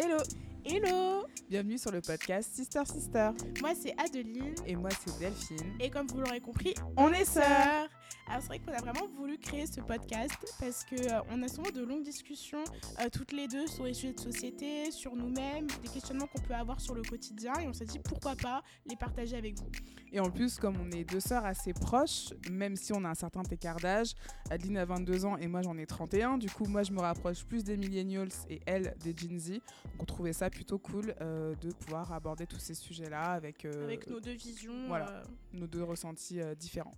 Hello 0.00 0.18
Hello 0.64 1.26
Bienvenue 1.50 1.76
sur 1.76 1.90
le 1.90 2.00
podcast 2.00 2.54
Sister 2.54 2.82
Sister. 2.84 3.30
Moi 3.60 3.70
c'est 3.74 3.98
Adeline. 3.98 4.54
Et 4.64 4.76
moi 4.76 4.90
c'est 4.90 5.18
Delphine. 5.18 5.74
Et 5.80 5.90
comme 5.90 6.06
vous 6.06 6.20
l'aurez 6.20 6.38
compris, 6.38 6.72
on, 6.96 7.12
est 7.12 7.24
sœurs 7.24 7.88
alors 8.28 8.42
c'est 8.42 8.48
vrai 8.48 8.58
qu'on 8.58 8.72
a 8.72 8.80
vraiment 8.80 9.08
voulu 9.16 9.38
créer 9.38 9.66
ce 9.66 9.80
podcast 9.80 10.34
parce 10.60 10.84
que 10.84 10.96
euh, 10.96 11.20
on 11.30 11.42
a 11.42 11.48
souvent 11.48 11.70
de 11.70 11.82
longues 11.82 12.02
discussions 12.02 12.62
euh, 13.00 13.08
toutes 13.10 13.32
les 13.32 13.48
deux 13.48 13.66
sur 13.66 13.84
les 13.84 13.94
sujets 13.94 14.12
de 14.12 14.20
société, 14.20 14.90
sur 14.90 15.16
nous-mêmes, 15.16 15.66
des 15.82 15.88
questionnements 15.88 16.26
qu'on 16.26 16.42
peut 16.42 16.54
avoir 16.54 16.80
sur 16.80 16.94
le 16.94 17.02
quotidien 17.02 17.54
et 17.60 17.66
on 17.66 17.72
s'est 17.72 17.86
dit 17.86 17.98
pourquoi 17.98 18.36
pas 18.36 18.62
les 18.86 18.96
partager 18.96 19.36
avec 19.36 19.58
vous. 19.58 19.70
Et 20.12 20.20
en 20.20 20.30
plus 20.30 20.58
comme 20.58 20.76
on 20.76 20.90
est 20.90 21.04
deux 21.04 21.20
sœurs 21.20 21.46
assez 21.46 21.72
proches, 21.72 22.34
même 22.50 22.76
si 22.76 22.92
on 22.92 23.02
a 23.04 23.08
un 23.08 23.14
certain 23.14 23.42
écart 23.50 23.80
d'âge, 23.80 24.14
Adeline 24.50 24.76
a 24.76 24.84
22 24.84 25.24
ans 25.24 25.36
et 25.38 25.46
moi 25.46 25.62
j'en 25.62 25.78
ai 25.78 25.86
31, 25.86 26.36
du 26.36 26.50
coup 26.50 26.66
moi 26.66 26.82
je 26.82 26.92
me 26.92 27.00
rapproche 27.00 27.44
plus 27.44 27.64
des 27.64 27.76
millennials 27.76 28.28
et 28.50 28.60
elle 28.66 28.94
des 29.02 29.16
Gen 29.16 29.38
Z. 29.38 29.52
Donc 29.52 29.62
on 30.00 30.04
trouvait 30.04 30.34
ça 30.34 30.50
plutôt 30.50 30.78
cool 30.78 31.14
euh, 31.20 31.54
de 31.62 31.72
pouvoir 31.72 32.12
aborder 32.12 32.46
tous 32.46 32.58
ces 32.58 32.74
sujets-là 32.74 33.32
avec, 33.32 33.64
avec 33.64 34.06
nos 34.06 34.20
deux 34.20 34.32
visions, 34.32 34.86
voilà, 34.86 35.22
nos 35.52 35.66
deux 35.66 35.82
ressentis 35.82 36.40
différents. 36.58 36.94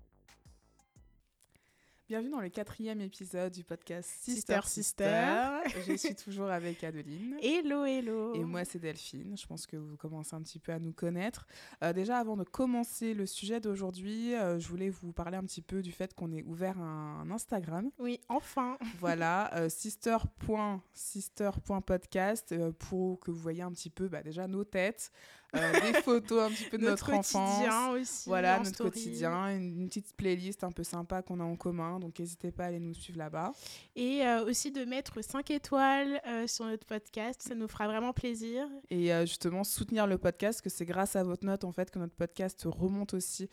Bienvenue 2.10 2.32
dans 2.32 2.40
le 2.40 2.48
quatrième 2.48 3.00
épisode 3.00 3.52
du 3.52 3.62
podcast 3.62 4.10
Sister 4.20 4.62
Sister. 4.64 5.60
Je 5.86 5.96
suis 5.96 6.16
toujours 6.16 6.50
avec 6.50 6.82
Adeline. 6.82 7.36
Hello, 7.40 7.84
hello. 7.84 8.34
Et 8.34 8.42
moi, 8.42 8.64
c'est 8.64 8.80
Delphine. 8.80 9.36
Je 9.36 9.46
pense 9.46 9.64
que 9.64 9.76
vous 9.76 9.96
commencez 9.96 10.34
un 10.34 10.42
petit 10.42 10.58
peu 10.58 10.72
à 10.72 10.80
nous 10.80 10.92
connaître. 10.92 11.46
Euh, 11.84 11.92
déjà, 11.92 12.18
avant 12.18 12.36
de 12.36 12.42
commencer 12.42 13.14
le 13.14 13.26
sujet 13.26 13.60
d'aujourd'hui, 13.60 14.34
euh, 14.34 14.58
je 14.58 14.66
voulais 14.66 14.90
vous 14.90 15.12
parler 15.12 15.36
un 15.36 15.44
petit 15.44 15.62
peu 15.62 15.82
du 15.82 15.92
fait 15.92 16.12
qu'on 16.12 16.32
ait 16.32 16.42
ouvert 16.42 16.80
un, 16.80 17.30
Instagram. 17.30 17.92
Oui, 18.00 18.18
enfin. 18.28 18.76
Voilà, 18.98 19.54
euh, 19.54 19.68
sister.sister.podcast 19.68 22.56
pour 22.80 23.20
que 23.20 23.30
vous 23.30 23.38
voyez 23.38 23.62
un 23.62 23.70
petit 23.70 23.88
peu 23.88 24.08
bah, 24.08 24.24
déjà 24.24 24.48
nos 24.48 24.64
têtes, 24.64 25.12
euh, 25.56 25.72
des 25.80 26.00
photos 26.02 26.42
un 26.42 26.54
petit 26.54 26.64
peu 26.64 26.78
de 26.78 26.84
notre, 26.84 27.10
notre 27.10 27.36
enfance. 27.36 27.98
aussi. 28.00 28.28
Voilà, 28.28 28.58
notre 28.60 28.82
quotidien, 28.82 29.48
une, 29.56 29.88
petite 29.88 30.14
playlist 30.16 30.64
un 30.64 30.70
peu 30.70 30.84
sympa 30.84 31.22
qu'on 31.22 31.40
a 31.40 31.44
en 31.44 31.56
commun. 31.56 31.98
Donc 31.98 32.18
n'hésitez 32.18 32.52
pas 32.52 32.64
à 32.64 32.66
aller 32.68 32.80
nous 32.80 32.94
suivre 32.94 33.18
là-bas. 33.18 33.52
Et 33.96 34.24
euh, 34.24 34.44
aussi 34.44 34.70
de 34.70 34.84
mettre 34.84 35.22
5 35.22 35.50
étoiles 35.50 36.20
euh, 36.26 36.46
sur 36.46 36.64
notre 36.64 36.86
podcast, 36.86 37.42
ça 37.42 37.54
nous 37.54 37.68
fera 37.68 37.86
vraiment 37.86 38.12
plaisir. 38.12 38.68
Et 38.90 39.10
justement 39.26 39.64
soutenir 39.64 40.06
le 40.06 40.18
podcast, 40.18 40.60
que 40.60 40.70
c'est 40.70 40.84
grâce 40.84 41.16
à 41.16 41.22
votre 41.22 41.44
note 41.44 41.64
en 41.64 41.72
fait 41.72 41.90
que 41.90 41.98
notre 41.98 42.14
podcast 42.14 42.62
remonte 42.66 43.14
aussi 43.14 43.48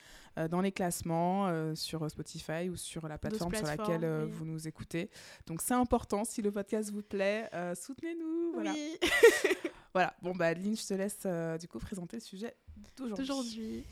dans 0.49 0.61
les 0.61 0.71
classements 0.71 1.75
sur 1.75 2.09
Spotify 2.09 2.69
ou 2.69 2.75
sur 2.75 3.07
la 3.07 3.17
plateforme 3.17 3.53
sur 3.55 3.65
laquelle 3.65 4.27
vous 4.29 4.45
nous 4.45 4.67
écoutez. 4.67 5.09
Donc 5.47 5.61
c'est 5.61 5.73
important, 5.73 6.25
si 6.25 6.41
le 6.41 6.51
podcast 6.51 6.91
vous 6.91 7.01
plaît, 7.01 7.49
soutenez-nous. 7.75 8.51
Voilà. 8.53 8.73
Oui. 8.73 8.97
Voilà, 9.97 10.13
bon 10.21 10.35
bah 10.35 10.49
Adeline, 10.49 10.77
je 10.77 10.85
te 10.85 10.93
laisse 10.93 11.23
euh, 11.25 11.57
du 11.57 11.67
coup 11.67 11.79
présenter 11.79 12.17
le 12.17 12.21
sujet 12.21 12.55
d'aujourd'hui. 12.97 13.83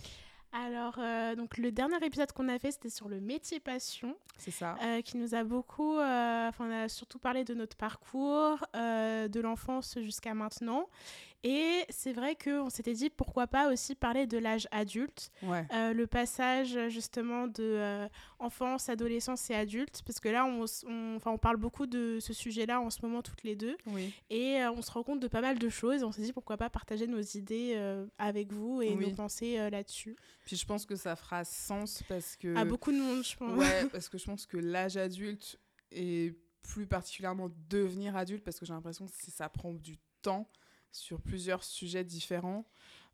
Alors, 0.51 0.99
euh, 0.99 1.33
donc 1.33 1.57
le 1.57 1.71
dernier 1.71 1.97
épisode 2.05 2.31
qu'on 2.31 2.47
a 2.47 2.59
fait, 2.59 2.69
c'était 2.73 2.91
sur 2.91 3.09
le 3.09 3.19
métier 3.19 3.59
passion. 3.59 4.15
C'est 4.37 4.51
ça. 4.51 4.75
Euh, 4.83 5.01
qui 5.01 5.17
nous 5.17 5.33
a 5.33 5.43
beaucoup. 5.43 5.97
Enfin, 5.97 6.67
on 6.67 6.71
a 6.71 6.89
surtout 6.89 7.17
parlé 7.17 7.43
de 7.43 7.55
notre 7.55 7.75
parcours, 7.75 8.63
de 8.75 9.39
l'enfance 9.39 9.97
jusqu'à 9.99 10.35
maintenant. 10.35 10.87
Et 11.47 11.85
c'est 11.91 12.11
vrai 12.11 12.35
qu'on 12.35 12.71
s'était 12.71 12.95
dit 12.95 13.11
pourquoi 13.11 13.45
pas 13.45 13.71
aussi 13.71 13.93
parler 13.93 14.25
de 14.25 14.39
l'âge 14.39 14.67
adulte, 14.71 15.29
euh, 15.43 15.93
le 15.93 16.07
passage 16.07 16.89
justement 16.89 17.45
de 17.45 17.61
euh, 17.61 18.07
enfance, 18.39 18.89
adolescence 18.89 19.47
et 19.51 19.53
adulte, 19.53 20.01
parce 20.07 20.19
que 20.19 20.27
là 20.27 20.47
on, 20.47 20.65
on, 20.87 21.19
on 21.23 21.37
parle 21.37 21.57
beaucoup 21.57 21.85
de 21.85 22.17
ce 22.19 22.33
sujet-là 22.33 22.81
en 22.81 22.89
ce 22.89 22.99
moment 23.03 23.21
toutes 23.21 23.43
les 23.43 23.55
deux, 23.55 23.77
et 24.31 24.59
euh, 24.59 24.71
on 24.71 24.81
se 24.81 24.89
rend 24.89 25.03
compte 25.03 25.19
de 25.19 25.27
pas 25.27 25.41
mal 25.41 25.59
de 25.59 25.69
choses. 25.69 26.03
On 26.03 26.11
s'est 26.11 26.23
dit 26.23 26.33
pourquoi 26.33 26.57
pas 26.57 26.71
partager 26.71 27.05
nos 27.05 27.21
idées 27.21 27.79
avec 28.17 28.51
vous 28.51 28.81
et 28.81 28.95
nos 28.95 29.11
pensées 29.11 29.69
là-dessus. 29.69 30.15
Puis 30.45 30.55
je 30.55 30.65
pense 30.65 30.87
que 30.87 30.95
ça 30.95 31.15
fera 31.15 31.43
sens 31.45 32.01
parce 32.09 32.37
que... 32.37 32.55
À 32.55 32.65
beaucoup 32.65 32.91
de 32.91 32.97
monde, 32.97 33.23
je 33.23 33.35
pense. 33.35 33.55
Ouais, 33.55 33.85
parce 33.91 34.09
que 34.09 34.17
je 34.17 34.25
pense 34.25 34.47
que 34.47 34.57
l'âge 34.57 34.97
adulte 34.97 35.59
et 35.91 36.33
plus 36.63 36.87
particulièrement 36.87 37.51
devenir 37.69 38.15
adulte, 38.15 38.43
parce 38.43 38.59
que 38.59 38.65
j'ai 38.65 38.73
l'impression 38.73 39.05
que 39.05 39.11
ça 39.13 39.47
prend 39.47 39.73
du 39.73 39.97
temps 40.23 40.49
sur 40.95 41.19
plusieurs 41.21 41.63
sujets 41.63 42.03
différents. 42.03 42.65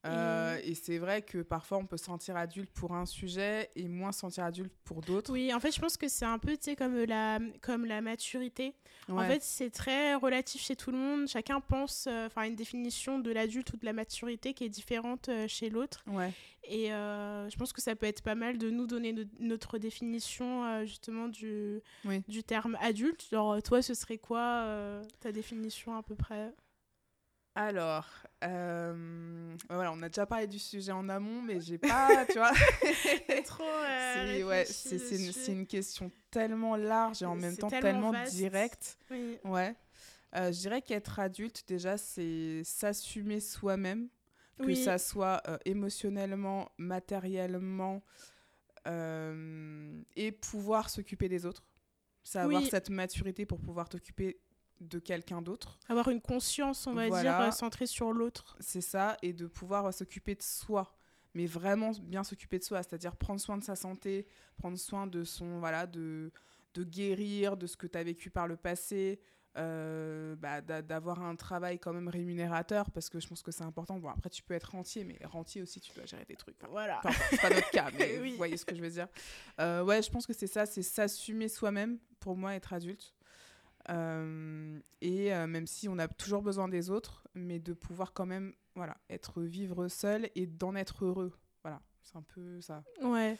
Euh, 0.03 0.59
et 0.64 0.74
c'est 0.74 0.97
vrai 0.97 1.22
que 1.22 1.44
parfois 1.44 1.78
on 1.78 1.86
peut 1.86 1.97
se 1.97 2.06
sentir 2.06 2.36
adulte 2.36 2.72
pour 2.72 2.96
un 2.96 3.06
sujet 3.06 3.69
et 3.75 3.88
moins 3.88 4.12
se 4.12 4.22
sentir 4.22 4.44
adulte 4.44 4.74
pour 4.84 5.02
d'autres. 5.02 5.31
Oui, 5.31 5.53
en 5.53 5.59
fait, 5.59 5.72
je 5.72 5.80
pense 5.80 5.96
que 5.96 6.08
c'est 6.08 6.25
un 6.25 6.40
peu 6.40 6.58
comme 6.75 7.03
la, 7.03 7.38
comme 7.62 7.86
la 7.86 8.02
maturité. 8.02 8.74
En 9.09 9.24
fait, 9.24 9.44
c'est 9.44 9.70
très 9.70 10.16
relatif 10.16 10.62
chez 10.64 10.75
tout 10.75 10.91
le 10.91 10.97
monde. 10.97 11.28
Chacun 11.28 11.59
pense 11.59 12.08
euh, 12.08 12.25
enfin 12.25 12.44
une 12.44 12.56
définition 12.56 13.20
de 13.20 13.31
l'adulte 13.31 13.74
ou 13.74 13.78
de 13.78 13.86
la 13.86 13.94
maturité 13.94 14.53
qui 14.56 14.64
est 14.64 14.70
différente 14.70 15.30
euh, 15.30 15.47
chez 15.47 15.70
l'autre. 15.70 16.03
Ouais. 16.08 16.31
Et 16.64 16.88
je 16.88 17.56
pense 17.58 17.74
que 17.74 17.81
ça 17.81 17.96
peut 17.96 18.06
être 18.06 18.22
pas 18.22 18.36
mal 18.36 18.58
de 18.58 18.70
nous 18.70 18.86
donner 18.88 19.16
notre 19.40 19.78
définition 19.78 20.86
justement 20.86 21.28
du, 21.28 21.81
du 22.28 22.44
terme 22.44 22.78
adulte. 22.81 23.28
Alors, 23.31 23.62
toi, 23.64 23.81
ce 23.81 23.94
serait 23.96 24.20
quoi 24.20 25.02
ta 25.20 25.31
définition 25.31 25.96
à 25.96 26.03
peu 26.03 26.16
près? 26.16 26.53
Alors, 27.54 28.08
euh, 28.46 29.56
voilà, 29.70 29.92
on 29.92 30.02
a 30.02 30.08
déjà 30.08 30.26
parlé 30.26 30.48
du 30.48 30.60
sujet 30.60 30.94
en 30.94 31.10
amont, 31.10 31.42
mais 31.42 31.60
j'ai 31.60 31.78
pas, 31.78 32.26
tu 32.26 32.38
vois. 32.38 32.52
trop. 33.46 33.64
Euh, 33.64 34.44
ouais, 34.44 34.66
c'est 34.66 35.52
une, 35.52 35.68
question 35.68 36.12
tellement 36.30 36.78
large 36.78 37.22
et 37.22 37.26
en 37.26 37.36
même 37.36 37.58
temps 37.58 37.70
tellement, 37.70 38.14
directe. 38.30 38.98
Ouais. 39.44 39.76
Euh, 40.34 40.52
je 40.54 40.60
dirais 40.60 40.82
qu'être 40.82 41.20
adulte, 41.20 41.64
déjà, 41.68 41.98
c'est 41.98 42.62
s'assumer 42.64 43.42
soi-même, 43.42 44.08
que 44.58 44.74
ça 44.76 44.98
soit 44.98 45.42
émotionnellement, 45.66 46.72
matériellement, 46.78 48.02
et 48.86 50.32
pouvoir 50.40 50.90
s'occuper 50.90 51.28
des 51.28 51.46
autres. 51.46 51.66
C'est 52.24 52.40
avoir 52.40 52.64
cette 52.64 52.90
maturité 52.90 53.46
pour 53.46 53.60
pouvoir 53.60 53.90
t'occuper 53.90 54.40
de 54.81 55.00
quelqu'un 55.00 55.42
d'autre. 55.42 55.80
Avoir 55.88 56.09
une 56.09 56.22
conscience, 56.22 56.88
on 56.88 56.94
va 56.94 57.09
dire, 57.09 57.40
euh, 57.40 57.52
centrée 57.52 57.86
sur 57.86 58.12
l'autre. 58.12 58.58
C'est 58.59 58.81
ça, 58.81 59.18
et 59.22 59.31
de 59.31 59.47
pouvoir 59.47 59.86
euh, 59.86 59.92
s'occuper 59.92 60.36
de 60.36 60.42
soi, 60.42 60.96
mais 61.34 61.46
vraiment 61.46 61.92
bien 62.02 62.24
s'occuper 62.24 62.59
de 62.59 62.64
soi, 62.64 62.81
c'est-à-dire 62.84 63.16
prendre 63.16 63.40
soin 63.40 63.58
de 63.58 63.64
sa 63.64 63.75
santé, 63.75 64.28
prendre 64.58 64.78
soin 64.78 65.08
de 65.08 65.24
son, 65.24 65.59
voilà, 65.59 65.86
de, 65.86 66.31
de 66.74 66.84
guérir, 66.84 67.58
de 67.58 67.68
ce 67.68 67.78
que 67.78 67.88
tu 67.88 67.97
as 67.97 68.03
vécu 68.03 68.31
par 68.31 68.47
le 68.47 68.58
passé, 68.58 69.22
euh, 69.58 70.36
bah, 70.38 70.62
d'avoir 70.62 71.22
un 71.22 71.36
travail 71.36 71.78
quand 71.78 71.94
même 71.94 72.08
rémunérateur, 72.08 72.90
parce 72.90 73.09
que 73.09 73.20
je 73.20 73.28
pense 73.28 73.44
que 73.44 73.52
c'est 73.52 73.64
important. 73.64 74.00
Bon, 74.00 74.09
après, 74.09 74.30
tu 74.30 74.41
peux 74.41 74.56
être 74.56 74.72
rentier, 74.72 75.03
mais 75.03 75.20
rentier 75.25 75.62
aussi, 75.62 75.80
tu 75.80 75.94
dois 75.94 76.06
gérer 76.06 76.25
des 76.25 76.38
trucs. 76.38 76.56
voilà. 76.70 77.02
c'est 77.30 77.40
pas 77.40 77.50
notre 77.50 77.70
cas, 77.70 77.91
mais 78.00 78.18
vous 78.18 78.36
voyez 78.38 78.58
ce 78.58 78.66
que 78.66 78.75
je 78.75 78.81
veux 78.81 78.90
dire. 78.90 79.08
ouais, 79.59 80.02
je 80.02 80.09
pense 80.09 80.25
que 80.25 80.34
c'est 80.34 80.47
ça, 80.47 80.66
c'est 80.66 80.81
s'assumer 80.81 81.50
soi-même, 81.50 82.00
pour 82.20 82.36
moi, 82.36 82.56
être 82.56 82.74
adulte. 82.74 83.14
Euh, 83.90 84.80
et 85.02 85.34
euh, 85.34 85.47
même 85.47 85.68
si 85.68 85.90
on 85.90 85.97
a 85.97 86.08
toujours 86.08 86.42
besoin 86.42 86.68
des 86.68 86.90
autres, 86.90 87.28
mais 87.34 87.59
de 87.59 87.74
pouvoir 87.74 88.14
quand 88.14 88.25
même 88.25 88.53
voilà, 88.75 88.97
être 89.09 89.42
vivre 89.42 89.88
seul 89.88 90.30
et 90.36 90.46
d'en 90.46 90.75
être 90.75 91.06
heureux. 91.06 91.34
Voilà, 91.64 91.81
c'est 92.03 92.16
un 92.16 92.22
peu 92.22 92.62
ça. 92.62 92.84
Ouais, 93.02 93.38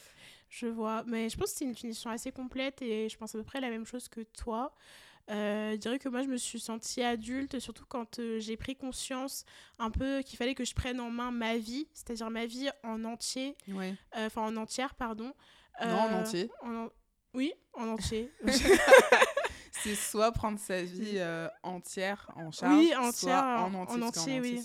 je 0.50 0.68
vois. 0.68 1.04
Mais 1.06 1.30
je 1.30 1.38
pense 1.38 1.52
que 1.52 1.58
c'est 1.60 1.66
une 1.66 1.76
finition 1.76 2.10
assez 2.10 2.32
complète 2.32 2.82
et 2.82 3.10
je 3.10 3.18
pense 3.18 3.36
à 3.36 3.38
peu 3.38 3.44
près 3.44 3.62
la 3.62 3.70
même 3.70 3.86
chose 3.86 4.08
que 4.08 4.22
toi. 4.22 4.74
Euh, 5.30 5.74
je 5.74 5.78
dirais 5.78 6.00
que 6.00 6.10
moi, 6.10 6.24
je 6.24 6.28
me 6.28 6.38
suis 6.38 6.60
sentie 6.60 7.04
adulte, 7.04 7.60
surtout 7.60 7.86
quand 7.88 8.20
j'ai 8.40 8.58
pris 8.58 8.76
conscience 8.76 9.46
un 9.78 9.92
peu 9.92 10.22
qu'il 10.24 10.38
fallait 10.38 10.56
que 10.56 10.66
je 10.66 10.74
prenne 10.74 11.00
en 11.00 11.12
main 11.12 11.32
ma 11.32 11.58
vie, 11.58 11.88
c'est-à-dire 11.94 12.30
ma 12.32 12.48
vie 12.48 12.70
en 12.84 13.06
entier, 13.06 13.56
enfin 14.14 14.42
en 14.42 14.58
entière, 14.58 14.96
pardon. 14.96 15.34
non, 15.80 15.88
en 15.88 16.20
entier. 16.22 16.50
Oui, 17.34 17.54
en 17.74 17.88
entier. 17.88 18.30
c'est 19.84 19.96
soit 19.96 20.32
prendre 20.32 20.60
sa 20.60 20.82
vie 20.84 21.16
euh, 21.18 21.48
entière 21.64 22.32
en 22.36 22.52
charge, 22.52 22.78
oui, 22.78 22.94
entière, 22.96 23.12
soit 23.14 23.60
en 23.60 23.74
entier. 23.74 24.04
En 24.04 24.08
entier, 24.08 24.42
oui. 24.42 24.62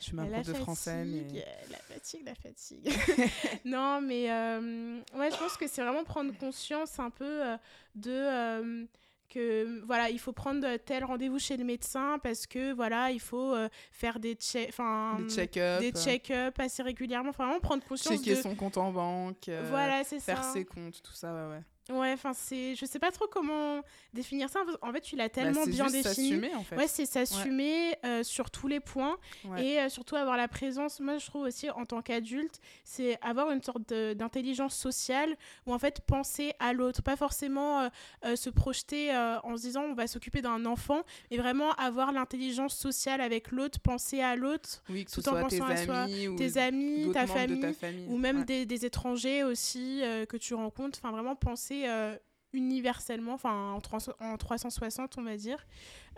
Je 0.00 0.06
suis 0.06 0.16
ma 0.16 0.26
prof 0.26 0.46
de 0.46 0.54
français, 0.54 1.04
mais... 1.04 1.44
La 1.70 1.78
fatigue, 1.78 2.22
la 2.24 2.34
fatigue. 2.34 2.92
non, 3.64 4.00
mais 4.00 4.30
euh, 4.30 4.98
ouais, 5.14 5.30
je 5.30 5.36
pense 5.36 5.56
que 5.56 5.68
c'est 5.68 5.82
vraiment 5.82 6.04
prendre 6.04 6.36
conscience 6.38 6.98
un 6.98 7.10
peu 7.10 7.24
euh, 7.24 7.56
de 7.94 8.88
que 9.28 9.82
voilà, 9.86 10.10
il 10.10 10.18
faut 10.18 10.32
prendre 10.32 10.76
tel 10.76 11.04
rendez-vous 11.04 11.38
chez 11.38 11.56
le 11.56 11.64
médecin 11.64 12.18
parce 12.22 12.46
que 12.46 12.74
voilà, 12.74 13.10
il 13.10 13.20
faut 13.20 13.54
faire 13.90 14.20
des 14.20 14.34
des 14.34 15.28
check-up 15.30 15.80
des 15.80 15.92
check-up 15.92 16.60
assez 16.60 16.82
régulièrement, 16.82 17.30
enfin, 17.30 17.46
vraiment 17.46 17.60
prendre 17.60 17.82
conscience 17.82 18.18
checker 18.18 18.42
son 18.42 18.54
compte 18.54 18.76
en 18.76 18.92
banque, 18.92 19.48
voilà, 19.70 20.04
c'est 20.04 20.20
faire 20.20 20.44
ses 20.44 20.66
comptes, 20.66 21.00
tout 21.02 21.14
ça 21.14 21.32
ouais 21.32 21.54
ouais. 21.54 21.62
Ouais, 21.90 22.12
enfin, 22.12 22.32
c'est. 22.32 22.74
Je 22.76 22.86
sais 22.86 23.00
pas 23.00 23.10
trop 23.10 23.26
comment 23.26 23.82
définir 24.14 24.48
ça. 24.48 24.60
En 24.82 24.92
fait, 24.92 25.00
tu 25.00 25.16
l'as 25.16 25.24
Bah, 25.24 25.30
tellement 25.30 25.64
bien 25.66 25.88
juste 25.88 26.04
défini. 26.04 26.28
s'assumer, 26.30 26.54
en 26.54 26.62
fait. 26.62 26.76
Ouais, 26.76 26.86
c'est 26.86 27.06
s'assumer 27.06 27.96
euh, 28.04 28.22
sur 28.22 28.50
tous 28.52 28.68
les 28.68 28.78
points 28.78 29.16
Ouais. 29.46 29.64
et 29.66 29.80
euh, 29.80 29.88
surtout 29.88 30.14
avoir 30.14 30.36
la 30.36 30.46
présence. 30.46 31.00
Moi, 31.00 31.18
je 31.18 31.26
trouve 31.26 31.42
aussi 31.42 31.68
en 31.70 31.84
tant 31.84 32.00
qu'adulte, 32.00 32.60
c'est 32.84 33.18
avoir 33.20 33.50
une 33.50 33.62
sorte 33.62 33.88
de- 33.88 34.12
d'intelligence 34.14 34.76
sociale 34.76 35.36
ou 35.66 35.74
en 35.74 35.78
fait 35.78 36.00
penser 36.02 36.52
à 36.60 36.72
l'autre, 36.72 37.02
pas 37.02 37.16
forcément 37.16 37.88
euh, 38.24 38.36
se 38.36 38.48
projeter 38.48 39.10
en 39.42 39.56
se 39.56 39.62
disant 39.62 39.82
on 39.82 39.94
va 39.94 40.06
s'occuper 40.06 40.40
d'un 40.40 40.64
enfant, 40.66 41.02
mais 41.30 41.36
vraiment 41.36 41.72
avoir 41.72 42.12
l'intelligence 42.12 42.76
sociale 42.76 43.20
avec 43.20 43.50
l'autre, 43.50 43.80
penser 43.80 44.20
à 44.20 44.36
l'autre, 44.36 44.82
Oui, 44.88 45.04
que 45.04 45.10
ce 45.10 45.20
tout 45.20 45.28
en 45.28 45.32
soit 45.32 45.44
tes 45.48 45.58
pensant 45.58 45.72
à 45.72 45.76
soi, 45.76 46.06
ou 46.30 46.36
tes 46.36 46.58
amis, 46.58 47.10
ta 47.12 47.26
famille, 47.26 47.60
ta 47.60 47.72
famille. 47.72 48.06
ou 48.08 48.16
même 48.18 48.38
Ouais. 48.38 48.44
des, 48.44 48.66
des 48.66 48.86
étrangers 48.86 49.42
aussi 49.42 50.02
que 50.28 50.36
tu 50.36 50.54
rencontres. 50.54 51.00
Enfin, 51.02 51.10
vraiment 51.10 51.34
penser 51.34 51.71
euh, 51.86 52.16
universellement, 52.52 53.34
enfin 53.34 53.72
en, 53.72 53.80
300 53.80 54.12
en 54.20 54.36
360 54.36 55.18
on 55.18 55.22
va 55.22 55.36
dire, 55.36 55.66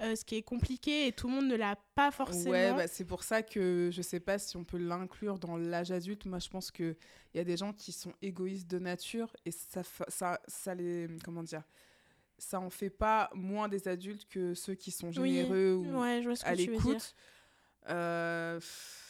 euh, 0.00 0.16
ce 0.16 0.24
qui 0.24 0.36
est 0.36 0.42
compliqué 0.42 1.06
et 1.06 1.12
tout 1.12 1.28
le 1.28 1.34
monde 1.34 1.46
ne 1.46 1.56
l'a 1.56 1.76
pas 1.94 2.10
forcément. 2.10 2.50
Ouais, 2.50 2.72
bah, 2.72 2.88
c'est 2.88 3.04
pour 3.04 3.22
ça 3.22 3.42
que 3.42 3.90
je 3.92 4.02
sais 4.02 4.20
pas 4.20 4.38
si 4.38 4.56
on 4.56 4.64
peut 4.64 4.78
l'inclure 4.78 5.38
dans 5.38 5.56
l'âge 5.56 5.92
adulte. 5.92 6.26
Moi, 6.26 6.38
je 6.38 6.48
pense 6.48 6.70
qu'il 6.70 6.96
y 7.34 7.38
a 7.38 7.44
des 7.44 7.56
gens 7.56 7.72
qui 7.72 7.92
sont 7.92 8.12
égoïstes 8.20 8.68
de 8.68 8.78
nature 8.78 9.34
et 9.44 9.50
ça, 9.50 9.82
ça, 10.08 10.40
ça 10.46 10.74
les. 10.74 11.08
Comment 11.24 11.42
dire 11.42 11.62
Ça 12.38 12.60
en 12.60 12.70
fait 12.70 12.90
pas 12.90 13.30
moins 13.34 13.68
des 13.68 13.86
adultes 13.86 14.26
que 14.28 14.54
ceux 14.54 14.74
qui 14.74 14.90
sont 14.90 15.08
Oui, 15.18 15.34
généreux 15.34 15.74
ou 15.74 16.00
ouais, 16.00 16.20
je 16.20 16.28
vois 16.28 16.36
ce 16.36 16.44
que 16.44 16.48
à 16.48 16.54
l'écoute. 16.54 17.14
Euh, 17.88 18.58
pff, 18.58 19.03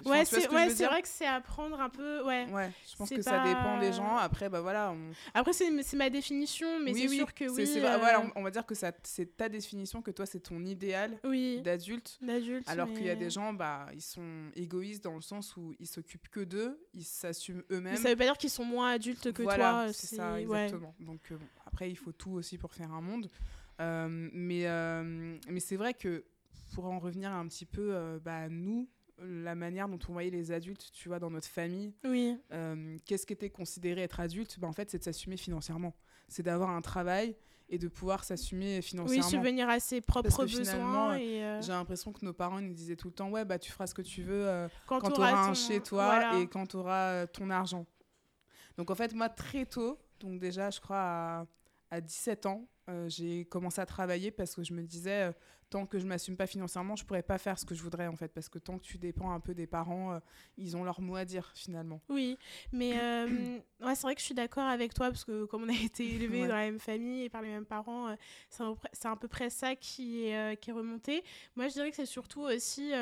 enfin, 0.00 0.10
Ouais, 0.10 0.24
ce 0.24 0.40
c'est 0.40 0.48
ouais, 0.50 0.68
vrai 0.68 1.02
que 1.02 1.08
c'est 1.08 1.26
à 1.26 1.40
prendre 1.40 1.80
un 1.80 1.88
peu. 1.88 2.24
Ouais. 2.24 2.46
Ouais, 2.50 2.70
je 2.90 2.96
pense 2.96 3.08
que 3.10 3.22
ça 3.22 3.42
dépend 3.44 3.78
des 3.78 3.92
gens. 3.92 4.16
Après, 4.16 4.48
bah 4.48 4.60
voilà. 4.60 4.92
on- 4.92 5.12
Après, 5.34 5.52
c'est 5.52 5.70
c'est 5.82 5.96
ma 5.96 6.10
définition, 6.10 6.80
mais 6.80 6.92
oui, 6.92 7.02
c'est 7.02 7.08
oui, 7.08 7.16
sûr 7.16 7.34
que 7.34 7.44
oui. 7.44 7.64
vrai, 7.80 7.94
euh, 7.94 7.98
voilà, 7.98 8.24
on, 8.36 8.42
va 8.42 8.50
dire 8.50 8.64
que 8.66 8.74
ça- 8.74 8.92
c'est 9.02 9.36
ta 9.36 9.48
définition, 9.48 10.02
que 10.02 10.10
toi, 10.10 10.26
c'est 10.26 10.40
ton 10.40 10.64
idéal 10.64 11.18
Oui, 11.24 11.60
d'adulte. 11.62 12.18
d'adulte. 12.22 12.68
Alors 12.68 12.88
qu'il 12.92 13.04
y 13.04 13.10
a 13.10 13.14
des 13.16 13.30
gens, 13.30 13.52
bah, 13.52 13.86
ils 13.94 14.00
sont 14.02 14.50
égoïstes 14.54 15.04
dans 15.04 15.14
le 15.14 15.20
sens 15.22 15.56
où 15.56 15.74
ils 15.78 15.86
s'occupent 15.86 16.28
que 16.28 16.40
d'eux, 16.40 16.78
ils 16.94 17.04
s'assument 17.04 17.62
eux-mêmes. 17.70 17.96
ça 17.96 18.08
veut 18.10 18.16
pas 18.16 18.24
dire 18.24 18.38
qu'ils 18.38 18.50
sont 18.50 18.64
moins 18.64 18.90
adultes 18.90 19.32
que 19.32 19.42
voilà, 19.42 19.84
toi. 19.86 19.92
c'est 19.92 20.16
ça, 20.16 20.34
ouais. 20.34 20.42
exactement. 20.42 20.94
Donc 21.00 21.20
euh, 21.32 21.36
bon, 21.36 21.46
après, 21.66 21.90
il 21.90 21.96
faut 21.96 22.12
tout 22.12 22.32
aussi 22.32 22.58
pour 22.58 22.72
faire 22.72 22.92
un 22.92 23.00
monde. 23.00 23.28
Euh, 23.80 24.28
mais 24.32 24.66
euh, 24.66 25.36
mais 25.50 25.60
c'est 25.60 25.76
vrai 25.76 25.92
que 25.94 26.24
pour 26.74 26.86
en 26.86 26.98
revenir 26.98 27.30
un 27.30 27.46
petit 27.46 27.66
peu, 27.66 27.90
euh, 27.94 28.18
bah, 28.24 28.48
nous, 28.48 28.88
la 29.18 29.54
manière 29.54 29.88
dont 29.88 29.98
on 30.08 30.12
voyait 30.12 30.30
les 30.30 30.52
adultes, 30.52 30.90
tu 30.92 31.08
vois, 31.08 31.18
dans 31.18 31.30
notre 31.30 31.48
famille, 31.48 31.94
Oui, 32.04 32.38
euh, 32.52 32.96
qu'est-ce 33.06 33.24
qui 33.26 33.32
était 33.32 33.50
considéré 33.50 34.02
être 34.02 34.20
adulte? 34.20 34.58
Bah, 34.60 34.68
En 34.68 34.72
fait, 34.72 34.90
c'est 34.90 34.98
de 34.98 35.04
s'assumer 35.04 35.36
financièrement. 35.36 35.94
C'est 36.28 36.42
d'avoir 36.42 36.70
un 36.70 36.82
travail 36.82 37.36
et 37.68 37.78
de 37.78 37.88
pouvoir 37.88 38.24
s'assumer 38.24 38.76
oui, 38.76 38.82
financièrement. 38.82 39.28
subvenir 39.28 39.68
à 39.68 39.80
ses 39.80 40.00
propres 40.00 40.28
que 40.44 40.56
besoins. 40.58 41.16
Et, 41.16 41.42
euh, 41.42 41.60
J'ai 41.62 41.72
l'impression 41.72 42.12
que 42.12 42.24
nos 42.24 42.32
parents 42.32 42.58
ils 42.58 42.66
nous 42.68 42.74
disaient 42.74 42.94
tout 42.96 43.08
le 43.08 43.14
temps, 43.14 43.30
ouais, 43.30 43.44
bah 43.44 43.58
tu 43.58 43.72
feras 43.72 43.86
ce 43.86 43.94
que 43.94 44.02
tu 44.02 44.22
veux 44.22 44.46
euh, 44.46 44.68
quand 44.86 45.00
quand 45.00 45.10
tu 45.10 45.20
auras 45.20 45.32
un 45.32 45.48
ton- 45.48 45.54
chez 45.54 45.80
toi 45.80 46.04
voilà. 46.06 46.38
et 46.40 46.46
quand 46.46 46.66
tu 46.66 46.76
auras 46.76 47.26
ton 47.26 47.50
argent. 47.50 47.84
Donc 48.76 48.90
en 48.90 48.94
fait, 48.94 49.14
moi, 49.14 49.28
très 49.28 49.66
tôt, 49.66 49.98
donc 50.20 50.38
déjà, 50.38 50.70
je 50.70 50.78
crois 50.80 50.98
à, 51.00 51.46
à 51.90 52.00
17 52.00 52.46
ans, 52.46 52.68
euh, 52.88 53.08
j'ai 53.08 53.44
commencé 53.46 53.80
à 53.80 53.86
travailler 53.86 54.30
parce 54.30 54.54
que 54.54 54.62
je 54.62 54.72
me 54.72 54.82
disais, 54.82 55.28
euh, 55.28 55.32
tant 55.70 55.86
que 55.86 55.98
je 55.98 56.06
m'assume 56.06 56.36
pas 56.36 56.46
financièrement, 56.46 56.94
je 56.96 57.04
pourrais 57.04 57.22
pas 57.22 57.38
faire 57.38 57.58
ce 57.58 57.64
que 57.66 57.74
je 57.74 57.82
voudrais 57.82 58.06
en 58.06 58.14
fait. 58.16 58.28
Parce 58.28 58.48
que 58.48 58.58
tant 58.58 58.78
que 58.78 58.84
tu 58.84 58.98
dépends 58.98 59.32
un 59.32 59.40
peu 59.40 59.54
des 59.54 59.66
parents, 59.66 60.12
euh, 60.12 60.18
ils 60.56 60.76
ont 60.76 60.84
leur 60.84 61.00
mot 61.00 61.16
à 61.16 61.24
dire 61.24 61.50
finalement. 61.54 62.00
Oui, 62.08 62.38
mais 62.72 62.92
ouais, 63.80 63.94
c'est 63.94 64.02
vrai 64.02 64.14
que 64.14 64.20
je 64.20 64.26
suis 64.26 64.34
d'accord 64.34 64.64
avec 64.66 64.94
toi 64.94 65.08
parce 65.10 65.24
que 65.24 65.44
comme 65.46 65.64
on 65.64 65.68
a 65.68 65.72
été 65.72 66.04
Ouais. 66.28 66.46
dans 66.48 66.54
la 66.54 66.64
même 66.66 66.78
famille 66.78 67.24
et 67.24 67.28
par 67.28 67.42
les 67.42 67.48
mêmes 67.48 67.66
parents, 67.66 68.14
c'est 68.50 68.62
à 68.62 68.66
peu 68.68 68.74
près- 68.76 68.90
c'est 68.92 69.08
à 69.08 69.16
peu 69.16 69.28
près 69.28 69.50
ça 69.50 69.74
qui 69.76 70.26
est, 70.28 70.56
qui 70.60 70.70
est 70.70 70.72
remonté. 70.72 71.24
Moi, 71.56 71.68
je 71.68 71.72
dirais 71.74 71.90
que 71.90 71.96
c'est 71.96 72.06
surtout 72.06 72.42
aussi, 72.42 72.92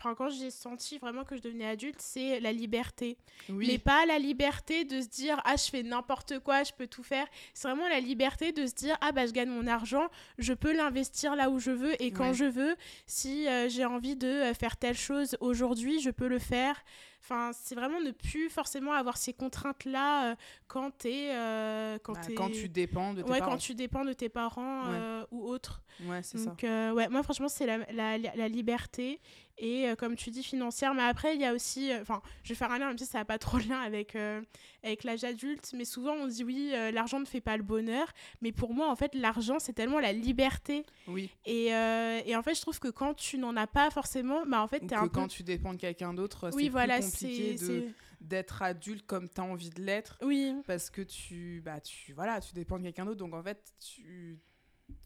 enfin, 0.00 0.14
quand 0.14 0.30
j'ai 0.30 0.50
senti 0.50 0.98
vraiment 0.98 1.24
que 1.24 1.36
je 1.36 1.42
devenais 1.42 1.66
adulte, 1.66 2.00
c'est 2.00 2.40
la 2.40 2.52
liberté. 2.52 3.18
Oui, 3.50 3.66
Mais 3.68 3.78
pas 3.78 4.06
la 4.06 4.18
liberté 4.18 4.84
de 4.84 5.00
se 5.02 5.08
dire 5.08 5.40
ah 5.44 5.56
je 5.56 5.70
fais 5.70 5.82
n'importe 5.82 6.38
quoi, 6.40 6.62
je 6.64 6.72
peux 6.72 6.86
tout 6.86 7.02
faire. 7.02 7.26
C'est 7.54 7.68
vraiment 7.68 7.86
la 7.88 8.00
liberté 8.00 8.52
de 8.52 8.66
se 8.66 8.72
dire 8.74 8.96
ah 9.02 9.12
bah 9.12 9.26
je 9.26 9.32
gagne 9.32 9.50
mon 9.50 9.66
argent, 9.66 10.08
je 10.38 10.54
peux 10.54 10.72
l'investir 10.74 11.36
là 11.36 11.50
où 11.50 11.58
je 11.58 11.70
veux 11.70 12.00
et 12.02 12.10
quand 12.10 12.28
Ouais. 12.30 12.34
je 12.34 12.44
veux. 12.46 12.76
Si 13.06 13.46
euh, 13.46 13.68
j'ai 13.68 13.84
envie 13.84 14.16
de 14.16 14.26
euh, 14.26 14.54
faire 14.54 14.76
telle 14.76 14.96
chose 14.96 15.36
aujourd'hui, 15.40 16.00
je 16.00 16.10
peux 16.10 16.28
le 16.28 16.38
faire. 16.38 16.82
Enfin, 17.22 17.50
c'est 17.52 17.74
vraiment 17.74 18.00
ne 18.00 18.12
plus 18.12 18.48
forcément 18.48 18.92
avoir 18.92 19.18
ces 19.18 19.34
contraintes 19.34 19.84
là 19.84 20.34
quand 20.68 20.90
t'es 20.90 21.28
euh, 21.34 21.98
quand 22.02 22.14
Bah, 22.14 22.20
quand 22.34 22.50
tu 22.50 22.66
dépends 22.70 23.12
de 23.12 23.20
tes 23.20 23.28
ouais 23.30 23.38
parents. 23.40 23.50
quand 23.52 23.56
tu 23.58 23.74
dépends 23.74 24.06
de 24.06 24.14
tes 24.14 24.30
parents 24.30 24.84
Ouais. 24.84 24.96
euh, 24.98 25.24
ou 25.30 25.46
autres. 25.46 25.82
Ouais, 26.06 26.22
c'est 26.22 26.38
ça. 26.38 26.56
Euh, 26.64 26.92
ouais, 26.92 27.08
moi, 27.10 27.22
franchement, 27.22 27.48
c'est 27.48 27.66
la, 27.66 27.76
la, 27.92 28.16
la 28.16 28.48
liberté 28.48 29.20
et, 29.60 29.88
euh, 29.88 29.94
comme 29.94 30.16
tu 30.16 30.30
dis, 30.30 30.42
financière. 30.42 30.94
Mais 30.94 31.02
après, 31.02 31.34
il 31.36 31.40
y 31.40 31.44
a 31.44 31.52
aussi. 31.54 31.92
euh, 31.92 32.00
Enfin, 32.02 32.20
je 32.42 32.48
vais 32.48 32.54
faire 32.54 32.72
un 32.72 32.78
lien, 32.78 32.88
même 32.88 32.98
si 32.98 33.06
ça 33.06 33.18
n'a 33.18 33.24
pas 33.24 33.38
trop 33.38 33.58
de 33.58 33.68
lien 33.68 33.78
avec, 33.80 34.16
euh, 34.16 34.40
avec 34.82 35.04
l'âge 35.04 35.22
adulte. 35.22 35.72
Mais 35.76 35.84
souvent, 35.84 36.14
on 36.14 36.26
dit 36.26 36.42
oui, 36.44 36.72
l'argent 36.92 37.20
ne 37.20 37.24
fait 37.26 37.40
pas 37.40 37.56
le 37.56 37.62
bonheur. 37.62 38.12
Mais 38.40 38.50
pour 38.52 38.72
moi, 38.74 38.90
en 38.90 38.96
fait, 38.96 39.14
l'argent, 39.14 39.58
c'est 39.58 39.72
tellement 39.74 40.00
la 40.00 40.12
liberté. 40.12 40.84
Oui. 41.06 41.30
Et, 41.44 41.66
et 41.66 42.36
en 42.36 42.42
fait, 42.42 42.54
je 42.54 42.60
trouve 42.62 42.78
que 42.80 42.88
quand 42.88 43.14
tu 43.14 43.38
n'en 43.38 43.56
as 43.56 43.66
pas 43.66 43.90
forcément, 43.90 44.44
bah, 44.46 44.62
en 44.62 44.66
fait, 44.66 44.80
que 44.80 44.94
un 44.94 45.02
peu. 45.02 45.08
quand 45.10 45.28
tu 45.28 45.42
dépends 45.42 45.74
de 45.74 45.78
quelqu'un 45.80 46.14
d'autre, 46.14 46.50
Oui, 46.54 46.64
c'est 46.64 46.68
voilà, 46.70 46.98
plus 46.98 47.04
compliqué 47.10 47.54
de- 47.56 47.88
d'être 48.20 48.62
adulte 48.62 49.06
comme 49.06 49.28
tu 49.28 49.40
as 49.40 49.44
envie 49.44 49.70
de 49.70 49.82
l'être. 49.82 50.18
Oui, 50.22 50.54
parce 50.66 50.90
que 50.90 51.00
tu 51.02 51.62
bah 51.64 51.80
tu 51.80 52.12
voilà 52.12 52.38
tu 52.40 52.52
dépends 52.54 52.78
de 52.78 52.82
quelqu'un 52.84 53.06
d'autre 53.06 53.16
donc 53.18 53.32
en 53.34 53.42
fait 53.42 53.72
tu 53.78 54.38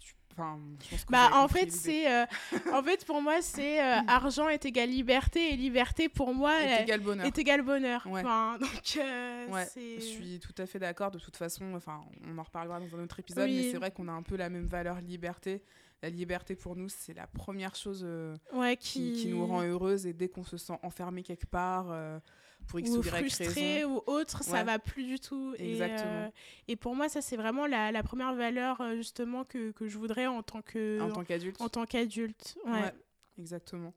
tu- 0.01 0.15
enfin 0.37 0.59
je 0.85 0.91
pense 0.91 1.05
que 1.05 1.13
Bah, 1.13 1.31
en 1.35 1.49
fait, 1.49 1.71
c'est. 1.73 2.11
euh, 2.13 2.27
en 2.73 2.83
fait, 2.83 3.05
pour 3.07 3.23
moi, 3.23 3.41
c'est 3.41 3.83
euh, 3.83 4.01
argent 4.09 4.49
est 4.49 4.65
égal 4.65 4.89
liberté. 4.91 5.53
Et 5.53 5.57
liberté, 5.57 6.09
pour 6.09 6.35
moi, 6.35 6.61
est 6.63 6.83
égal 6.83 7.01
bonheur 7.01 7.27
est 7.27 7.39
égal 7.39 7.63
bonheur. 7.63 8.07
Ouais. 8.07 8.21
Enfin, 8.21 8.59
donc, 8.59 8.97
euh, 8.99 9.47
ouais 9.49 9.67
je 9.75 10.01
suis 10.05 10.41
tout 10.41 10.55
à 10.59 10.67
fait 10.67 10.79
d'accord 10.79 11.11
de 11.11 11.19
toute 11.19 11.37
façon 11.37 11.75
enfin 11.75 12.01
on 12.29 12.39
en 12.39 12.43
reparlera 12.43 12.81
dans 12.81 12.97
un 12.97 13.03
autre 13.03 13.19
épisode 13.21 13.49
Oui. 13.49 13.63
mais 13.65 13.71
c'est 13.71 13.79
vrai 13.79 13.91
qu'on 13.91 14.09
a 14.09 14.13
un 14.13 14.23
peu 14.23 14.37
la 14.37 14.49
même 14.49 14.67
valeur 14.67 15.01
liberté 15.01 15.63
la 16.03 16.11
liberté 16.11 16.55
pour 16.57 16.77
nous 16.77 16.89
c'est 16.89 17.15
la 17.15 17.27
première 17.27 17.75
chose 17.75 18.07
Ouais, 18.53 18.77
qui... 18.77 19.13
qui... 19.13 19.23
qui 19.23 19.29
nous 19.29 19.47
rend 19.47 19.63
heureuse 19.63 20.07
et 20.07 20.13
dès 20.13 20.29
qu'on 20.29 20.45
se 20.45 20.57
sent 20.57 20.79
enfermé 20.83 21.23
quelque 21.23 21.47
part 21.47 21.87
pour 22.67 22.81
x 22.81 22.91
ou 22.91 22.97
ou 22.97 23.01
y 23.01 23.05
frustré 23.05 23.47
raison 23.85 23.95
ou 23.95 24.03
autre, 24.07 24.43
ça 24.43 24.53
Ouais. 24.59 24.65
va 24.65 24.79
plus 24.79 25.05
du 25.05 25.19
tout. 25.21 25.55
Et, 25.59 25.73
Exactement. 25.73 26.11
euh, 26.25 26.31
et 26.69 26.77
pour 26.77 26.95
moi, 26.95 27.09
ça, 27.09 27.21
c'est 27.23 27.37
vraiment 27.37 27.67
la, 27.67 27.93
la 27.93 28.03
première 28.03 28.35
valeur, 28.35 28.81
euh, 28.81 28.97
justement, 28.97 29.45
que, 29.45 29.71
que 29.73 29.87
je 29.89 29.99
voudrais 29.99 30.27
en 30.27 30.43
tant 30.43 30.63
que 30.63 31.01
en 31.01 31.11
tant 31.11 31.25
qu'adulte 31.25 31.61
en 31.61 31.69
tant 31.69 31.87
qu'adulte. 31.87 32.57
Ouais. 32.67 32.73
Ouais, 32.83 32.93
exactement. 33.39 33.95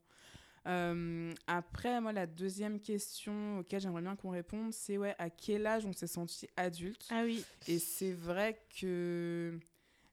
Euh, 0.68 1.34
après, 1.48 2.02
moi, 2.02 2.12
la 2.12 2.28
deuxième 2.28 2.82
question 2.82 3.60
auquelle 3.60 3.80
j'aimerais 3.80 4.02
bien 4.02 4.16
qu'on 4.18 4.32
réponde, 4.32 4.74
c'est 4.74 4.98
ouais, 4.98 5.16
à 5.18 5.30
quel 5.30 5.66
âge 5.66 5.86
on 5.86 5.94
s'est 5.94 6.08
senti 6.08 6.48
adulte? 6.58 7.08
Ah 7.10 7.22
oui. 7.24 7.46
Et 7.70 7.80
c'est 7.80 8.12
vrai 8.12 8.62
que 8.82 9.58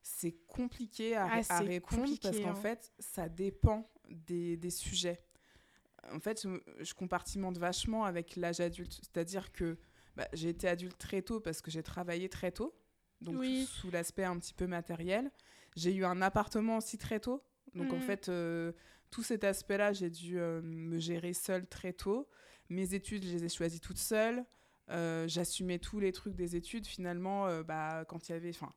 c'est 0.03 0.37
compliqué 0.47 1.17
à, 1.17 1.27
Ah, 1.29 1.41
à 1.49 1.59
répondre 1.61 2.13
parce 2.23 2.39
qu'en 2.39 2.51
hein. 2.51 2.55
fait, 2.55 2.93
ça 3.01 3.29
dépend 3.29 3.91
des, 4.09 4.57
des 4.57 4.71
sujets. 4.71 5.21
En 6.13 6.21
fait, 6.21 6.47
je, 6.81 6.95
compartimente 6.95 7.59
vachement 7.59 8.05
avec 8.05 8.37
l'âge 8.37 8.61
adulte. 8.61 8.93
C'est-à-dire 9.03 9.53
que 9.53 9.79
bah, 10.17 10.29
j'ai 10.33 10.49
été 10.51 10.69
adulte 10.69 10.99
très 10.99 11.23
tôt 11.23 11.41
parce 11.41 11.61
que 11.61 11.71
j'ai 11.71 11.83
travaillé 11.83 12.29
très 12.29 12.53
tôt, 12.53 12.75
donc 13.21 13.39
Oui. 13.41 13.67
sous 13.67 13.91
l'aspect 13.91 14.25
un 14.25 14.39
petit 14.39 14.55
peu 14.55 14.67
matériel. 14.67 15.31
J'ai 15.77 15.93
eu 15.95 16.05
un 16.05 16.23
appartement 16.23 16.77
aussi 16.79 16.99
très 16.99 17.21
tôt. 17.21 17.43
Donc 17.75 17.93
en 17.93 17.97
Mhm. 17.97 18.03
fait, 18.03 18.29
euh, 18.29 18.73
tout 19.11 19.23
cet 19.23 19.43
aspect-là, 19.45 19.93
j'ai 19.93 20.11
dû 20.11 20.39
euh, 20.39 20.61
me 20.63 20.99
gérer 20.99 21.33
seule 21.33 21.67
très 21.67 21.93
tôt. 21.93 22.29
Mes 22.69 22.95
études, 22.95 23.25
je 23.25 23.33
les 23.33 23.45
ai 23.45 23.49
choisies 23.49 23.81
toutes 23.81 23.99
seules. 23.99 24.45
Euh, 24.91 25.27
J'assumais 25.27 25.79
tous 25.79 25.99
les 25.99 26.13
trucs 26.13 26.35
des 26.35 26.55
études. 26.57 26.87
Finalement, 26.87 27.63
bah, 27.63 28.05
quand 28.07 28.29
il 28.29 28.33
y 28.33 28.35
avait... 28.35 28.51
Enfin, 28.51 28.73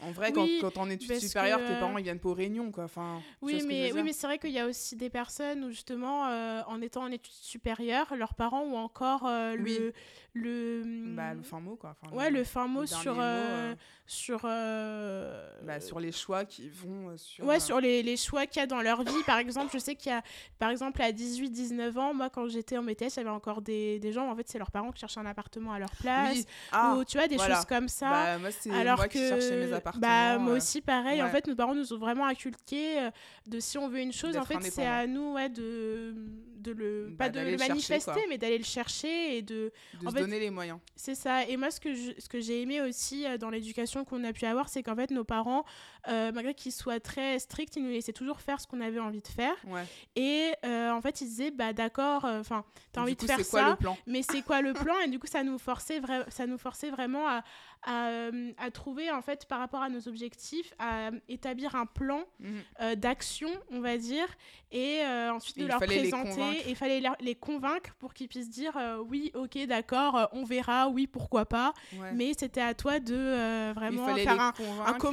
en 0.00 0.10
vrai, 0.10 0.32
Oui, 0.34 0.58
quand, 0.60 0.72
quand 0.72 0.82
en 0.82 0.90
études 0.90 1.08
parce 1.08 1.20
supérieures, 1.20 1.60
que, 1.60 1.66
tes 1.68 1.78
parents, 1.78 1.98
ils 1.98 2.04
viennent 2.04 2.18
pas 2.20 2.28
aux 2.28 2.34
réunions, 2.34 2.70
quoi. 2.70 2.84
Enfin, 2.84 3.20
Oui 3.42 3.62
mais, 3.66 3.86
oui, 3.86 3.92
dire 3.92 4.04
mais 4.04 4.12
c'est 4.12 4.26
vrai 4.26 4.38
qu'il 4.38 4.52
y 4.52 4.58
a 4.58 4.66
aussi 4.66 4.96
des 4.96 5.10
personnes 5.10 5.64
où, 5.64 5.70
justement, 5.70 6.26
euh, 6.28 6.62
en 6.66 6.80
étant 6.80 7.02
en 7.02 7.10
études 7.10 7.32
supérieures, 7.32 8.14
leurs 8.16 8.34
parents 8.34 8.62
ont 8.62 8.76
encore 8.78 9.26
euh, 9.26 9.56
Oui. 9.58 9.76
le... 9.78 9.92
le... 10.42 11.14
Bah, 11.14 11.34
le 11.34 11.42
fin 11.42 11.60
mot, 11.60 11.76
quoi. 11.76 11.96
Enfin, 12.00 12.14
Ouais, 12.14 12.30
le 12.30 12.44
fin 12.44 12.66
le 12.66 12.72
mot 12.72 12.86
sur... 12.86 13.14
mot, 13.14 13.20
euh, 13.20 13.72
euh, 13.72 13.74
sur, 14.06 14.40
euh, 14.44 15.50
bah, 15.62 15.80
sur 15.80 16.00
les 16.00 16.12
choix 16.12 16.44
qui 16.44 16.68
vont 16.68 17.16
sur... 17.16 17.44
Ouais, 17.44 17.56
euh, 17.56 17.60
sur 17.60 17.80
les, 17.80 18.02
les 18.02 18.16
choix 18.16 18.46
qu'il 18.46 18.60
y 18.60 18.62
a 18.62 18.66
dans 18.66 18.80
leur 18.80 19.02
vie. 19.02 19.22
Par 19.26 19.38
exemple, 19.38 19.70
je 19.72 19.78
sais 19.78 19.94
qu'il 19.94 20.10
y 20.10 20.14
a, 20.14 20.22
par 20.58 20.70
exemple, 20.70 21.02
à 21.02 21.12
18-19 21.12 21.98
ans, 21.98 22.14
moi, 22.14 22.30
quand 22.30 22.48
j'étais 22.48 22.78
en 22.78 22.82
BTS, 22.82 23.04
il 23.08 23.16
y 23.16 23.20
avait 23.20 23.28
encore 23.28 23.60
des, 23.60 23.98
des 23.98 24.12
gens, 24.12 24.30
en 24.30 24.36
fait, 24.36 24.48
c'est 24.48 24.58
leurs 24.58 24.70
parents 24.70 24.92
qui 24.92 25.00
cherchaient 25.00 25.20
un 25.20 25.26
appartement 25.26 25.72
à 25.72 25.78
leur 25.78 25.90
place. 25.90 26.36
Oui, 26.36 26.46
ah, 26.72 26.96
ou, 26.96 27.04
tu 27.04 27.18
vois, 27.18 27.28
des 27.28 27.36
voilà. 27.36 27.56
choses 27.56 27.64
comme 27.66 27.88
ça. 27.88 28.10
bah, 28.10 28.38
moi, 28.38 28.50
alors 28.72 28.96
moi 28.96 29.08
que 29.08 29.12
qui 29.12 29.18
cherchais 29.18 29.66
mes 29.66 29.72
appartements. 29.72 30.00
bah, 30.00 30.38
moi 30.38 30.52
euh, 30.52 30.56
aussi 30.56 30.80
pareil 30.80 31.22
en 31.22 31.28
fait 31.28 31.46
nos 31.46 31.54
parents 31.54 31.74
nous 31.74 31.92
ont 31.92 31.98
vraiment 31.98 32.26
inculqué 32.26 33.08
de 33.46 33.60
si 33.60 33.78
on 33.78 33.88
veut 33.88 34.00
une 34.00 34.12
chose 34.12 34.36
en 34.36 34.44
fait 34.44 34.60
c'est 34.62 34.86
à 34.86 35.06
nous 35.06 35.34
ouais 35.34 35.48
de 35.48 36.14
de 36.58 36.72
le 36.72 37.08
Bah, 37.10 37.26
pas 37.26 37.28
de 37.30 37.40
le 37.40 37.50
chercher, 37.56 37.68
manifester 37.68 38.20
mais 38.28 38.38
d'aller 38.38 38.58
le 38.58 38.64
chercher 38.64 39.36
et 39.38 39.42
de 39.42 39.72
De 40.00 40.06
En 40.06 40.10
se 40.10 40.14
fait, 40.16 40.20
donner 40.22 40.40
les 40.40 40.50
moyens. 40.50 40.78
c'est 40.96 41.14
ça. 41.14 41.44
Et 41.46 41.56
moi, 41.56 41.70
ce 41.70 41.80
que 41.80 41.94
je- 41.94 42.12
ce 42.18 42.28
que 42.28 42.40
j'ai 42.40 42.60
aimé 42.62 42.80
aussi 42.82 43.24
euh, 43.26 43.38
dans 43.38 43.50
l'éducation 43.50 44.04
qu'on 44.04 44.22
a 44.24 44.32
pu 44.32 44.44
avoir, 44.44 44.68
c'est 44.68 44.82
qu'en 44.82 44.96
fait, 44.96 45.10
nos 45.10 45.24
parents, 45.24 45.64
euh, 46.08 46.32
malgré 46.32 46.54
qu'ils 46.54 46.72
soient 46.72 47.00
très 47.00 47.38
stricts, 47.38 47.76
ils 47.76 47.82
nous 47.84 47.90
laissaient 47.90 48.12
toujours 48.12 48.40
faire 48.40 48.60
ce 48.60 48.66
qu'on 48.66 48.80
avait 48.80 48.98
envie 49.00 49.22
de 49.22 49.28
faire. 49.28 49.54
Ouais. 49.66 49.84
Et 50.16 50.52
euh, 50.64 50.90
en 50.90 51.00
fait, 51.00 51.20
ils 51.20 51.28
disaient, 51.28 51.50
bah 51.50 51.72
d'accord, 51.72 52.24
enfin, 52.24 52.64
t'as 52.92 53.00
Du 53.00 53.04
envie 53.04 53.16
coup, 53.16 53.26
de 53.26 53.30
faire 53.32 53.36
quoi 53.48 53.78
ça, 53.82 53.96
mais 54.06 54.22
c'est 54.22 54.42
quoi 54.42 54.60
le 54.62 54.72
plan? 54.72 54.94
Et 55.04 55.08
du 55.08 55.18
coup, 55.18 55.26
ça 55.26 55.42
nous 55.42 55.58
forçait, 55.58 56.00
ça 56.28 56.46
nous 56.46 56.58
forçait 56.58 56.90
vraiment 56.90 57.26
à, 57.28 57.42
à, 57.82 58.08
euh, 58.08 58.52
à 58.58 58.70
trouver, 58.70 59.10
en 59.10 59.22
fait, 59.22 59.46
par 59.46 59.58
rapport 59.60 59.82
à 59.82 59.88
nos 59.88 60.08
objectifs, 60.08 60.72
à 60.78 61.10
établir 61.28 61.74
un 61.74 61.86
plan 61.86 62.24
Mhm. 62.40 62.62
euh, 62.80 62.94
d'action, 62.96 63.48
on 63.70 63.80
va 63.80 63.96
dire, 63.96 64.26
et 64.72 65.00
euh, 65.04 65.32
ensuite 65.32 65.58
Et 65.58 65.62
de 65.62 65.66
leur 65.68 65.78
présenter. 65.78 66.40
Et 66.66 66.70
il 66.70 66.76
fallait 66.76 67.02
les 67.20 67.34
convaincre 67.34 67.94
pour 67.98 68.14
qu'ils 68.14 68.28
puissent 68.28 68.50
dire 68.50 68.76
oui, 69.06 69.30
ok, 69.34 69.58
d'accord, 69.66 70.28
on 70.32 70.44
verra, 70.44 70.88
oui, 70.88 71.06
pourquoi 71.06 71.46
pas. 71.46 71.72
Ouais. 71.96 72.12
Mais 72.12 72.32
c'était 72.38 72.60
à 72.60 72.74
toi 72.74 72.98
de 73.00 73.72
vraiment 73.74 74.14
faire 74.16 74.40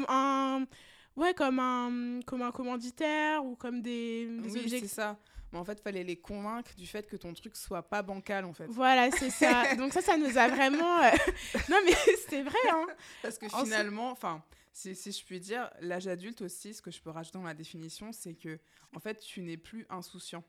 un, 0.10 0.66
ouais, 1.16 1.34
comme 1.34 1.60
un, 1.60 2.20
comme 2.26 2.42
un 2.42 2.52
commanditaire 2.52 3.46
ou 3.46 3.56
comme 3.56 3.82
des, 3.82 4.26
des 4.26 4.42
Oui, 4.44 4.50
c'est 4.54 4.60
objectifs. 4.62 4.92
ça. 4.92 5.18
Mais 5.56 5.62
en 5.62 5.64
fait, 5.64 5.80
fallait 5.80 6.04
les 6.04 6.18
convaincre 6.18 6.76
du 6.76 6.86
fait 6.86 7.08
que 7.08 7.16
ton 7.16 7.34
truc 7.34 7.56
soit 7.56 7.82
pas 7.82 8.02
bancal, 8.02 8.44
en 8.44 8.52
fait. 8.52 8.66
Voilà, 8.68 9.10
c'est 9.10 9.30
ça. 9.30 9.74
Donc 9.78 9.94
ça, 9.94 10.02
ça 10.02 10.18
nous 10.18 10.38
a 10.38 10.50
vraiment... 10.50 11.02
euh, 11.02 11.12
non, 11.70 11.78
mais 11.86 11.94
c'est 12.30 12.42
vrai, 12.42 12.60
hein. 12.74 12.86
Parce 13.22 13.38
que 13.38 13.48
finalement, 13.48 14.12
enfin, 14.12 14.44
si, 14.74 14.94
si 14.98 15.14
je 15.14 15.24
puis 15.24 15.40
dire, 15.40 15.72
l'âge 15.80 16.08
adulte 16.08 16.42
aussi, 16.42 16.74
ce 16.74 16.82
que 16.82 16.92
je 16.92 17.02
peux 17.02 17.10
rajouter 17.10 17.38
dans 17.38 17.46
la 17.46 17.54
définition, 17.54 18.12
c'est 18.12 18.34
que, 18.34 18.60
en 18.94 19.00
fait, 19.00 19.20
tu 19.20 19.42
n'es 19.44 19.56
plus 19.56 19.86
insouciant. 19.90 20.44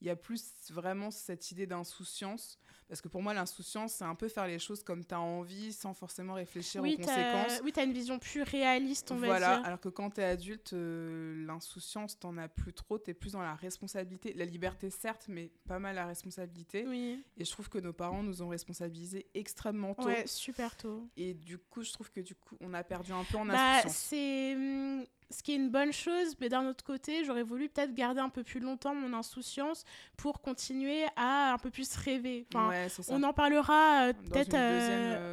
Il 0.00 0.06
y 0.06 0.10
a 0.10 0.16
plus 0.16 0.70
vraiment 0.70 1.10
cette 1.10 1.50
idée 1.50 1.66
d'insouciance. 1.66 2.60
Parce 2.90 3.00
que 3.00 3.06
pour 3.08 3.22
moi, 3.22 3.32
l'insouciance, 3.32 3.92
c'est 3.94 4.04
un 4.04 4.16
peu 4.16 4.26
faire 4.28 4.48
les 4.48 4.58
choses 4.58 4.82
comme 4.82 5.04
tu 5.04 5.14
as 5.14 5.20
envie, 5.20 5.72
sans 5.72 5.94
forcément 5.94 6.34
réfléchir 6.34 6.82
Oui, 6.82 6.94
aux 6.98 7.02
conséquences. 7.06 7.60
oui, 7.62 7.70
t'as 7.72 7.84
une 7.84 7.92
vision 7.92 8.18
plus 8.18 8.42
réaliste, 8.42 9.12
on 9.12 9.14
va 9.14 9.28
Voilà, 9.28 9.56
dire. 9.58 9.64
alors 9.66 9.78
que 9.80 9.88
quand 9.88 10.10
tu 10.10 10.20
es 10.20 10.24
adulte, 10.24 10.72
euh, 10.72 11.46
l'insouciance, 11.46 12.18
t'en 12.18 12.36
as 12.36 12.48
plus 12.48 12.72
trop, 12.72 12.98
tu 12.98 13.12
es 13.12 13.14
plus 13.14 13.30
dans 13.32 13.42
la 13.42 13.54
responsabilité. 13.54 14.32
La 14.34 14.44
liberté, 14.44 14.90
certes, 14.90 15.26
mais 15.28 15.52
pas 15.68 15.78
mal 15.78 15.94
la 15.94 16.04
responsabilité. 16.06 16.84
Oui, 16.88 17.24
Et 17.38 17.44
je 17.44 17.50
trouve 17.52 17.68
que 17.68 17.78
nos 17.78 17.92
parents 17.92 18.24
nous 18.24 18.42
ont 18.42 18.48
responsabilisés 18.48 19.26
extrêmement 19.34 19.94
tôt. 19.94 20.06
ouais, 20.06 20.26
super 20.26 20.76
tôt. 20.76 21.08
Et 21.16 21.34
du 21.34 21.58
coup, 21.58 21.84
je 21.84 21.92
trouve 21.92 22.10
que 22.10 22.20
du 22.20 22.34
coup, 22.34 22.56
on 22.60 22.74
a 22.74 22.82
perdu 22.82 23.12
un 23.12 23.22
peu 23.22 23.36
en 23.38 23.46
Bah, 23.46 23.54
insouciance. 23.78 23.96
c'est 23.96 24.54
hum, 24.56 25.04
ce 25.30 25.42
qui 25.42 25.52
est 25.52 25.56
une 25.56 25.70
bonne 25.70 25.92
chose, 25.92 26.34
mais 26.40 26.48
d'un 26.48 26.66
autre 26.66 26.84
côté, 26.84 27.24
j'aurais 27.24 27.42
voulu 27.44 27.68
peut-être 27.68 27.94
garder 27.94 28.20
un 28.20 28.28
peu 28.28 28.42
plus 28.42 28.58
longtemps 28.60 28.94
mon 28.94 29.12
insouciance 29.12 29.84
pour 30.16 30.40
continuer 30.42 31.04
à 31.16 31.52
un 31.52 31.58
peu 31.58 31.70
plus 31.70 31.94
rêver. 31.94 32.46
Enfin, 32.52 32.68
ouais, 32.68 32.86
on 33.08 33.22
en 33.22 33.32
parlera 33.32 34.08
euh, 34.08 34.12
peut-être 34.12 34.54
euh, 34.54 34.58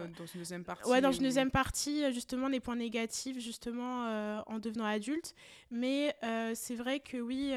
euh, 0.06 0.08
dans 0.18 0.26
une 0.26 0.40
deuxième 0.40 0.64
partie. 0.64 0.90
Ouais, 0.90 1.02
dans 1.02 1.12
une 1.12 1.24
deuxième 1.24 1.50
partie, 1.52 2.12
justement, 2.14 2.50
des 2.50 2.60
points 2.60 2.76
négatifs, 2.76 3.40
justement, 3.40 4.44
en 4.46 4.60
devenant 4.60 4.86
adulte. 4.86 5.34
Mais 5.72 6.16
c'est 6.54 6.76
vrai 6.76 7.00
que 7.00 7.18
oui, 7.18 7.54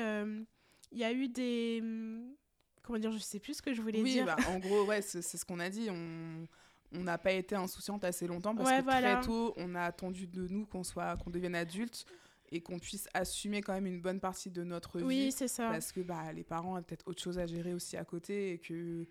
il 0.93 0.99
y 0.99 1.05
a 1.05 1.13
eu 1.13 1.29
des. 1.29 1.81
hum, 1.83 2.35
Comment 2.83 2.99
dire, 2.99 3.13
je 3.13 3.19
sais 3.19 3.39
plus 3.39 3.55
ce 3.55 3.63
que 3.63 3.75
je 3.75 3.83
voulais 3.83 4.01
Oui, 4.01 4.15
dire. 4.15 4.25
bah, 4.25 4.37
en 4.49 4.59
gros, 4.59 4.85
ouais, 4.87 5.03
c'est 5.03 5.23
c'est 5.23 5.37
ce 5.37 5.45
qu'on 5.45 5.61
a 5.61 5.69
dit. 5.69 5.89
On 5.91 6.47
on 6.93 7.05
n'a 7.05 7.19
pas 7.19 7.31
été 7.31 7.55
insouciante 7.55 8.03
assez 8.05 8.27
longtemps 8.27 8.55
parce 8.55 8.69
Ouais, 8.69 8.79
que 8.79 8.83
voilà. 8.83 9.17
très 9.19 9.27
tôt, 9.27 9.55
on 9.57 9.75
a 9.77 9.83
attendu 9.83 10.27
de 10.27 10.49
nous 10.49 10.67
qu'on 10.67 10.83
soit, 10.83 11.17
qu'on 11.19 11.31
devienne 11.31 11.55
adulte 11.55 12.05
et 12.53 12.61
qu'on 12.61 12.79
puisse 12.79 13.09
assumer 13.15 13.61
quand 13.61 13.73
même 13.73 13.87
une 13.87 14.01
bonne 14.01 14.21
partie 14.21 14.51
de 14.51 14.65
notre 14.65 15.01
oui, 15.01 15.27
vie 15.27 15.33
c'est 15.33 15.49
ça. 15.49 15.71
parce 15.71 15.93
que 15.93 16.01
bah, 16.01 16.33
les 16.33 16.45
parents 16.45 16.75
avaient 16.75 16.85
peut-être 16.85 17.07
autre 17.07 17.23
chose 17.23 17.39
à 17.39 17.47
gérer 17.47 17.75
aussi 17.75 17.97
à 17.97 18.05
côté 18.05 18.53
et 18.53 18.59
que 18.59 19.07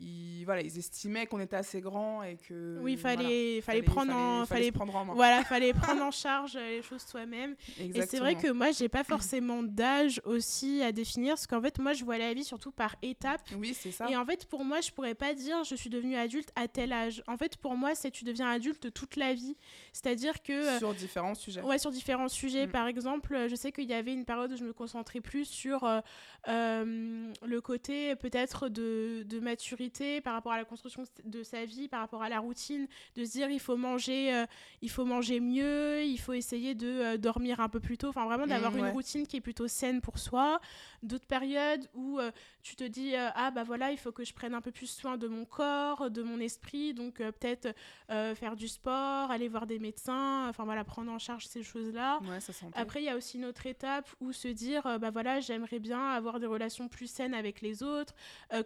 ils, 0.00 0.44
voilà, 0.44 0.62
ils 0.62 0.78
estimaient 0.78 1.26
qu'on 1.26 1.40
était 1.40 1.56
assez 1.56 1.80
grand 1.80 2.22
et 2.22 2.36
que 2.36 2.78
oui, 2.80 2.96
voilà, 2.96 3.22
fallait, 3.22 3.60
fallait, 3.60 3.82
prendre 3.82 4.14
en. 4.14 4.46
fallait 4.46 4.66
se 4.66 4.72
prendre 4.72 4.94
en 4.96 5.04
main. 5.04 5.14
voilà, 5.14 5.44
fallait 5.44 5.72
prendre 5.72 6.02
en 6.02 6.10
charge 6.10 6.56
euh, 6.56 6.68
les 6.68 6.82
choses 6.82 7.02
soi-même. 7.02 7.54
Et 7.78 8.02
c'est 8.02 8.18
vrai 8.18 8.34
que 8.34 8.50
moi, 8.50 8.70
j'ai 8.72 8.88
pas 8.88 9.04
forcément 9.04 9.62
d'âge 9.62 10.20
aussi 10.24 10.82
à 10.82 10.92
définir, 10.92 11.34
parce 11.34 11.46
qu'en 11.46 11.62
fait, 11.62 11.78
moi, 11.78 11.92
je 11.92 12.04
vois 12.04 12.18
la 12.18 12.34
vie 12.34 12.44
surtout 12.44 12.72
par 12.72 12.96
étapes. 13.02 13.42
oui, 13.58 13.74
c'est 13.74 13.92
ça. 13.92 14.10
Et 14.10 14.16
en 14.16 14.24
fait, 14.24 14.46
pour 14.46 14.64
moi, 14.64 14.80
je 14.80 14.90
pourrais 14.90 15.14
pas 15.14 15.34
dire 15.34 15.64
je 15.64 15.74
suis 15.74 15.90
devenue 15.90 16.16
adulte 16.16 16.50
à 16.56 16.68
tel 16.68 16.92
âge. 16.92 17.22
En 17.26 17.36
fait, 17.36 17.56
pour 17.56 17.76
moi, 17.76 17.94
c'est 17.94 18.10
tu 18.10 18.24
deviens 18.24 18.50
adulte 18.50 18.92
toute 18.92 19.16
la 19.16 19.34
vie. 19.34 19.56
C'est-à-dire 19.92 20.42
que. 20.42 20.52
euh, 20.52 20.78
sur 20.78 20.94
différents 20.94 21.34
sujets. 21.34 21.62
Ouais, 21.62 21.78
sur 21.78 21.90
différents 21.90 22.28
sujets. 22.28 22.66
Mm. 22.66 22.70
Par 22.70 22.86
exemple, 22.86 23.34
euh, 23.34 23.48
je 23.48 23.54
sais 23.54 23.72
qu'il 23.72 23.88
y 23.88 23.94
avait 23.94 24.12
une 24.12 24.24
période 24.24 24.52
où 24.52 24.56
je 24.56 24.64
me 24.64 24.72
concentrais 24.72 25.20
plus 25.20 25.44
sur 25.44 25.84
euh, 25.84 26.00
euh, 26.48 27.32
le 27.44 27.60
côté 27.60 28.16
peut-être 28.16 28.68
de, 28.68 29.24
de 29.26 29.40
maturité 29.40 29.81
par 30.22 30.34
rapport 30.34 30.52
à 30.52 30.58
la 30.58 30.64
construction 30.64 31.04
de 31.24 31.42
sa 31.42 31.64
vie, 31.64 31.88
par 31.88 32.00
rapport 32.00 32.22
à 32.22 32.28
la 32.28 32.40
routine, 32.40 32.86
de 33.16 33.24
se 33.24 33.32
dire 33.32 33.50
il 33.50 33.60
faut 33.60 33.76
manger, 33.76 34.34
euh, 34.34 34.46
il 34.80 34.90
faut 34.90 35.04
manger 35.04 35.40
mieux, 35.40 36.04
il 36.04 36.18
faut 36.18 36.32
essayer 36.32 36.74
de 36.74 36.86
euh, 36.86 37.16
dormir 37.16 37.60
un 37.60 37.68
peu 37.68 37.80
plus 37.80 37.98
tôt. 37.98 38.08
Enfin, 38.08 38.24
vraiment 38.26 38.46
d'avoir 38.46 38.72
Mm, 38.72 38.78
une 38.78 38.88
routine 38.88 39.26
qui 39.26 39.36
est 39.36 39.40
plutôt 39.40 39.68
saine 39.68 40.00
pour 40.00 40.18
soi. 40.18 40.60
D'autres 41.02 41.26
périodes 41.26 41.88
où 41.94 42.18
euh, 42.18 42.30
tu 42.62 42.76
te 42.76 42.84
dis 42.84 43.14
ah 43.16 43.50
bah 43.50 43.64
voilà, 43.64 43.90
il 43.90 43.98
faut 43.98 44.12
que 44.12 44.24
je 44.24 44.32
prenne 44.32 44.54
un 44.54 44.60
peu 44.60 44.70
plus 44.70 44.86
soin 44.86 45.16
de 45.16 45.26
mon 45.26 45.44
corps, 45.44 46.10
de 46.10 46.22
mon 46.22 46.38
esprit, 46.38 46.94
donc 46.94 47.14
peut-être 47.16 47.74
faire 48.08 48.56
du 48.56 48.68
sport, 48.68 49.30
aller 49.30 49.48
voir 49.48 49.66
des 49.66 49.78
médecins, 49.78 50.48
enfin 50.48 50.64
voilà, 50.64 50.84
prendre 50.84 51.10
en 51.10 51.18
charge 51.18 51.46
ces 51.46 51.62
choses-là. 51.62 52.20
Ouais. 52.22 52.38
Après, 52.74 53.02
il 53.02 53.06
y 53.06 53.08
a 53.08 53.16
aussi 53.16 53.38
une 53.38 53.46
autre 53.46 53.66
étape 53.66 54.08
où 54.20 54.32
se 54.32 54.48
dire, 54.48 54.82
bah 55.00 55.10
voilà, 55.10 55.40
j'aimerais 55.40 55.80
bien 55.80 56.10
avoir 56.10 56.38
des 56.38 56.46
relations 56.46 56.88
plus 56.88 57.08
saines 57.08 57.34
avec 57.34 57.60
les 57.60 57.82
autres, 57.82 58.14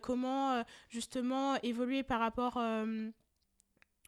comment 0.02 0.46
euh, 0.52 0.62
justement 1.06 1.54
évoluer 1.62 2.02
par 2.02 2.18
rapport, 2.18 2.56
euh, 2.56 3.08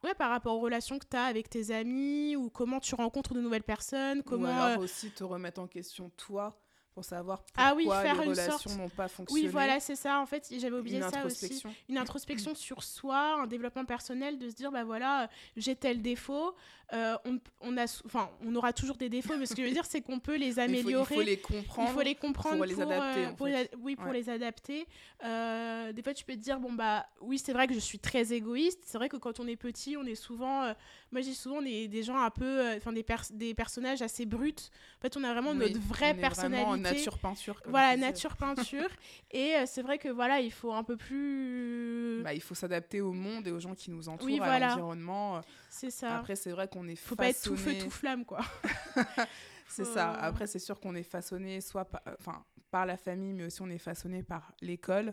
ouais, 0.02 0.14
par 0.14 0.30
rapport 0.30 0.56
aux 0.56 0.60
relations 0.60 0.98
que 0.98 1.06
tu 1.08 1.16
as 1.16 1.24
avec 1.24 1.48
tes 1.48 1.70
amis, 1.70 2.34
ou 2.34 2.50
comment 2.50 2.80
tu 2.80 2.96
rencontres 2.96 3.34
de 3.34 3.40
nouvelles 3.40 3.62
personnes, 3.62 4.24
comment... 4.24 4.48
Ou 4.48 4.50
alors 4.50 4.80
euh, 4.80 4.84
aussi 4.84 5.10
te 5.12 5.22
remettre 5.22 5.60
en 5.60 5.68
question 5.68 6.10
toi 6.16 6.60
pour 6.94 7.04
savoir 7.04 7.44
pourquoi 7.44 7.64
Ah 7.64 7.74
oui, 7.76 7.84
faire 7.84 8.16
les 8.16 8.24
une 8.24 8.30
relations 8.30 8.76
n'ont 8.76 8.88
pas 8.88 9.06
fonctionné. 9.06 9.42
Oui, 9.42 9.48
voilà, 9.48 9.78
c'est 9.78 9.94
ça, 9.94 10.18
en 10.18 10.26
fait, 10.26 10.52
j'avais 10.58 10.76
oublié 10.76 11.00
ça 11.00 11.24
aussi. 11.24 11.62
Une 11.88 11.98
introspection 11.98 12.56
sur 12.56 12.82
soi, 12.82 13.40
un 13.40 13.46
développement 13.46 13.84
personnel, 13.84 14.36
de 14.40 14.50
se 14.50 14.56
dire, 14.56 14.72
bah 14.72 14.82
voilà, 14.82 15.30
j'ai 15.56 15.76
tel 15.76 16.02
défaut, 16.02 16.56
euh, 16.95 17.16
on, 17.25 17.38
on, 17.61 17.76
a, 17.76 17.85
enfin, 18.07 18.30
on 18.42 18.54
aura 18.57 18.73
toujours 18.73 18.97
des 18.97 19.09
défauts, 19.09 19.37
mais 19.38 19.47
ce 19.47 19.54
que 19.54 19.62
je 19.62 19.66
veux 19.68 19.73
dire, 19.75 19.85
c'est 19.85 20.00
qu'on 20.00 20.18
peut 20.21 20.37
les 20.37 20.47
Il 20.49 20.54
faut- 20.54 20.61
améliorer. 20.61 21.14
Il 21.14 21.18
faut, 21.18 21.23
les 21.23 21.37
comprendre. 21.38 21.88
Il 21.90 21.95
faut 21.95 22.00
les 22.02 22.14
comprendre 22.14 22.57
pour 22.57 22.64
les 22.64 22.80
adapter, 22.80 23.21
euh, 23.26 23.30
en 23.30 23.37
fait. 23.37 23.71
oui, 23.80 23.97
pour 23.97 24.07
Ouais. 24.07 24.12
les 24.14 24.30
adapter. 24.30 24.87
Euh, 25.25 25.92
des 25.92 26.02
fois, 26.02 26.14
tu 26.14 26.25
peux 26.25 26.35
te 26.35 26.38
dire 26.38 26.59
bon 26.61 26.73
bah 26.73 27.07
oui, 27.21 27.38
c'est 27.38 27.52
vrai 27.52 27.66
que 27.66 27.75
je 27.75 27.78
suis 27.78 27.99
très 27.99 28.33
égoïste. 28.33 28.80
C'est 28.85 28.99
vrai 28.99 29.09
que 29.09 29.16
quand 29.16 29.40
on 29.40 29.47
est 29.49 29.57
petit, 29.57 29.97
on 29.97 30.04
est 30.04 30.14
souvent, 30.14 30.62
euh, 30.64 30.73
moi 31.12 31.21
j'ai 31.21 31.35
souvent 31.35 31.61
des, 31.61 31.88
des 31.88 32.02
gens 32.02 32.16
un 32.18 32.30
peu, 32.30 32.75
enfin 32.76 32.92
des, 32.92 33.02
pers- 33.02 33.33
des 33.33 33.52
personnages 33.54 34.00
assez 34.02 34.25
bruts. 34.26 34.54
En 34.99 35.00
fait, 35.02 35.16
on 35.16 35.25
a 35.25 35.33
vraiment 35.33 35.50
Oui, 35.50 35.59
notre 35.59 35.76
on 35.76 35.80
vraie 35.80 36.07
est 36.07 36.12
Vraiment 36.14 36.21
personnalité. 36.21 36.80
nature 36.80 37.18
peinture. 37.18 37.61
voilà, 37.66 37.97
nature 37.97 38.37
peinture. 38.37 38.88
et 39.30 39.54
c'est 39.66 39.83
vrai 39.83 39.99
que 39.99 40.09
voilà, 40.09 40.40
il 40.40 40.52
faut 40.52 40.73
un 40.73 40.85
peu 40.85 40.97
plus. 40.97 42.21
Bah, 42.23 42.35
il 42.35 42.40
faut 42.42 42.54
s'adapter 42.54 43.00
au 43.00 43.12
monde 43.12 43.47
et 43.47 43.50
aux 43.50 43.61
gens 43.61 43.75
qui 43.75 43.90
nous 43.90 44.09
entourent, 44.09 44.26
Oui, 44.26 44.40
à 44.40 44.59
l'environnement. 44.59 45.40
c'est 45.68 45.90
ça. 45.90 46.16
Après, 46.18 46.37
c'est 46.37 46.50
vrai 46.50 46.68
qu'on 46.68 46.77
est 46.87 46.97
faut 46.97 47.16
pas 47.16 47.28
être 47.30 47.42
tout 47.42 47.56
feu 47.56 47.76
tout 47.78 47.90
flamme 47.90 48.25
quoi. 48.25 48.40
C'est 49.70 49.85
Faut- 49.85 49.92
ça. 49.94 50.12
Après, 50.12 50.47
c'est 50.47 50.58
sûr 50.58 50.80
qu'on 50.80 50.94
est 50.94 51.02
façonné 51.02 51.61
soit 51.61 51.85
par, 51.85 52.00
enfin, 52.18 52.42
par 52.70 52.87
la 52.87 52.97
famille, 52.97 53.35
mais 53.35 53.44
aussi 53.44 53.61
on 53.61 53.68
est 53.68 53.76
façonné 53.78 54.23
par 54.23 54.52
l'école. 54.62 55.12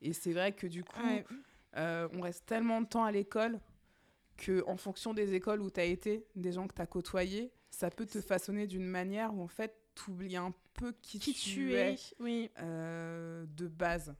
Et 0.00 0.12
c'est 0.12 0.32
vrai 0.32 0.52
que 0.52 0.66
du 0.66 0.82
coup, 0.82 1.00
Ouais. 1.06 1.24
euh, 1.76 2.08
on 2.12 2.20
reste 2.20 2.44
tellement 2.46 2.80
de 2.80 2.86
temps 2.86 3.04
à 3.04 3.12
l'école 3.12 3.60
que 4.36 4.64
en 4.66 4.76
fonction 4.76 5.14
des 5.14 5.34
écoles 5.34 5.60
où 5.62 5.70
tu 5.70 5.78
as 5.78 5.84
été, 5.84 6.26
des 6.34 6.50
gens 6.50 6.66
que 6.66 6.74
tu 6.74 6.82
as 6.82 6.86
côtoyés, 6.86 7.52
ça 7.70 7.90
peut 7.90 8.04
te 8.06 8.20
façonner 8.20 8.66
d'une 8.66 8.84
manière 8.86 9.32
où 9.34 9.40
en 9.40 9.46
fait, 9.48 9.76
tu 9.94 10.10
oublies 10.10 10.36
un 10.36 10.52
peu 10.74 10.92
qui, 11.00 11.20
Qui 11.20 11.32
tu 11.34 11.74
es 11.74 11.92
es 11.92 11.98
Oui. 12.18 12.50
euh, 12.58 13.46
de 13.46 13.68
base. 13.68 14.16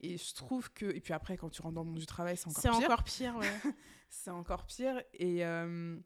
Et 0.00 0.18
je 0.18 0.34
trouve 0.34 0.70
que... 0.74 0.84
Et 0.84 1.00
puis 1.00 1.14
après, 1.14 1.38
quand 1.38 1.48
tu 1.48 1.62
rentres 1.62 1.74
dans 1.76 1.82
le 1.84 1.88
monde 1.88 1.98
du 1.98 2.04
travail, 2.06 2.36
c'est 2.36 2.48
encore 2.48 2.60
C'est 2.62 2.68
pire. 2.68 2.78
encore 2.90 3.02
pire. 3.04 3.36
Ouais. 3.36 3.72
C'est 4.10 4.30
encore 4.30 4.66
pire. 4.66 5.02
Et, 5.14 5.44
euh, 5.44 5.96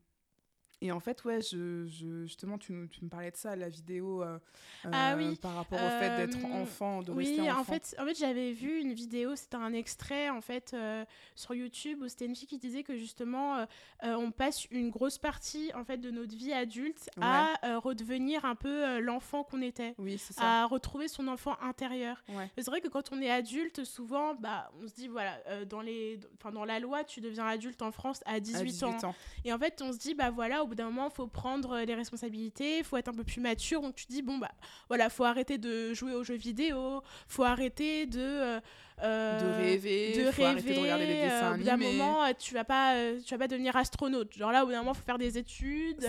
et 0.80 0.92
en 0.92 1.00
fait, 1.00 1.24
ouais, 1.24 1.40
je, 1.42 1.86
je- 1.86 2.24
justement, 2.26 2.58
tu, 2.58 2.72
nous- 2.72 2.86
tu 2.88 3.04
me 3.04 3.08
parlais 3.10 3.30
de 3.30 3.36
ça, 3.36 3.54
la 3.56 3.68
vidéo, 3.68 4.22
euh, 4.22 4.38
Ah 4.84 5.12
euh, 5.12 5.16
oui, 5.18 5.36
par 5.36 5.54
rapport 5.54 5.78
au 5.78 5.88
fait 6.00 6.16
d'être 6.16 6.38
euh, 6.44 6.62
enfant, 6.62 7.02
de 7.02 7.12
Oui, 7.12 7.26
rester 7.36 7.50
enfant. 7.50 7.60
en 7.60 7.64
fait, 7.64 7.96
en 7.98 8.04
fait 8.06 8.18
j'avais 8.18 8.52
vu 8.52 8.80
une 8.80 8.92
vidéo, 8.92 9.36
c'était 9.36 9.56
un 9.56 9.72
extrait 9.72 10.30
en 10.30 10.40
fait 10.40 10.72
euh, 10.74 11.04
sur 11.34 11.54
YouTube 11.54 12.00
où 12.02 12.08
c'était 12.08 12.26
une 12.26 12.34
fille 12.34 12.48
qui 12.48 12.58
disait 12.58 12.82
que 12.82 12.96
justement 12.96 13.56
euh, 13.56 13.64
euh, 14.04 14.14
on 14.14 14.30
passe 14.30 14.64
une 14.70 14.90
grosse 14.90 15.18
partie 15.18 15.70
en 15.74 15.84
fait 15.84 15.98
de 15.98 16.10
notre 16.10 16.34
vie 16.34 16.52
adulte 16.52 17.10
à 17.20 17.54
euh, 17.66 17.78
redevenir 17.78 18.44
un 18.44 18.54
peu 18.54 18.84
euh, 18.86 19.00
l'enfant 19.00 19.44
qu'on 19.44 19.60
était, 19.62 19.94
Oui, 19.98 20.16
c'est 20.18 20.32
ça. 20.32 20.62
à 20.62 20.66
retrouver 20.66 21.08
son 21.08 21.28
enfant 21.28 21.56
intérieur. 21.60 22.22
Ouais. 22.30 22.50
C'est 22.56 22.66
vrai 22.66 22.80
que 22.80 22.88
quand 22.88 23.12
on 23.12 23.20
est 23.20 23.30
adulte, 23.30 23.84
souvent, 23.84 24.34
bah, 24.34 24.70
on 24.82 24.86
se 24.86 24.94
dit 24.94 25.08
voilà, 25.08 25.38
euh, 25.48 25.64
dans 25.64 25.80
les, 25.82 26.18
enfin 26.36 26.52
dans 26.52 26.64
la 26.64 26.78
loi, 26.80 27.04
tu 27.04 27.20
deviens 27.20 27.46
adulte 27.46 27.82
en 27.82 27.92
France 27.92 28.20
à 28.26 28.40
18, 28.40 28.56
À 28.56 28.64
18 28.64 28.82
ans. 29.04 29.08
ans. 29.10 29.14
Et 29.44 29.52
en 29.52 29.58
fait, 29.58 29.80
on 29.82 29.92
se 29.92 29.98
dit 29.98 30.14
bah 30.14 30.30
voilà, 30.30 30.62
au 30.62 30.66
bout 30.70 30.74
d'un 30.76 30.86
moment, 30.86 31.08
il 31.10 31.14
faut 31.14 31.26
prendre 31.26 31.78
les 31.80 31.94
responsabilités, 31.94 32.78
il 32.78 32.84
faut 32.84 32.96
être 32.96 33.08
un 33.08 33.14
peu 33.14 33.24
plus 33.24 33.40
mature. 33.40 33.82
Donc 33.82 33.94
tu 33.94 34.06
dis, 34.08 34.22
bon, 34.22 34.38
bah 34.38 34.50
voilà, 34.88 35.10
faut 35.10 35.24
arrêter 35.24 35.58
de 35.58 35.92
jouer 35.92 36.14
aux 36.14 36.24
jeux 36.24 36.36
vidéo, 36.36 37.02
faut 37.28 37.44
arrêter 37.44 38.06
de. 38.06 38.60
Euh, 39.02 39.40
de 39.40 39.62
rêver, 39.62 40.12
de, 40.12 40.30
faut 40.30 40.42
arrêter 40.42 40.74
de 40.74 40.80
regarder 40.80 41.06
les 41.06 41.22
dessins 41.22 41.52
euh, 41.52 41.54
animés. 41.54 41.64
D'un 41.64 41.76
moment, 41.76 42.24
euh, 42.24 42.32
tu 42.38 42.52
vas 42.52 42.64
pas, 42.64 42.94
tu 43.24 43.34
vas 43.34 43.38
pas 43.38 43.48
devenir 43.48 43.74
astronaute. 43.76 44.36
Genre 44.36 44.52
là, 44.52 44.62
au 44.62 44.66
bout 44.66 44.72
d'un 44.72 44.80
moment, 44.80 44.94
faut 44.94 45.04
faire 45.04 45.18
des 45.18 45.38
études, 45.38 46.06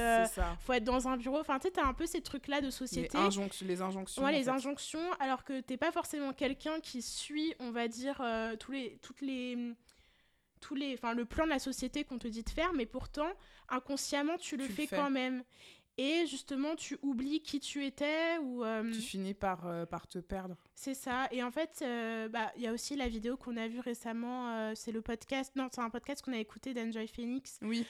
faut 0.59 0.73
être 0.73 0.83
dans 0.83 1.07
un 1.07 1.17
bureau. 1.17 1.39
Enfin, 1.39 1.57
tu 1.59 1.67
sais, 1.67 1.71
t'as 1.71 1.85
un 1.85 1.93
peu 1.93 2.05
ces 2.05 2.21
trucs-là 2.21 2.61
de 2.61 2.69
société. 2.69 3.17
Les 3.65 3.81
injonctions. 3.81 4.23
Ouais, 4.23 4.31
les 4.31 4.49
injonctions, 4.49 5.11
alors 5.19 5.43
que 5.43 5.61
t'es 5.61 5.77
pas 5.77 5.91
forcément 5.91 6.33
quelqu'un 6.33 6.79
qui 6.81 7.01
suit, 7.01 7.53
on 7.59 7.71
va 7.71 7.87
dire, 7.87 8.21
tous 8.59 8.71
les, 8.71 8.99
toutes 9.01 9.21
les 9.21 9.73
tous 10.61 10.75
les, 10.75 10.93
enfin, 10.93 11.13
le 11.13 11.25
plan 11.25 11.43
de 11.43 11.49
la 11.49 11.59
société 11.59 12.03
qu'on 12.05 12.17
te 12.17 12.27
dit 12.27 12.43
de 12.43 12.49
faire, 12.49 12.71
mais 12.73 12.85
pourtant, 12.85 13.29
inconsciemment, 13.67 14.37
tu 14.37 14.55
le 14.55 14.65
fais. 14.65 14.87
quand 14.87 15.09
même 15.09 15.43
et 15.97 16.25
justement 16.25 16.75
tu 16.75 16.97
oublies 17.01 17.41
qui 17.41 17.59
tu 17.59 17.85
étais 17.85 18.37
ou 18.41 18.63
euh, 18.63 18.91
tu 18.91 19.01
finis 19.01 19.33
par, 19.33 19.67
euh, 19.67 19.85
par 19.85 20.07
te 20.07 20.19
perdre. 20.19 20.55
C'est 20.73 20.93
ça. 20.93 21.27
Et 21.31 21.43
en 21.43 21.51
fait 21.51 21.79
euh, 21.81 22.29
bah, 22.29 22.51
il 22.55 22.63
y 22.63 22.67
a 22.67 22.73
aussi 22.73 22.95
la 22.95 23.07
vidéo 23.07 23.37
qu'on 23.37 23.57
a 23.57 23.67
vue 23.67 23.79
récemment 23.79 24.73
c'est 24.75 24.91
le 24.91 25.01
podcast 25.01 25.53
non 25.55 25.67
c'est 25.71 25.81
un 25.81 25.89
podcast 25.89 26.23
qu'on 26.23 26.33
a 26.33 26.37
écouté 26.37 26.73
d'Enjoy 26.73 27.07
Phoenix 27.07 27.59
oui 27.61 27.85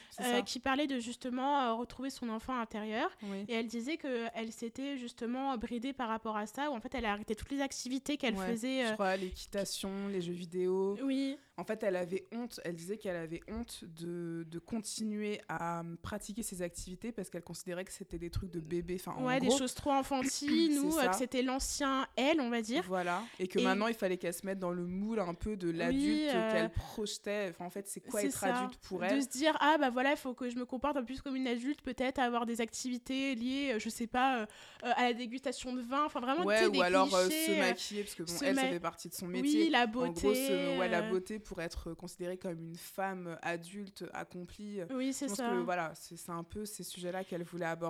qui 0.46 0.60
parlait 0.60 0.86
de 0.86 0.98
justement 0.98 1.76
retrouver 1.76 2.10
son 2.10 2.28
enfant 2.28 2.58
intérieur. 2.58 3.10
Et 3.48 3.54
elle 3.54 3.66
disait 3.66 3.96
que 3.96 4.26
elle 4.34 4.52
s'était 4.52 4.96
justement 4.96 5.56
bridée 5.56 5.92
par 5.92 6.08
rapport 6.08 6.36
à 6.36 6.46
ça 6.46 6.70
où 6.70 6.74
en 6.74 6.80
fait 6.80 6.94
elle 6.94 7.04
a 7.04 7.12
arrêté 7.12 7.34
toutes 7.34 7.50
les 7.50 7.60
activités 7.60 8.16
qu'elle 8.16 8.36
faisait 8.36 8.86
je 8.86 8.92
crois 8.94 9.16
l'équitation 9.16 10.08
les 10.08 10.20
jeux 10.20 10.32
vidéo. 10.32 10.98
Oui. 11.02 11.36
En 11.56 11.64
fait 11.64 11.82
elle 11.82 11.96
avait 11.96 12.26
honte 12.32 12.60
elle 12.64 12.74
disait 12.74 12.98
qu'elle 12.98 13.16
avait 13.16 13.42
honte 13.48 13.84
de, 13.84 14.44
de 14.48 14.58
continuer 14.58 15.40
à 15.48 15.82
pratiquer 16.02 16.42
ses 16.42 16.62
activités 16.62 17.12
parce 17.12 17.30
qu'elle 17.30 17.44
considérait 17.44 17.84
que 17.84 17.91
c'était 17.92 18.18
des 18.18 18.30
trucs 18.30 18.50
de 18.50 18.60
bébé. 18.60 18.96
Enfin, 18.98 19.20
ouais, 19.22 19.38
des 19.38 19.50
choses 19.50 19.74
trop 19.74 19.90
enfantines 19.92 20.78
ou 20.78 20.98
euh, 20.98 21.08
que 21.08 21.16
c'était 21.16 21.42
l'ancien 21.42 22.06
elle, 22.16 22.40
on 22.40 22.50
va 22.50 22.62
dire. 22.62 22.84
Voilà. 22.88 23.22
Et 23.38 23.46
que 23.46 23.58
maintenant, 23.60 23.86
il 23.86 23.94
fallait 23.94 24.16
qu'elle 24.16 24.34
se 24.34 24.46
mette 24.46 24.58
dans 24.58 24.70
le 24.70 24.86
moule 24.86 25.20
un 25.20 25.34
peu 25.34 25.56
de 25.56 25.70
l'adulte 25.70 26.30
euh, 26.34 26.52
qu'elle 26.52 26.70
projetait. 26.70 27.48
Enfin, 27.50 27.66
en 27.66 27.70
fait, 27.70 27.86
c'est 27.86 28.00
quoi 28.00 28.22
être 28.22 28.44
adulte 28.44 28.78
pour 28.82 29.04
elle 29.04 29.18
De 29.18 29.20
se 29.20 29.28
dire, 29.28 29.56
ah 29.60 29.76
bah 29.78 29.90
voilà, 29.90 30.12
il 30.12 30.16
faut 30.16 30.34
que 30.34 30.48
je 30.48 30.56
me 30.56 30.64
comporte 30.64 30.96
un 30.96 31.00
peu 31.00 31.06
plus 31.06 31.20
comme 31.20 31.36
une 31.36 31.46
adulte, 31.46 31.82
peut-être 31.82 32.18
avoir 32.18 32.46
des 32.46 32.60
activités 32.60 33.34
liées, 33.34 33.72
euh, 33.74 33.78
je 33.78 33.88
sais 33.88 34.06
pas, 34.06 34.46
à 34.82 35.02
la 35.04 35.12
dégustation 35.12 35.74
de 35.74 35.82
vin. 35.82 36.04
Enfin, 36.06 36.20
vraiment, 36.20 36.44
ouais, 36.44 36.66
ou 36.66 36.80
alors 36.80 37.08
se 37.08 37.58
maquiller, 37.58 38.02
parce 38.02 38.14
que 38.14 38.22
bon, 38.22 38.32
elle, 38.42 38.56
ça 38.56 38.62
fait 38.62 38.80
partie 38.80 39.08
de 39.08 39.14
son 39.14 39.26
métier. 39.26 39.64
Oui, 39.64 39.70
la 39.70 39.86
beauté. 39.86 40.08
En 40.08 40.12
gros, 40.12 40.80
ouais, 40.80 40.88
la 40.88 41.02
beauté 41.02 41.38
pour 41.38 41.60
être 41.60 41.92
considérée 41.94 42.38
comme 42.38 42.60
une 42.60 42.76
femme 42.76 43.38
adulte 43.42 44.04
accomplie. 44.12 44.80
Oui, 44.94 45.12
c'est 45.12 45.28
ça. 45.28 45.50
Que, 45.50 45.54
voilà, 45.56 45.92
c'est 45.94 46.30
un 46.30 46.44
peu 46.44 46.64
ces 46.64 46.82
sujets-là 46.82 47.24
qu'elle 47.24 47.42
voulait 47.42 47.66
aborder. 47.66 47.81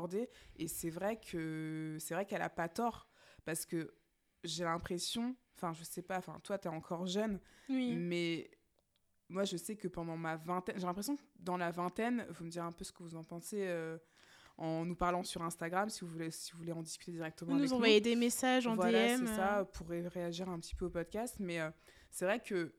Et 0.56 0.68
c'est 0.68 0.90
vrai 0.90 1.18
que 1.18 1.96
c'est 2.00 2.14
vrai 2.14 2.26
qu'elle 2.26 2.42
a 2.42 2.50
pas 2.50 2.68
tort 2.68 3.08
parce 3.44 3.66
que 3.66 3.94
j'ai 4.44 4.64
l'impression, 4.64 5.36
enfin 5.56 5.72
je 5.72 5.84
sais 5.84 6.02
pas, 6.02 6.18
enfin 6.18 6.38
toi 6.42 6.58
tu 6.58 6.68
es 6.68 6.70
encore 6.70 7.06
jeune, 7.06 7.38
mais 7.68 8.50
moi 9.28 9.44
je 9.44 9.56
sais 9.56 9.76
que 9.76 9.88
pendant 9.88 10.16
ma 10.16 10.36
vingtaine, 10.36 10.76
j'ai 10.78 10.86
l'impression 10.86 11.16
que 11.16 11.22
dans 11.38 11.56
la 11.56 11.70
vingtaine, 11.70 12.26
vous 12.30 12.44
me 12.44 12.50
direz 12.50 12.66
un 12.66 12.72
peu 12.72 12.84
ce 12.84 12.92
que 12.92 13.02
vous 13.02 13.16
en 13.16 13.24
pensez. 13.24 13.66
Euh, 13.66 13.98
en 14.58 14.84
nous 14.84 14.94
parlant 14.94 15.24
sur 15.24 15.42
Instagram, 15.42 15.88
si 15.88 16.02
vous 16.02 16.08
voulez, 16.08 16.30
si 16.30 16.52
vous 16.52 16.58
voulez 16.58 16.72
en 16.72 16.82
discuter 16.82 17.12
directement 17.12 17.52
vous 17.52 17.58
avec 17.58 17.70
nous. 17.70 17.76
envoyer 17.76 18.02
des 18.02 18.14
messages 18.14 18.66
en 18.66 18.74
voilà, 18.74 19.16
DM. 19.16 19.26
c'est 19.26 19.34
ça, 19.34 19.60
euh. 19.60 19.64
pour 19.64 19.88
réagir 19.88 20.50
un 20.50 20.60
petit 20.60 20.74
peu 20.74 20.84
au 20.84 20.90
podcast. 20.90 21.36
Mais 21.40 21.58
euh, 21.58 21.70
c'est 22.10 22.26
vrai 22.26 22.38
que 22.38 22.74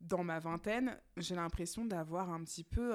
dans 0.00 0.24
ma 0.24 0.38
vingtaine, 0.38 0.98
j'ai 1.18 1.34
l'impression 1.34 1.84
d'avoir 1.84 2.30
un 2.30 2.42
petit 2.42 2.64
peu... 2.64 2.94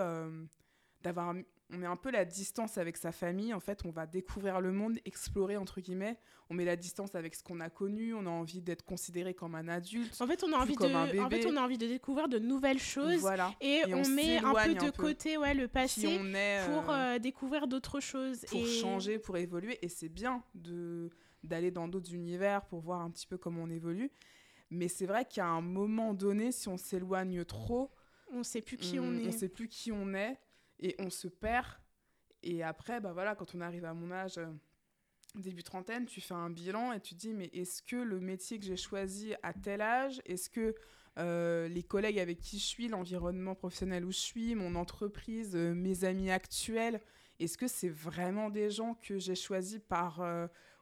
d'avoir 1.02 1.36
on 1.72 1.78
met 1.78 1.86
un 1.86 1.96
peu 1.96 2.10
la 2.10 2.26
distance 2.26 2.78
avec 2.78 2.98
sa 2.98 3.12
famille. 3.12 3.54
En 3.54 3.60
fait, 3.60 3.86
on 3.86 3.92
va 3.92 4.08
découvrir 4.08 4.60
le 4.60 4.72
monde, 4.72 4.98
explorer 5.06 5.58
entre 5.58 5.82
guillemets. 5.82 6.18
On 6.50 6.56
met 6.56 6.66
la 6.66 6.76
distance 6.76 7.14
avec 7.14 7.36
ce 7.36 7.44
qu'on 7.44 7.60
a 7.60 7.70
connu. 7.70 8.14
On 8.16 8.26
a 8.26 8.30
envie 8.30 8.62
d'être 8.62 8.84
considéré 8.84 9.36
comme 9.36 9.54
un 9.54 9.68
adulte. 9.68 10.20
En 10.20 10.28
fait, 10.28 10.44
on 10.44 10.52
a 10.52 10.58
envie 10.58 10.76
de, 10.76 10.86
en 10.86 11.30
fait, 11.30 11.46
on 11.46 11.56
a 11.58 11.62
envie 11.62 11.78
de 11.78 11.88
découvrir 11.88 12.28
de 12.28 12.40
nouvelles 12.40 12.80
choses. 12.80 13.20
Voilà. 13.20 13.54
Et, 13.62 13.84
on, 13.94 14.08
met 14.10 14.38
un 14.38 14.54
peu 14.54 14.74
de 14.74 14.90
côté, 14.90 15.38
ouais, 15.38 15.54
le 15.54 15.68
passé 15.68 16.18
pour 16.66 16.90
euh, 16.90 17.16
euh, 17.16 17.20
découvrir 17.20 17.68
d'autres 17.68 18.00
choses. 18.00 18.46
Pour 18.50 18.66
changer, 18.66 19.20
pour 19.20 19.38
évoluer. 19.38 19.78
Et 19.82 19.90
c'est 19.90 20.10
bien 20.10 20.44
de 20.56 21.10
d'aller 21.42 21.72
dans 21.72 21.88
d'autres 21.88 22.14
univers 22.14 22.66
pour 22.66 22.82
voir 22.82 23.00
un 23.00 23.10
petit 23.10 23.26
peu 23.26 23.38
comment 23.38 23.64
on 23.64 23.70
évolue. 23.70 24.12
Mais 24.72 24.90
c'est 24.90 25.06
vrai 25.06 25.24
qu'à 25.24 25.46
un 25.46 25.62
moment 25.62 26.14
donné, 26.14 26.52
si 26.52 26.68
on 26.68 26.76
s'éloigne 26.76 27.46
trop, 27.46 27.92
on 28.34 28.44
sait 28.44 28.62
plus 28.62 28.76
qui 28.76 29.00
on, 29.00 29.14
est. 29.14 29.28
On 29.28 29.32
sait 29.32 29.48
plus 29.48 29.70
qui 29.70 29.92
on 29.92 30.14
est 30.14 30.38
et 30.80 30.96
on 31.00 31.10
se 31.10 31.28
perd. 31.28 31.68
Et 32.44 32.64
après, 32.64 33.02
bah 33.02 33.12
voilà, 33.14 33.36
quand 33.36 33.54
on 33.56 33.62
arrive 33.62 33.86
à 33.86 33.94
mon 33.94 34.12
âge, 34.12 34.38
euh, 34.38 34.48
début 35.36 35.64
trentaine, 35.64 36.06
tu 36.06 36.22
fais 36.22 36.34
un 36.34 36.50
bilan 36.50 36.94
et 36.94 37.00
tu 37.00 37.16
te 37.16 37.20
dis, 37.20 37.34
mais 37.34 37.50
est-ce 37.54 37.82
que 37.82 37.98
le 37.98 38.20
métier 38.20 38.60
que 38.60 38.66
j'ai 38.66 38.78
choisi 38.78 39.34
à 39.44 39.54
tel 39.54 39.82
âge, 39.82 40.22
est-ce 40.26 40.50
que 40.50 40.76
euh, 41.18 41.68
les 41.68 41.84
collègues 41.84 42.20
avec 42.20 42.40
qui 42.40 42.60
je 42.60 42.66
suis, 42.66 42.88
l'environnement 42.88 43.56
professionnel 43.56 44.06
où 44.06 44.12
je 44.12 44.20
suis, 44.20 44.56
mon 44.56 44.76
entreprise, 44.76 45.56
euh, 45.56 45.74
mes 45.74 46.06
amis 46.06 46.32
actuels, 46.32 47.02
est-ce 47.40 47.58
que 47.58 47.68
c'est 47.68 47.90
vraiment 47.90 48.50
des 48.50 48.70
gens 48.70 48.96
que 48.96 49.18
j'ai 49.18 49.36
choisis 49.36 49.80
par 49.80 50.22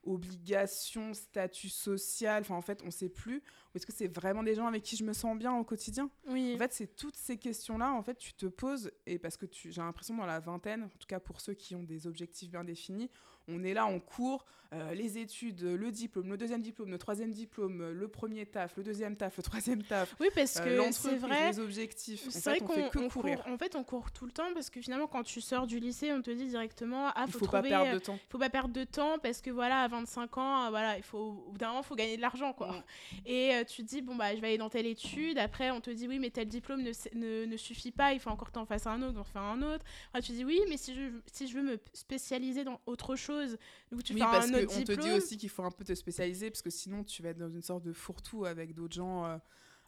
obligation, 0.03 1.13
statut 1.13 1.69
social, 1.69 2.41
enfin 2.41 2.55
en 2.55 2.61
fait 2.61 2.81
on 2.83 2.89
sait 2.89 3.09
plus, 3.09 3.43
ou 3.73 3.77
est-ce 3.77 3.85
que 3.85 3.93
c'est 3.93 4.07
vraiment 4.07 4.43
des 4.43 4.55
gens 4.55 4.67
avec 4.67 4.83
qui 4.83 4.95
je 4.95 5.03
me 5.03 5.13
sens 5.13 5.37
bien 5.37 5.53
au 5.53 5.63
quotidien? 5.63 6.09
Oui. 6.27 6.53
En 6.55 6.57
fait 6.57 6.73
c'est 6.73 6.95
toutes 6.95 7.15
ces 7.15 7.37
questions-là, 7.37 7.91
en 7.91 8.03
fait 8.03 8.17
tu 8.17 8.33
te 8.33 8.45
poses, 8.45 8.91
et 9.05 9.19
parce 9.19 9.37
que 9.37 9.45
j'ai 9.51 9.81
l'impression 9.81 10.15
dans 10.15 10.25
la 10.25 10.39
vingtaine, 10.39 10.83
en 10.83 10.89
tout 10.89 11.07
cas 11.07 11.19
pour 11.19 11.41
ceux 11.41 11.53
qui 11.53 11.75
ont 11.75 11.83
des 11.83 12.07
objectifs 12.07 12.49
bien 12.49 12.63
définis, 12.63 13.09
on 13.47 13.63
est 13.63 13.73
là, 13.73 13.85
on 13.87 13.99
court, 13.99 14.45
euh, 14.73 14.93
les 14.93 15.17
études, 15.17 15.61
le 15.61 15.91
diplôme, 15.91 16.29
le 16.29 16.37
deuxième 16.37 16.61
diplôme, 16.61 16.89
le 16.89 16.97
troisième 16.97 17.31
diplôme, 17.31 17.91
le 17.91 18.07
premier 18.09 18.45
taf, 18.45 18.75
le 18.75 18.83
deuxième 18.83 19.15
taf, 19.15 19.37
le 19.37 19.43
troisième 19.43 19.81
taf. 19.81 20.13
Oui, 20.19 20.27
parce 20.35 20.57
euh, 20.57 20.87
que 20.87 20.91
c'est 20.91 21.15
vrai. 21.15 21.51
Les 21.51 21.59
objectifs. 21.59 22.27
C'est 22.29 22.43
vrai 22.49 22.59
qu'on 22.59 22.89
que 22.89 23.07
courir. 23.07 23.41
en 23.47 23.57
fait, 23.57 23.75
on 23.75 23.83
court 23.85 24.11
tout 24.11 24.25
le 24.25 24.31
temps 24.31 24.53
parce 24.53 24.69
que 24.69 24.81
finalement, 24.81 25.07
quand 25.07 25.23
tu 25.23 25.39
sors 25.39 25.67
du 25.67 25.79
lycée, 25.79 26.11
on 26.11 26.21
te 26.21 26.31
dit 26.31 26.47
directement 26.47 27.11
ah, 27.15 27.25
faut, 27.27 27.39
faut 27.39 27.45
trouver, 27.45 27.69
pas 27.69 27.83
perdre 27.83 27.93
de 27.93 27.99
temps. 27.99 28.19
Faut 28.29 28.37
pas 28.37 28.49
perdre 28.49 28.73
de 28.73 28.83
temps 28.83 29.19
parce 29.19 29.41
que 29.41 29.49
voilà, 29.49 29.83
à 29.83 29.87
25 29.87 30.37
ans, 30.37 30.69
voilà, 30.69 30.97
il 30.97 31.03
faut 31.03 31.17
au 31.47 31.51
bout 31.51 31.57
d'un 31.57 31.69
moment, 31.69 31.83
faut 31.83 31.95
gagner 31.95 32.17
de 32.17 32.21
l'argent, 32.21 32.51
quoi. 32.51 32.73
Mm. 32.73 32.83
Et 33.25 33.56
euh, 33.57 33.63
tu 33.63 33.83
te 33.83 33.87
dis 33.87 34.01
bon 34.01 34.15
bah, 34.15 34.35
je 34.35 34.41
vais 34.41 34.47
aller 34.47 34.57
dans 34.57 34.69
telle 34.69 34.85
étude. 34.85 35.37
Après, 35.37 35.71
on 35.71 35.81
te 35.81 35.89
dit 35.89 36.07
oui, 36.07 36.19
mais 36.19 36.29
tel 36.29 36.47
diplôme 36.47 36.81
ne, 36.81 36.91
ne, 37.13 37.45
ne 37.45 37.57
suffit 37.57 37.91
pas, 37.91 38.13
il 38.13 38.19
faut 38.19 38.29
encore 38.29 38.51
t'en 38.51 38.65
fasses 38.65 38.87
un 38.87 39.01
autre, 39.01 39.19
en 39.19 39.23
faire 39.23 39.41
un 39.41 39.61
autre. 39.61 39.83
Après, 40.09 40.21
tu 40.21 40.31
dis 40.31 40.45
oui, 40.45 40.59
mais 40.69 40.77
si 40.77 40.95
je 40.95 41.09
si 41.31 41.47
je 41.47 41.55
veux 41.55 41.63
me 41.63 41.77
spécialiser 41.93 42.63
dans 42.63 42.79
autre 42.85 43.15
chose, 43.15 43.57
donc 43.91 44.03
tu 44.03 44.13
oui, 44.13 44.19
parce 44.19 44.49
qu'on 44.51 44.83
te 44.83 44.99
dit 44.99 45.11
aussi 45.11 45.37
qu'il 45.37 45.49
faut 45.49 45.63
un 45.63 45.71
peu 45.71 45.83
te 45.83 45.95
spécialiser, 45.95 46.49
parce 46.49 46.61
que 46.61 46.69
sinon 46.69 47.03
tu 47.03 47.21
vas 47.21 47.29
être 47.29 47.37
dans 47.37 47.49
une 47.49 47.61
sorte 47.61 47.83
de 47.83 47.93
fourre-tout 47.93 48.45
avec 48.45 48.73
d'autres 48.73 48.95
gens 48.95 49.25
euh, 49.25 49.37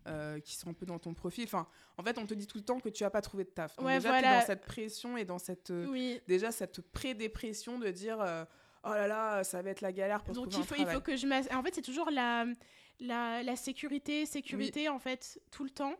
euh, 0.07 0.39
qui 0.39 0.55
sont 0.55 0.69
un 0.69 0.73
peu 0.73 0.85
dans 0.85 0.97
ton 0.97 1.13
profil. 1.13 1.43
Enfin, 1.43 1.67
en 1.97 2.03
fait, 2.03 2.17
on 2.17 2.25
te 2.25 2.33
dit 2.33 2.47
tout 2.47 2.57
le 2.57 2.63
temps 2.63 2.79
que 2.79 2.89
tu 2.89 3.03
n'as 3.03 3.09
pas 3.09 3.21
trouvé 3.21 3.43
de 3.43 3.49
taf. 3.49 3.75
Donc 3.75 3.87
déjà, 3.87 4.19
tu 4.19 4.25
es 4.25 4.39
dans 4.39 4.45
cette 4.45 4.65
pression 4.65 5.17
et 5.17 5.25
dans 5.25 5.39
cette, 5.39 5.71
euh, 5.71 6.17
déjà 6.27 6.51
cette 6.51 6.81
pré-dépression 6.81 7.79
de 7.79 7.89
dire 7.89 8.17
oh 8.83 8.89
là 8.89 9.07
là, 9.07 9.43
ça 9.43 9.61
va 9.61 9.69
être 9.69 9.81
la 9.81 9.91
galère 9.91 10.23
pour 10.23 10.33
Donc 10.33 10.49
trouver 10.49 10.63
il 10.63 10.67
faut, 10.67 10.73
un 10.73 10.77
travail. 10.77 10.93
il 10.93 10.97
faut 10.97 11.03
que 11.03 11.15
je 11.15 11.55
En 11.55 11.63
fait, 11.63 11.75
c'est 11.75 11.81
toujours 11.81 12.09
la, 12.11 12.45
la, 12.99 13.43
la, 13.43 13.55
sécurité, 13.55 14.25
sécurité, 14.25 14.89
en 14.89 14.99
fait, 14.99 15.39
tout 15.51 15.63
le 15.63 15.69
temps. 15.69 15.95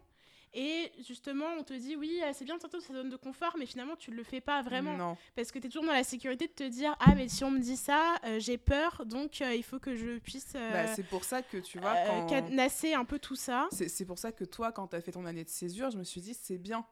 Et 0.54 0.92
justement, 1.08 1.46
on 1.60 1.64
te 1.64 1.74
dit, 1.74 1.96
oui, 1.96 2.20
euh, 2.24 2.32
c'est 2.34 2.44
bien 2.44 2.56
de 2.56 2.62
sortir 2.62 2.80
de 2.80 2.84
sa 2.84 2.94
zone 2.94 3.10
de 3.10 3.16
confort, 3.16 3.56
mais 3.60 3.68
finalement, 3.68 3.96
tu 3.96 4.10
ne 4.10 4.16
le 4.16 4.24
fais 4.24 4.42
pas 4.42 4.64
vraiment. 4.64 4.98
Non. 4.98 5.18
Parce 5.36 5.52
que 5.52 5.60
tu 5.60 5.68
es 5.68 5.70
toujours 5.70 5.86
dans 5.86 5.94
la 5.94 6.04
sécurité 6.04 6.48
de 6.48 6.54
te 6.54 6.68
dire, 6.68 6.96
ah, 7.00 7.14
mais 7.14 7.28
si 7.28 7.44
on 7.44 7.52
me 7.52 7.60
dit 7.60 7.78
ça, 7.78 8.16
euh, 8.26 8.40
j'ai 8.40 8.58
peur, 8.58 9.04
donc 9.06 9.42
euh, 9.42 9.54
il 9.54 9.64
faut 9.64 9.78
que 9.78 9.96
je 9.96 10.18
puisse. 10.18 10.54
Bah, 10.54 10.88
c'est 10.88 11.04
pour 11.04 11.24
ça 11.24 11.44
que 11.44 11.58
tu 11.58 11.80
vois. 11.80 11.96
Quand... 12.08 12.26
Cadenasser 12.26 12.94
un 12.94 13.06
peu 13.06 13.20
tout 13.20 13.36
ça. 13.36 13.68
C'est 13.72 14.06
pour 14.06 14.18
ça 14.18 14.32
que 14.32 14.44
toi, 14.44 14.72
quand 14.72 14.88
tu 14.88 14.96
as 14.96 15.02
fait 15.02 15.12
ton 15.12 15.26
année 15.26 15.44
de 15.44 15.50
césure, 15.50 15.92
je 15.92 15.98
me 15.98 16.04
suis 16.04 16.22
dit, 16.22 16.34
c'est 16.34 16.58
bien 16.58 16.84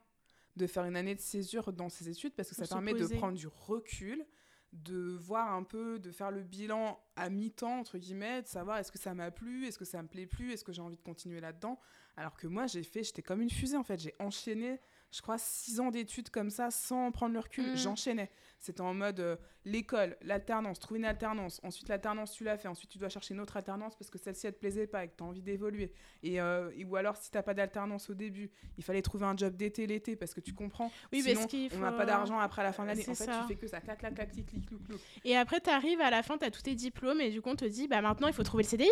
de 0.54 0.66
faire 0.66 0.84
une 0.84 0.96
année 0.96 1.14
de 1.14 1.20
césure 1.20 1.72
dans 1.72 1.88
ces 1.88 2.08
études 2.08 2.34
parce 2.34 2.48
que 2.48 2.54
ça 2.54 2.66
permet 2.66 2.92
de 2.92 3.06
prendre 3.06 3.36
du 3.36 3.46
recul 3.46 4.24
de 4.72 5.16
voir 5.16 5.52
un 5.52 5.62
peu, 5.62 5.98
de 5.98 6.10
faire 6.10 6.30
le 6.30 6.42
bilan 6.42 7.00
à 7.16 7.30
mi-temps, 7.30 7.80
entre 7.80 7.98
guillemets, 7.98 8.42
de 8.42 8.46
savoir 8.46 8.78
est-ce 8.78 8.92
que 8.92 8.98
ça 8.98 9.14
m'a 9.14 9.30
plu, 9.30 9.66
est-ce 9.66 9.78
que 9.78 9.84
ça 9.84 10.02
me 10.02 10.08
plaît 10.08 10.26
plus, 10.26 10.52
est-ce 10.52 10.64
que 10.64 10.72
j'ai 10.72 10.82
envie 10.82 10.96
de 10.96 11.02
continuer 11.02 11.40
là-dedans. 11.40 11.78
Alors 12.16 12.36
que 12.36 12.46
moi, 12.46 12.66
j'ai 12.66 12.82
fait, 12.82 13.02
j'étais 13.02 13.22
comme 13.22 13.40
une 13.40 13.50
fusée 13.50 13.76
en 13.76 13.84
fait, 13.84 13.98
j'ai 13.98 14.14
enchaîné 14.18 14.80
je 15.10 15.22
crois, 15.22 15.38
six 15.38 15.80
ans 15.80 15.90
d'études 15.90 16.28
comme 16.30 16.50
ça, 16.50 16.70
sans 16.70 17.10
prendre 17.12 17.32
le 17.32 17.40
recul. 17.40 17.72
Mm. 17.72 17.76
J'enchaînais. 17.76 18.30
C'était 18.58 18.80
en 18.80 18.92
mode 18.92 19.20
euh, 19.20 19.36
l'école, 19.64 20.16
l'alternance, 20.20 20.80
trouver 20.80 20.98
une 20.98 21.06
alternance. 21.06 21.60
Ensuite, 21.62 21.88
l'alternance, 21.88 22.32
tu 22.32 22.44
l'as 22.44 22.58
fait. 22.58 22.68
Ensuite, 22.68 22.90
tu 22.90 22.98
dois 22.98 23.08
chercher 23.08 23.34
une 23.34 23.40
autre 23.40 23.56
alternance 23.56 23.94
parce 23.96 24.10
que 24.10 24.18
celle-ci, 24.18 24.46
elle 24.46 24.54
te 24.54 24.58
plaisait 24.58 24.86
pas 24.86 25.04
et 25.04 25.08
que 25.08 25.16
tu 25.16 25.22
as 25.22 25.26
envie 25.26 25.42
d'évoluer. 25.42 25.92
Et, 26.22 26.40
euh, 26.40 26.70
ou 26.86 26.96
alors, 26.96 27.16
si 27.16 27.30
tu 27.30 27.36
n'as 27.36 27.42
pas 27.42 27.54
d'alternance 27.54 28.10
au 28.10 28.14
début, 28.14 28.50
il 28.76 28.84
fallait 28.84 29.00
trouver 29.00 29.26
un 29.26 29.36
job 29.36 29.56
d'été 29.56 29.86
l'été 29.86 30.16
parce 30.16 30.34
que 30.34 30.40
tu 30.40 30.52
comprends. 30.52 30.90
Oui, 31.12 31.22
Sinon, 31.22 31.40
parce 31.42 31.54
on 31.74 31.78
n'a 31.78 31.92
pas 31.92 32.04
d'argent 32.04 32.38
après 32.38 32.62
la 32.62 32.72
fin 32.72 32.82
de 32.82 32.88
l'année. 32.88 33.08
En 33.08 33.14
fait, 33.14 33.26
tu 33.26 33.46
fais 33.48 33.56
que 33.56 33.66
ça. 33.66 33.80
Clac, 33.80 33.98
clac, 33.98 34.14
clac, 34.14 34.30
clic, 34.32 34.46
clic, 34.46 34.66
clic, 34.66 34.84
clic. 34.84 35.00
Et 35.24 35.36
après, 35.36 35.60
tu 35.60 35.70
arrives 35.70 36.00
à 36.00 36.10
la 36.10 36.22
fin, 36.22 36.36
tu 36.36 36.44
as 36.44 36.50
tous 36.50 36.62
tes 36.62 36.74
diplômes 36.74 37.20
et 37.20 37.30
du 37.30 37.40
coup, 37.40 37.50
on 37.50 37.56
te 37.56 37.64
dit, 37.64 37.88
bah 37.88 38.02
maintenant, 38.02 38.28
il 38.28 38.34
faut 38.34 38.42
trouver 38.42 38.64
le 38.64 38.68
CDI. 38.68 38.90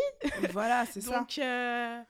voilà, 0.52 0.86
c'est 0.86 1.00
ça. 1.02 1.18
Donc. 1.18 1.38
Euh, 1.38 2.00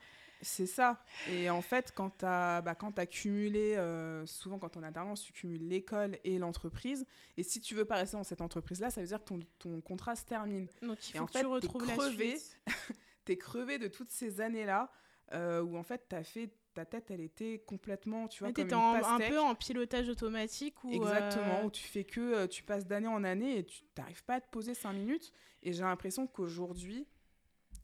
C'est 0.46 0.66
ça. 0.66 1.02
Et 1.28 1.50
en 1.50 1.60
fait, 1.60 1.92
quand 1.94 2.18
tu 2.18 2.24
as, 2.24 2.62
bah, 2.62 2.76
as 2.96 3.06
cumulé, 3.06 3.74
euh, 3.74 4.24
souvent 4.26 4.58
quand 4.60 4.76
on 4.76 4.82
a 4.84 4.92
tendance, 4.92 5.22
tu 5.22 5.32
cumules 5.32 5.66
l'école 5.66 6.18
et 6.22 6.38
l'entreprise. 6.38 7.04
Et 7.36 7.42
si 7.42 7.60
tu 7.60 7.74
veux 7.74 7.84
pas 7.84 7.96
rester 7.96 8.16
dans 8.16 8.22
cette 8.22 8.40
entreprise-là, 8.40 8.90
ça 8.90 9.00
veut 9.00 9.08
dire 9.08 9.18
que 9.18 9.24
ton, 9.24 9.40
ton 9.58 9.80
contrat 9.80 10.14
se 10.14 10.24
termine. 10.24 10.68
Donc 10.82 10.98
il 11.08 11.16
et 11.16 11.18
faut 11.18 11.24
en 11.24 11.26
que 11.26 11.32
fait, 11.32 11.40
tu 11.40 11.46
retrouves 11.46 11.84
crevé. 11.86 12.36
T'es 13.24 13.36
crevé 13.36 13.78
de 13.78 13.88
toutes 13.88 14.10
ces 14.12 14.40
années-là 14.40 14.88
euh, 15.32 15.60
où 15.62 15.76
en 15.76 15.82
fait, 15.82 16.04
t'as 16.08 16.22
fait, 16.22 16.50
ta 16.74 16.84
tête, 16.84 17.10
elle 17.10 17.20
était 17.22 17.64
complètement, 17.66 18.28
tu 18.28 18.44
vois, 18.44 18.52
comme 18.52 18.64
T'étais 18.64 18.76
une 18.76 18.80
en- 18.80 19.02
un 19.04 19.18
peu 19.18 19.40
en 19.40 19.56
pilotage 19.56 20.08
automatique 20.08 20.84
ou 20.84 20.92
Exactement, 20.92 21.62
euh, 21.62 21.64
où 21.64 21.70
tu 21.72 21.82
fais 21.82 22.04
que 22.04 22.46
tu 22.46 22.62
passes 22.62 22.86
d'année 22.86 23.08
en 23.08 23.24
année 23.24 23.58
et 23.58 23.64
tu 23.66 23.82
n'arrives 23.98 24.22
pas 24.22 24.34
à 24.34 24.40
te 24.40 24.48
poser 24.48 24.74
cinq 24.74 24.92
minutes. 24.92 25.32
Et 25.64 25.72
j'ai 25.72 25.82
l'impression 25.82 26.28
qu'aujourd'hui, 26.28 27.04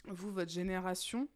vous, 0.06 0.30
votre 0.30 0.52
génération, 0.52 1.26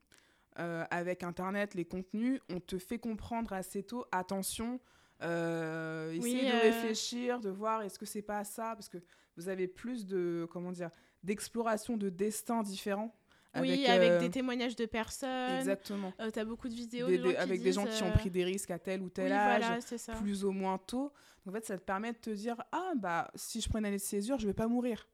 euh, 0.58 0.84
avec 0.90 1.22
Internet, 1.22 1.74
les 1.74 1.84
contenus, 1.84 2.40
on 2.50 2.60
te 2.60 2.78
fait 2.78 2.98
comprendre 2.98 3.52
assez 3.52 3.82
tôt, 3.82 4.04
attention, 4.12 4.80
euh, 5.22 6.10
Oui, 6.18 6.30
essayez 6.36 6.50
de 6.50 6.56
euh, 6.56 6.60
réfléchir, 6.60 7.40
de 7.40 7.50
voir 7.50 7.82
est-ce 7.82 7.98
que 7.98 8.06
c'est 8.06 8.22
pas 8.22 8.44
ça, 8.44 8.72
parce 8.74 8.88
que 8.88 8.98
vous 9.36 9.48
avez 9.48 9.68
plus 9.68 10.06
de, 10.06 10.46
comment 10.50 10.72
dire, 10.72 10.90
d'exploration 11.22 11.96
de 11.96 12.08
destins 12.08 12.62
différents. 12.62 13.14
Oui, 13.58 13.86
avec 13.86 14.10
euh, 14.10 14.20
des 14.20 14.30
témoignages 14.30 14.76
de 14.76 14.84
personnes. 14.84 15.56
Exactement. 15.56 16.12
Euh, 16.20 16.28
T'as 16.30 16.44
beaucoup 16.44 16.68
de 16.68 16.74
vidéos 16.74 17.06
Des- 17.06 17.16
de 17.16 17.22
des- 17.22 17.28
gens 17.30 17.34
qui 17.36 17.40
avec 17.42 17.62
des 17.62 17.72
gens 17.72 17.86
qui 17.86 18.02
ont 18.02 18.12
pris 18.12 18.30
des 18.30 18.44
risques 18.44 18.70
à 18.70 18.78
tel 18.78 19.00
ou 19.00 19.08
tel 19.08 19.26
oui, 19.26 19.32
âge 19.32 19.64
voilà, 19.64 20.18
plus 20.20 20.44
ou 20.44 20.50
moins 20.52 20.76
tôt. 20.76 21.10
En 21.48 21.52
fait, 21.52 21.64
ça 21.64 21.78
te 21.78 21.82
permet 21.82 22.12
de 22.12 22.18
te 22.18 22.28
dire 22.30 22.56
ah 22.72 22.92
bah 22.96 23.30
si 23.34 23.62
je 23.62 23.68
prends 23.70 23.78
une 23.78 23.86
année 23.86 23.96
de 23.96 24.02
césure, 24.02 24.38
je 24.38 24.46
vais 24.46 24.52
pas 24.52 24.66
mourir. 24.66 25.08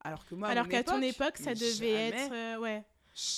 Alors 0.00 0.24
que 0.26 0.36
moi, 0.36 0.46
Alors 0.46 0.68
qu'à 0.68 0.84
ton 0.84 1.02
époque, 1.02 1.38
ça 1.38 1.54
devait 1.54 1.70
jamais, 1.72 2.08
être 2.10 2.32
euh, 2.32 2.58
ouais. 2.60 2.84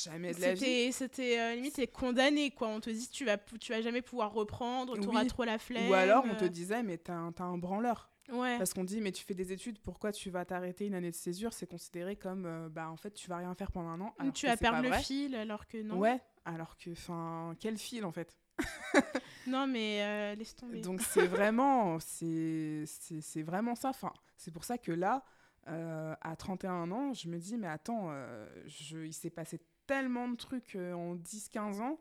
Jamais 0.04 0.32
de 0.34 0.40
la 0.40 0.54
vie. 0.54 0.92
C'était 0.92 1.38
euh, 1.40 1.54
limite 1.54 1.74
t'es 1.74 1.86
condamné 1.86 2.50
quoi. 2.50 2.68
On 2.68 2.80
te 2.80 2.90
dit 2.90 3.08
tu 3.08 3.24
vas 3.24 3.38
tu 3.38 3.72
vas 3.72 3.80
jamais 3.82 4.02
pouvoir 4.02 4.32
reprendre, 4.32 4.98
tu 4.98 5.06
auras 5.08 5.22
Oui. 5.22 5.26
trop 5.28 5.44
la 5.44 5.58
flemme. 5.58 5.88
Ou 5.88 5.94
alors 5.94 6.24
on 6.30 6.34
te 6.34 6.44
disait 6.44 6.82
mais 6.82 6.98
t'as 6.98 7.14
un, 7.14 7.32
un 7.38 7.58
branleur. 7.58 8.10
ouais. 8.32 8.58
Parce 8.58 8.74
qu'on 8.74 8.84
dit 8.84 9.00
mais 9.00 9.12
tu 9.12 9.24
fais 9.24 9.34
des 9.34 9.52
études, 9.52 9.78
pourquoi 9.78 10.12
tu 10.12 10.30
vas 10.30 10.44
t'arrêter 10.44 10.86
une 10.86 10.94
année 10.94 11.10
de 11.10 11.16
césure? 11.16 11.52
C'est 11.52 11.66
considéré 11.68 12.16
comme 12.16 12.46
euh, 12.46 12.68
bah 12.68 12.90
en 12.90 12.96
fait 12.96 13.12
tu 13.12 13.28
vas 13.28 13.38
rien 13.38 13.54
faire 13.54 13.72
pendant 13.72 13.88
un 13.90 14.00
an. 14.00 14.14
alors 14.18 14.32
tu 14.32 14.46
vas 14.46 14.52
c'est 14.52 14.58
perdre 14.60 14.82
le 14.88 14.92
fil 14.94 15.34
alors 15.34 15.66
que 15.66 15.82
non. 15.82 15.96
Ouais. 15.98 16.20
Alors 16.44 16.76
que 16.76 16.90
enfin 16.90 17.54
quel 17.60 17.76
fil 17.78 18.04
en 18.04 18.12
fait? 18.12 18.36
Non 19.46 19.66
mais 19.66 20.02
euh, 20.02 20.34
laisse 20.34 20.54
tomber. 20.54 20.80
Donc 20.82 21.00
c'est 21.00 21.26
vraiment, 21.26 21.98
c'est 21.98 22.84
c'est- 22.86 23.20
c'est 23.22 23.42
vraiment 23.42 23.74
ça. 23.74 23.88
Enfin, 23.88 24.12
c'est 24.36 24.52
pour 24.52 24.64
ça 24.64 24.76
que 24.78 24.92
là, 24.92 25.24
euh, 25.68 26.14
à 26.20 26.36
31 26.36 26.90
ans, 26.92 27.12
je 27.14 27.26
me 27.28 27.38
dis, 27.38 27.56
mais 27.56 27.66
attends, 27.66 28.08
euh, 28.10 28.46
je, 28.66 28.98
il 28.98 29.12
s'est 29.14 29.30
passé 29.30 29.58
tellement 29.90 30.28
de 30.28 30.36
trucs 30.36 30.76
euh, 30.76 30.92
en 30.92 31.16
10-15 31.16 31.80
ans 31.80 31.98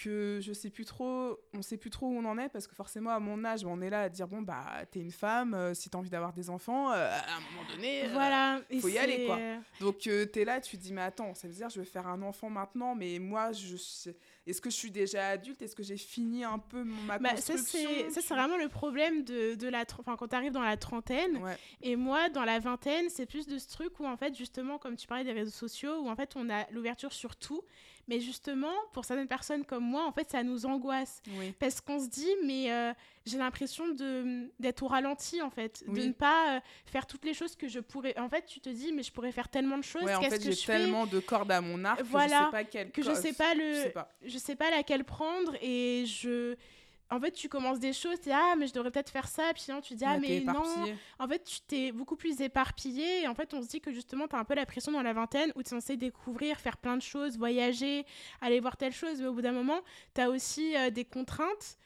que 0.00 0.38
je 0.40 0.52
sais 0.52 0.70
plus 0.70 0.84
trop, 0.84 1.36
on 1.54 1.62
sait 1.62 1.76
plus 1.76 1.90
trop 1.90 2.06
où 2.06 2.16
on 2.16 2.24
en 2.24 2.38
est 2.38 2.48
parce 2.48 2.66
que 2.68 2.74
forcément 2.74 3.10
à 3.10 3.18
mon 3.18 3.44
âge, 3.44 3.64
on 3.64 3.80
est 3.80 3.90
là 3.90 4.02
à 4.02 4.08
dire 4.08 4.28
bon 4.28 4.42
bah 4.42 4.64
t'es 4.92 5.00
une 5.00 5.10
femme, 5.10 5.54
euh, 5.54 5.74
si 5.74 5.90
t'as 5.90 5.98
envie 5.98 6.08
d'avoir 6.10 6.32
des 6.32 6.50
enfants, 6.50 6.92
euh, 6.92 7.10
à 7.10 7.36
un 7.36 7.40
moment 7.40 7.68
donné, 7.74 8.04
euh, 8.04 8.08
voilà. 8.12 8.60
faut 8.80 8.88
y 8.88 8.96
aller, 8.98 9.26
quoi. 9.26 9.38
donc 9.80 10.06
euh, 10.06 10.24
t'es 10.24 10.44
là, 10.44 10.60
tu 10.60 10.76
te 10.76 10.82
dis 10.82 10.92
mais 10.92 11.02
attends, 11.02 11.34
ça 11.34 11.48
veut 11.48 11.54
dire 11.54 11.68
je 11.68 11.80
vais 11.80 11.86
faire 11.86 12.06
un 12.06 12.22
enfant 12.22 12.48
maintenant, 12.48 12.94
mais 12.94 13.18
moi 13.18 13.50
je 13.52 13.76
est-ce 14.46 14.60
que 14.62 14.70
je 14.70 14.76
suis 14.76 14.90
déjà 14.90 15.28
adulte, 15.30 15.60
est-ce 15.62 15.74
que 15.76 15.82
j'ai 15.82 15.96
fini 15.98 16.44
un 16.44 16.58
peu 16.58 16.82
ma 16.84 17.18
Bah, 17.18 17.30
ça 17.36 17.52
construction? 17.54 17.90
c'est 17.90 18.10
ça 18.10 18.20
tu 18.20 18.26
c'est 18.28 18.34
vraiment 18.34 18.56
le 18.56 18.68
problème 18.68 19.24
de, 19.24 19.56
de 19.56 19.68
la 19.68 19.84
enfin 19.98 20.16
quand 20.16 20.28
tu 20.28 20.36
arrives 20.36 20.52
dans 20.52 20.62
la 20.62 20.76
trentaine 20.76 21.36
Ouais. 21.38 21.56
et 21.82 21.96
moi 21.96 22.28
dans 22.30 22.44
la 22.44 22.58
vingtaine 22.58 23.10
c'est 23.10 23.26
plus 23.26 23.46
de 23.46 23.58
ce 23.58 23.68
truc 23.68 23.98
où 24.00 24.06
en 24.06 24.16
fait 24.16 24.34
justement 24.36 24.78
comme 24.78 24.96
tu 24.96 25.06
parlais 25.06 25.24
des 25.24 25.32
réseaux 25.32 25.50
sociaux 25.50 26.00
où 26.02 26.08
en 26.08 26.16
fait 26.16 26.34
on 26.36 26.48
a 26.50 26.66
l'ouverture 26.70 27.12
sur 27.12 27.36
tout 27.36 27.62
mais 28.08 28.20
justement 28.20 28.72
pour 28.92 29.04
certaines 29.04 29.28
personnes 29.28 29.64
comme 29.64 29.84
moi 29.84 30.04
en 30.06 30.12
fait 30.12 30.28
ça 30.30 30.42
nous 30.42 30.66
angoisse 30.66 31.22
Oui. 31.38 31.52
parce 31.58 31.80
qu'on 31.80 32.00
se 32.00 32.08
dit 32.08 32.30
mais 32.44 32.72
euh, 32.72 32.92
j'ai 33.26 33.38
l'impression 33.38 33.84
d'être 34.58 34.82
au 34.82 34.86
ralenti 34.88 35.40
en 35.42 35.50
fait 35.50 35.84
de 35.86 36.02
ne 36.04 36.12
pas 36.12 36.56
euh, 36.56 36.60
faire 36.86 37.06
toutes 37.06 37.24
les 37.24 37.34
choses 37.34 37.54
que 37.54 37.68
je 37.68 37.80
pourrais 37.80 38.18
en 38.18 38.28
fait 38.28 38.44
tu 38.46 38.60
te 38.60 38.68
dis 38.70 38.92
mais 38.92 39.02
je 39.02 39.12
pourrais 39.12 39.32
faire 39.32 39.48
tellement 39.48 39.76
de 39.78 39.84
choses 39.84 40.02
Ouais, 40.02 40.14
en 40.14 40.22
fait, 40.22 40.38
que 40.42 40.50
j'ai 40.50 40.66
tellement 40.66 41.06
de 41.06 41.20
cordes 41.20 41.52
à 41.52 41.60
mon 41.60 41.84
arc 41.84 42.02
Voilà, 42.04 42.26
que 42.26 42.32
je 42.38 42.44
sais 42.44 42.50
pas 42.50 42.64
quelle 42.64 42.90
que 42.90 43.02
je 43.02 43.12
sais 43.14 43.32
pas 43.34 43.54
le 43.54 43.74
Je 43.74 43.82
sais 43.82 43.90
pas. 43.90 44.10
je 44.24 44.38
sais 44.38 44.56
pas 44.56 44.70
laquelle 44.70 45.04
prendre 45.04 45.54
et 45.60 46.04
je 46.06 46.56
en 47.10 47.20
fait 47.20 47.32
tu 47.32 47.48
commences 47.48 47.78
des 47.78 47.92
choses 47.92 48.16
tu 48.16 48.28
dis 48.28 48.32
ah 48.32 48.54
mais 48.58 48.66
je 48.66 48.72
devrais 48.72 48.90
peut-être 48.90 49.10
faire 49.10 49.28
ça 49.28 49.50
puis 49.52 49.62
sinon 49.62 49.80
tu 49.80 49.94
dis 49.94 50.04
ah 50.04 50.18
mais 50.18 50.40
non. 50.40 50.62
en 51.18 51.28
fait 51.28 51.42
tu 51.42 51.60
t'es 51.60 51.92
beaucoup 51.92 52.16
plus 52.16 52.40
éparpillé 52.40 53.22
et 53.22 53.28
en 53.28 53.34
fait 53.34 53.54
on 53.54 53.62
se 53.62 53.68
dit 53.68 53.80
que 53.80 53.92
justement 53.92 54.28
tu 54.28 54.36
as 54.36 54.38
un 54.38 54.44
peu 54.44 54.54
la 54.54 54.66
pression 54.66 54.92
dans 54.92 55.02
la 55.02 55.12
vingtaine 55.12 55.50
où 55.56 55.62
tu 55.62 55.68
es 55.68 55.70
censé 55.70 55.96
découvrir 55.96 56.58
faire 56.58 56.76
plein 56.76 56.96
de 56.96 57.02
choses 57.02 57.38
voyager 57.38 58.04
aller 58.40 58.60
voir 58.60 58.76
telle 58.76 58.92
chose 58.92 59.20
mais 59.20 59.26
au 59.26 59.32
bout 59.32 59.42
d'un 59.42 59.52
moment 59.52 59.80
tu 60.14 60.20
as 60.20 60.30
aussi 60.30 60.76
euh, 60.76 60.90
des 60.90 61.04
contraintes 61.04 61.78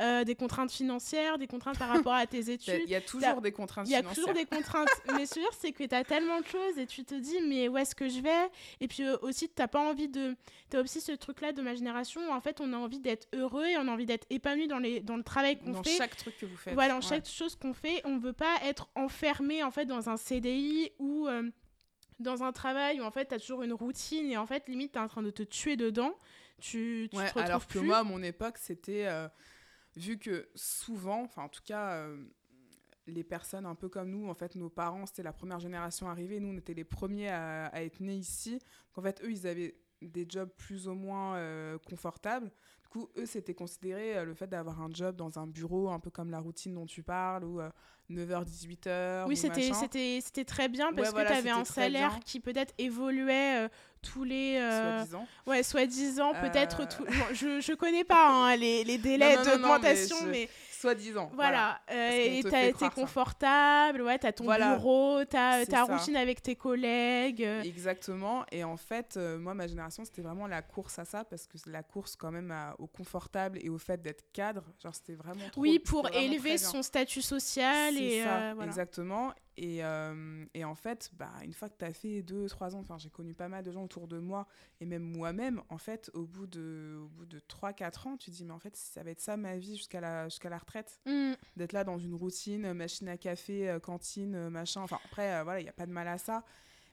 euh, 0.00 0.24
des 0.24 0.34
contraintes 0.34 0.70
financières 0.70 1.36
des 1.38 1.46
contraintes 1.46 1.78
par 1.78 1.88
rapport 1.88 2.14
à 2.14 2.26
tes 2.26 2.50
études 2.52 2.82
Il 2.84 2.90
y 2.90 2.94
a 2.94 3.00
toujours 3.00 3.40
des 3.40 3.52
contraintes 3.52 3.86
il 3.86 3.92
y 3.92 3.94
a 3.94 3.98
financières. 3.98 4.24
toujours 4.24 4.34
des 4.34 4.46
contraintes. 4.46 4.88
mais 5.16 5.26
sûr, 5.26 5.46
c'est 5.60 5.72
que 5.72 5.84
tu 5.84 5.94
as 5.94 6.04
tellement 6.04 6.40
de 6.40 6.46
choses 6.46 6.78
et 6.78 6.86
tu 6.86 7.04
te 7.04 7.14
dis, 7.14 7.38
mais 7.46 7.68
où 7.68 7.76
est-ce 7.76 7.94
que 7.94 8.08
je 8.08 8.20
vais? 8.20 8.48
Et 8.80 8.88
puis 8.88 9.02
euh, 9.04 9.16
aussi, 9.22 9.48
tu 9.48 9.66
pas 9.68 9.78
envie 9.80 10.08
de. 10.08 10.34
Tu 10.70 10.76
as 10.76 10.80
aussi 10.80 11.00
ce 11.00 11.12
truc-là 11.12 11.52
de 11.52 11.60
ma 11.62 11.74
génération 11.74 12.20
où 12.28 12.32
en 12.32 12.40
fait, 12.40 12.60
on 12.60 12.72
a 12.72 12.76
envie 12.76 12.98
d'être 13.00 13.28
heureux 13.34 13.66
et 13.66 13.76
on 13.76 13.86
a 13.88 13.90
envie 13.92 14.06
d'être 14.06 14.26
épanoui 14.30 14.68
dans, 14.68 14.78
les, 14.78 15.00
dans 15.00 15.16
le 15.16 15.22
travail 15.22 15.58
qu'on 15.58 15.70
dans 15.72 15.82
fait. 15.82 15.96
chaque 15.98 16.16
truc 16.16 16.36
que 16.38 16.46
vous 16.46 16.56
faites. 16.56 16.74
Voilà, 16.74 16.94
dans 16.94 17.00
Ouais. 17.00 17.06
chaque 17.08 17.26
chose 17.26 17.54
qu'on 17.56 17.74
fait, 17.74 18.00
on 18.04 18.18
veut 18.18 18.32
pas 18.32 18.54
être 18.64 18.88
enfermé 18.94 19.62
en 19.62 19.70
fait 19.70 19.84
dans 19.86 20.08
un 20.08 20.16
CDI 20.16 20.92
ou 20.98 21.26
euh, 21.28 21.50
dans 22.20 22.42
un 22.42 22.52
travail 22.52 23.00
où 23.00 23.04
en 23.04 23.10
fait 23.10 23.26
tu 23.28 23.34
as 23.34 23.38
toujours 23.38 23.62
une 23.62 23.72
routine 23.72 24.30
et 24.30 24.36
en 24.36 24.46
fait 24.46 24.68
limite 24.68 24.92
tu 24.92 24.98
es 24.98 25.00
en 25.00 25.08
train 25.08 25.22
de 25.22 25.30
te 25.30 25.42
tuer 25.42 25.76
dedans. 25.76 26.14
Tu, 26.60 27.08
tu 27.10 27.16
Ouais, 27.16 27.22
te 27.24 27.28
retrouves 27.28 27.42
alors 27.42 27.66
que 27.66 27.78
plus. 27.78 27.86
moi, 27.86 27.98
à 27.98 28.02
mon 28.02 28.22
époque, 28.22 28.58
c'était 28.58 29.06
euh, 29.06 29.28
vu 29.96 30.18
que 30.18 30.48
souvent, 30.54 31.22
enfin 31.22 31.44
en 31.44 31.48
tout 31.48 31.62
cas, 31.64 31.92
euh, 31.92 32.24
les 33.06 33.24
personnes 33.24 33.66
un 33.66 33.74
peu 33.74 33.88
comme 33.88 34.10
nous, 34.10 34.28
en 34.28 34.34
fait, 34.34 34.54
nos 34.54 34.70
parents, 34.70 35.06
c'était 35.06 35.22
la 35.22 35.32
première 35.32 35.60
génération 35.60 36.08
arrivée. 36.08 36.40
Nous, 36.40 36.48
on 36.48 36.56
était 36.56 36.74
les 36.74 36.84
premiers 36.84 37.30
à, 37.30 37.82
être 37.82 38.00
nés 38.00 38.16
ici. 38.16 38.52
Donc, 38.52 38.98
en 38.98 39.02
fait, 39.02 39.22
eux, 39.24 39.30
ils 39.30 39.46
avaient 39.46 39.74
des 40.02 40.26
jobs 40.28 40.50
plus 40.56 40.88
ou 40.88 40.94
moins 40.94 41.36
euh, 41.36 41.78
confortables. 41.78 42.50
Du 42.92 42.98
coup, 42.98 43.08
eux, 43.16 43.26
c'était 43.26 43.54
considéré 43.54 44.16
euh, 44.16 44.24
le 44.24 44.34
fait 44.34 44.48
d'avoir 44.48 44.80
un 44.82 44.88
job 44.92 45.14
dans 45.14 45.38
un 45.38 45.46
bureau, 45.46 45.90
un 45.90 46.00
peu 46.00 46.10
comme 46.10 46.30
la 46.30 46.40
routine 46.40 46.74
dont 46.74 46.86
tu 46.86 47.04
parles, 47.04 47.44
ou 47.44 47.60
9h, 48.10 48.44
18h. 48.44 49.26
Oui, 49.28 49.34
ou 49.34 50.20
c'était 50.20 50.44
très 50.44 50.68
bien 50.68 50.92
parce 50.92 51.08
Ouais, 51.08 51.12
voilà, 51.12 51.28
que 51.30 51.34
tu 51.34 51.38
avais 51.38 51.50
un 51.50 51.64
salaire 51.64 52.10
bien. 52.10 52.18
qui 52.24 52.40
peut-être 52.40 52.74
évoluait 52.78 53.64
euh, 53.64 53.68
tous 54.02 54.24
les 54.24 54.56
euh, 54.56 54.96
Soi-disant. 55.04 55.26
ouais 55.46 55.62
soi-disant 55.62 56.32
peut-être 56.34 56.80
Euh. 56.82 56.86
tout 56.86 57.04
bon, 57.04 57.24
je 57.32 57.60
je 57.60 57.72
connais 57.74 58.02
pas 58.02 58.28
hein, 58.28 58.56
les, 58.56 58.82
les 58.82 58.98
délais 59.08 59.36
d'augmentation 59.44 60.16
mais, 60.26 60.48
Soi-disant. 60.80 61.30
voilà, 61.34 61.80
euh, 61.90 62.08
qu'on 62.10 62.14
et 62.38 62.42
te 62.42 62.48
t'as 62.48 62.56
fait 62.56 62.64
été 62.68 62.72
croire 62.74 62.94
ça. 62.94 63.00
confortable 63.02 64.02
ouais 64.02 64.18
t'as 64.18 64.32
ton 64.32 64.44
Voilà. 64.44 64.76
bureau 64.76 65.24
t'as 65.24 65.66
ta 65.66 65.84
routine 65.84 66.16
avec 66.16 66.42
tes 66.42 66.56
collègues 66.56 67.42
euh, 67.44 67.62
Exactement. 67.62 68.44
Et 68.50 68.64
en 68.64 68.76
fait, 68.76 69.16
euh, 69.16 69.38
moi, 69.38 69.54
ma 69.54 69.66
génération, 69.66 70.04
c'était 70.04 70.22
vraiment 70.22 70.46
la 70.46 70.62
course 70.62 70.98
à 70.98 71.04
ça, 71.04 71.24
parce 71.24 71.46
que 71.46 71.58
la 71.66 71.82
course 71.82 72.16
quand 72.16 72.30
même 72.30 72.50
à- 72.50 72.74
au 72.78 72.86
confortable 72.86 73.58
et 73.62 73.68
au 73.68 73.78
fait 73.78 74.00
d'être 74.00 74.24
cadre. 74.32 74.64
Genre, 74.82 74.94
c'était 74.94 75.14
vraiment 75.14 75.48
trop. 75.50 75.60
oui 75.60 75.78
pour 75.78 76.08
élever 76.14 76.56
son 76.58 76.82
statut 76.82 77.22
social 77.22 77.96
et 77.96 78.22
ça, 78.22 78.28
euh, 78.38 78.52
voilà. 78.54 78.70
exactement. 78.70 79.32
Et, 79.56 79.84
euh, 79.84 80.44
et 80.54 80.64
en 80.64 80.74
fait, 80.74 81.10
bah, 81.14 81.32
une 81.44 81.52
fois 81.52 81.68
que 81.68 81.76
tu 81.78 81.84
as 81.84 81.92
fait 81.92 82.22
2-3 82.22 82.74
ans, 82.74 82.84
j'ai 82.98 83.10
connu 83.10 83.34
pas 83.34 83.48
mal 83.48 83.64
de 83.64 83.70
gens 83.72 83.84
autour 83.84 84.08
de 84.08 84.18
moi, 84.18 84.46
et 84.80 84.86
même 84.86 85.02
moi-même, 85.02 85.62
en 85.68 85.78
fait, 85.78 86.10
au 86.14 86.24
bout 86.24 86.46
de, 86.46 86.98
au 87.02 87.08
bout 87.08 87.26
de 87.26 87.40
3-4 87.40 88.08
ans, 88.08 88.16
tu 88.16 88.30
te 88.30 88.36
dis, 88.36 88.44
mais 88.44 88.52
en 88.52 88.58
fait, 88.58 88.76
ça 88.76 89.02
va 89.02 89.10
être 89.10 89.20
ça 89.20 89.36
ma 89.36 89.56
vie 89.56 89.76
jusqu'à 89.76 90.00
la, 90.00 90.28
jusqu'à 90.28 90.48
la 90.48 90.58
retraite. 90.58 91.00
Mm. 91.06 91.32
D'être 91.56 91.72
là 91.72 91.84
dans 91.84 91.98
une 91.98 92.14
routine, 92.14 92.72
machine 92.72 93.08
à 93.08 93.16
café, 93.16 93.68
euh, 93.68 93.78
cantine, 93.78 94.34
euh, 94.34 94.50
machin. 94.50 94.82
Enfin, 94.82 94.98
après, 95.04 95.34
euh, 95.34 95.44
voilà, 95.44 95.60
il 95.60 95.64
n'y 95.64 95.68
a 95.68 95.74
pas 95.74 95.86
de 95.86 95.92
mal 95.92 96.08
à 96.08 96.18
ça. 96.18 96.44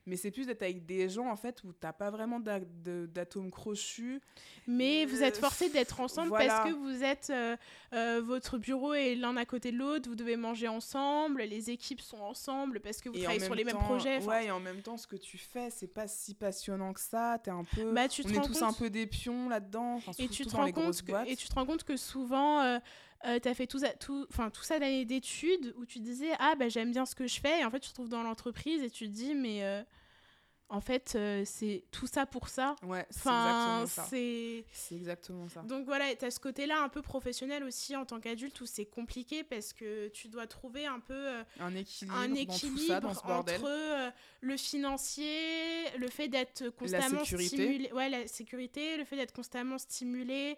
Mais 0.08 0.16
c'est 0.16 0.32
plus 0.32 0.48
d'être 0.48 0.64
avec 0.64 0.86
des 0.86 1.10
gens, 1.10 1.30
en 1.30 1.36
fait, 1.36 1.64
où 1.64 1.74
t'as 1.74 1.94
pas 1.94 2.10
vraiment 2.10 2.40
d'atomes 2.40 3.52
crochus. 3.52 4.22
Mais 4.66 5.06
vous 5.06 5.22
êtes 5.22 5.38
Euh, 5.38 5.42
forcés 5.42 5.70
d'être 5.70 6.00
ensemble 6.00 6.30
voilà. 6.30 6.48
parce 6.48 6.70
que 6.70 6.76
vous 6.76 7.04
êtes. 7.04 7.30
euh, 7.30 7.56
euh, 7.94 8.22
votre 8.24 8.58
bureau 8.58 8.94
est 8.94 9.16
l'un 9.16 9.36
à 9.38 9.46
côté 9.46 9.72
de 9.72 9.78
l'autre, 9.78 10.10
vous 10.10 10.16
devez 10.16 10.36
manger 10.38 10.68
ensemble, 10.68 11.42
les 11.44 11.70
équipes 11.70 12.02
sont 12.02 12.18
ensemble 12.20 12.80
parce 12.80 13.02
que 13.02 13.10
vous 13.10 13.16
Et 13.18 13.22
travaillez 13.24 13.44
sur 13.44 13.56
les 13.56 13.64
mêmes 13.64 13.78
projets. 13.78 14.18
enfin, 14.18 14.28
Ouais, 14.28 14.46
et 14.48 14.52
en 14.52 14.60
même 14.60 14.82
temps, 14.82 14.98
ce 14.98 15.08
que 15.08 15.16
tu 15.18 15.38
fais, 15.38 15.70
c'est 15.70 15.88
pas 15.94 16.08
si 16.08 16.34
passionnant 16.34 16.94
que 16.94 17.02
ça. 17.02 17.40
T'es 17.44 17.52
un 17.52 17.64
peu. 17.64 17.92
bah, 17.92 18.08
tu 18.08 18.24
on 18.26 18.30
est 18.30 18.34
tous 18.36 18.60
compte, 18.60 18.64
un 18.64 18.74
peu 18.74 18.90
des 18.90 19.08
pions 19.08 19.50
là-dedans. 19.50 19.96
Enfin, 19.96 20.12
et, 20.20 20.28
tu 20.30 20.46
te 20.46 20.56
rends 20.56 20.72
compte 20.72 21.02
que, 21.02 21.12
boîtes. 21.12 21.28
et 21.28 21.36
tu 21.36 21.48
te 21.48 21.54
rends 21.54 21.66
compte 21.66 21.84
que 21.84 21.98
souvent. 21.98 22.62
Euh, 22.62 22.80
euh, 23.26 23.40
t'as 23.40 23.54
fait 23.54 23.68
tout 23.68 23.80
ça, 23.80 23.90
tout, 23.94 24.28
ça 24.62 24.80
d'études 24.80 25.74
où 25.78 25.86
tu 25.86 26.00
disais 26.00 26.32
ah 26.40 26.56
bah 26.56 26.70
j'aime 26.70 26.92
bien 26.92 27.06
ce 27.06 27.16
que 27.16 27.28
je 27.28 27.40
fais 27.40 27.62
et 27.62 27.66
en 27.66 27.72
fait 27.72 27.80
tu 27.80 27.88
te 27.88 27.94
retrouves 27.94 28.10
dans 28.10 28.24
l'entreprise 28.24 28.84
et 28.84 28.90
tu 28.90 29.08
te 29.08 29.14
dis 29.14 29.34
mais 29.34 29.64
euh, 29.64 29.82
en 30.70 30.82
fait, 30.82 31.14
euh, 31.16 31.44
c'est 31.46 31.86
tout 31.92 32.08
ça 32.08 32.26
pour 32.26 32.50
ça. 32.50 32.76
Ouais, 32.84 33.06
c'est 33.10 33.30
exactement 33.30 33.86
ça. 33.86 34.08
c'est. 34.10 34.66
C'est 34.74 34.96
exactement 34.96 35.48
ça. 35.48 35.62
Donc 35.62 35.86
voilà, 35.86 36.14
tu 36.14 36.26
as 36.26 36.32
ce 36.32 36.42
côté-là 36.42 36.82
un 36.82 36.90
peu 36.90 37.02
professionnel 37.02 37.64
aussi 37.64 37.96
en 37.96 38.06
tant 38.06 38.20
qu'adulte 38.20 38.60
où 38.60 38.66
c'est 38.66 38.86
compliqué 38.86 39.44
parce 39.46 39.72
que 39.72 40.10
tu 40.10 40.28
dois 40.28 40.46
trouver 40.46 40.86
un 40.86 41.00
peu 41.00 41.14
euh, 41.14 41.44
Un 41.60 41.74
équilibre, 41.74 42.16
un 42.18 43.14
ça, 43.14 43.38
entre 43.38 44.14
le 44.42 44.58
financier, 44.58 45.90
le 45.98 46.10
fait 46.10 46.28
d'être 46.28 46.70
constamment 46.72 47.24
sécurité. 47.24 47.56
stimulé. 47.56 47.92
Ouais, 47.94 48.10
la 48.10 48.28
sécurité, 48.28 48.98
le 48.98 49.06
fait 49.06 49.16
d'être 49.16 49.34
constamment 49.34 49.78
stimulé. 49.78 50.58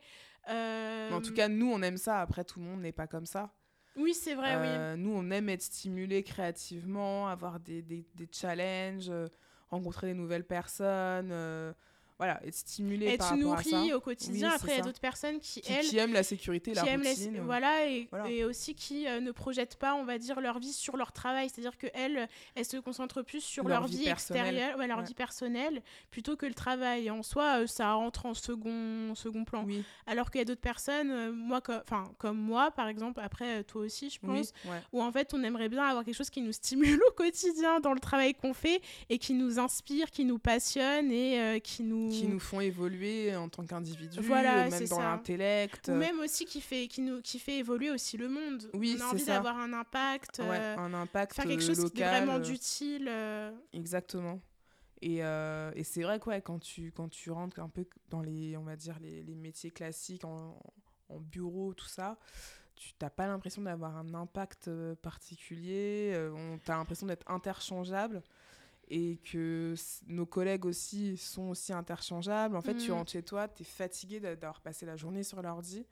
Euh, 0.49 1.11
En 1.11 1.21
tout 1.21 1.33
cas, 1.33 1.47
nous, 1.47 1.71
on 1.71 1.81
aime 1.81 1.97
ça. 1.97 2.21
Après, 2.21 2.43
tout 2.43 2.59
le 2.59 2.65
monde 2.65 2.81
n'est 2.81 2.91
pas 2.91 3.07
comme 3.07 3.25
ça. 3.25 3.53
Oui, 3.95 4.13
c'est 4.13 4.35
vrai, 4.35 4.55
oui. 4.55 4.67
Euh, 4.67 4.95
Nous, 4.95 5.11
on 5.13 5.29
aime 5.31 5.49
être 5.49 5.61
stimulé 5.63 6.23
créativement, 6.23 7.27
avoir 7.27 7.59
des, 7.59 7.81
des, 7.81 8.05
des 8.15 8.29
challenges, 8.31 9.09
euh, 9.09 9.27
rencontrer 9.69 10.07
des 10.07 10.13
nouvelles 10.13 10.45
personnes. 10.45 11.29
euh, 11.31 11.73
voilà, 12.19 12.39
être 12.45 12.53
stimulé 12.53 13.17
par 13.17 13.33
être 13.33 13.37
rapport 13.41 13.53
à 13.59 13.63
ça. 13.63 13.77
nourri 13.77 13.93
au 13.93 13.99
quotidien. 14.01 14.49
Oui, 14.49 14.55
Après, 14.55 14.73
il 14.73 14.77
y 14.77 14.79
a 14.81 14.83
d'autres 14.83 14.99
personnes 14.99 15.39
qui, 15.39 15.61
Qui, 15.61 15.71
elles, 15.71 15.85
qui 15.85 15.97
aiment 15.97 16.13
la 16.13 16.21
sécurité, 16.23 16.73
la 16.73 16.83
routine. 16.83 17.37
euh, 17.37 17.41
voilà 17.43 17.87
et, 17.87 18.07
voilà. 18.11 18.29
et 18.29 18.43
aussi 18.43 18.75
qui 18.75 19.07
euh, 19.07 19.19
ne 19.21 19.31
projettent 19.31 19.77
pas 19.77 19.95
on 19.95 20.03
va 20.03 20.17
dire 20.17 20.39
leur 20.41 20.59
vie 20.59 20.73
sur 20.73 20.97
leur 20.97 21.11
travail 21.13 21.49
c'est 21.49 21.61
à 21.61 21.63
dire 21.63 21.77
que 21.77 21.87
elles 21.93 22.27
se 22.65 22.77
concentrent 22.77 23.21
plus 23.23 23.41
sur 23.41 23.67
Leur 23.67 23.79
leur, 23.81 23.89
vie 23.89 24.07
extérieure 24.07 24.77
ouais, 24.77 24.85
leur 24.87 24.99
Ouais. 24.99 25.05
vie 25.05 25.13
personnelle 25.13 25.81
plutôt 26.11 26.35
que 26.35 26.45
le 26.45 26.53
travail 26.53 27.05
et 27.07 27.09
en 27.09 27.23
soi 27.23 27.61
euh, 27.61 27.67
ça 27.67 27.93
rentre 27.93 28.25
en 28.25 28.33
second 28.33 29.15
second 29.15 29.45
plan 29.45 29.63
Oui, 29.65 29.83
alors 30.05 30.29
qu'il 30.29 30.39
y 30.39 30.41
a 30.41 30.45
d'autres 30.45 30.59
personnes 30.59 31.11
euh, 31.11 31.31
moi 31.31 31.61
enfin 31.83 32.11
comme 32.17 32.37
moi 32.37 32.71
par 32.71 32.87
exemple 32.89 33.21
après 33.23 33.63
toi 33.63 33.81
aussi 33.83 34.09
je 34.09 34.19
oui, 34.23 34.39
pense 34.39 34.53
ouais. 34.65 34.81
où 34.91 35.01
en 35.01 35.11
fait 35.11 35.33
on 35.33 35.41
aimerait 35.43 35.69
bien 35.69 35.83
avoir 35.83 36.03
quelque 36.03 36.15
chose 36.17 36.29
qui 36.29 36.41
nous 36.41 36.51
stimule 36.51 36.99
au 37.07 37.11
quotidien 37.13 37.79
dans 37.79 37.93
le 37.93 37.99
travail 38.01 38.33
qu'on 38.33 38.53
fait 38.53 38.81
et 39.09 39.17
qui 39.17 39.33
nous 39.33 39.57
inspire 39.57 40.11
qui 40.11 40.25
nous 40.25 40.37
passionne 40.39 41.11
et 41.11 41.61
qui 41.63 41.83
nous 41.83 42.08
Qui 42.09 42.27
nous 42.27 42.39
font 42.39 42.59
évoluer 42.59 43.35
en 43.35 43.49
tant 43.49 43.65
qu'individu, 43.65 44.19
Voilà, 44.21 44.69
même 44.69 44.87
dans 44.87 44.99
l'intellect. 45.01 45.89
ou 45.89 45.95
même 45.95 46.19
aussi 46.19 46.45
qui 46.45 46.61
fait 46.61 46.87
qui 46.87 47.01
nous 47.01 47.21
qui 47.21 47.39
fait 47.39 47.57
évoluer 47.59 47.91
aussi 47.91 48.17
le 48.17 48.27
monde 48.29 48.69
Oui, 48.73 48.97
on 48.99 49.03
a 49.03 49.07
envie 49.09 49.25
d'avoir 49.25 49.57
un 49.57 49.73
impact 49.73 50.39
Ouais, 50.39 50.57
euh, 50.59 50.77
un 50.77 50.93
impact 50.93 51.33
faire 51.35 51.45
quelque 51.45 51.63
chose 51.63 51.77
qui 51.91 52.01
est 52.01 52.05
local, 52.05 52.23
vraiment 52.25 52.39
euh, 52.39 52.39
d'utile 52.39 53.07
euh, 53.09 53.51
Exactement. 53.73 54.39
Et, 55.01 55.23
euh, 55.23 55.71
et 55.75 55.83
c'est 55.85 56.01
vrai 56.03 56.19
que 56.19 56.25
ouais, 56.29 56.41
quand, 56.41 56.59
tu, 56.59 56.91
quand 56.91 57.07
tu 57.09 57.31
rentres 57.31 57.59
un 57.59 57.69
peu 57.69 57.85
dans 58.09 58.21
les, 58.21 58.57
on 58.57 58.63
va 58.63 58.75
dire, 58.75 58.97
les, 58.99 59.23
les 59.23 59.35
métiers 59.35 59.71
classiques 59.71 60.25
en, 60.25 60.59
en 61.07 61.19
bureau, 61.19 61.73
tout 61.73 61.87
ça, 61.87 62.17
tu 62.75 62.91
n'as 63.01 63.09
pas 63.09 63.25
l'impression 63.27 63.61
d'avoir 63.61 63.95
un 63.95 64.13
impact 64.13 64.69
particulier. 65.01 66.13
tu 66.65 66.71
as 66.71 66.75
l'impression 66.77 67.07
d'être 67.07 67.29
interchangeable 67.31 68.21
et 68.89 69.17
que 69.17 69.75
nos 70.07 70.25
collègues 70.25 70.65
aussi 70.65 71.15
sont 71.17 71.49
aussi 71.49 71.71
interchangeables. 71.73 72.55
En 72.55 72.61
fait, 72.61 72.75
tu 72.75 72.89
Mm. 72.91 72.93
rentres 72.95 73.11
chez 73.11 73.23
toi, 73.23 73.47
tu 73.47 73.61
es 73.61 73.65
fatigué 73.65 74.19
d'a- 74.19 74.35
d'avoir 74.35 74.61
passé 74.61 74.85
la 74.85 74.95
journée 74.95 75.23
sur 75.23 75.41
l'ordi. 75.41 75.85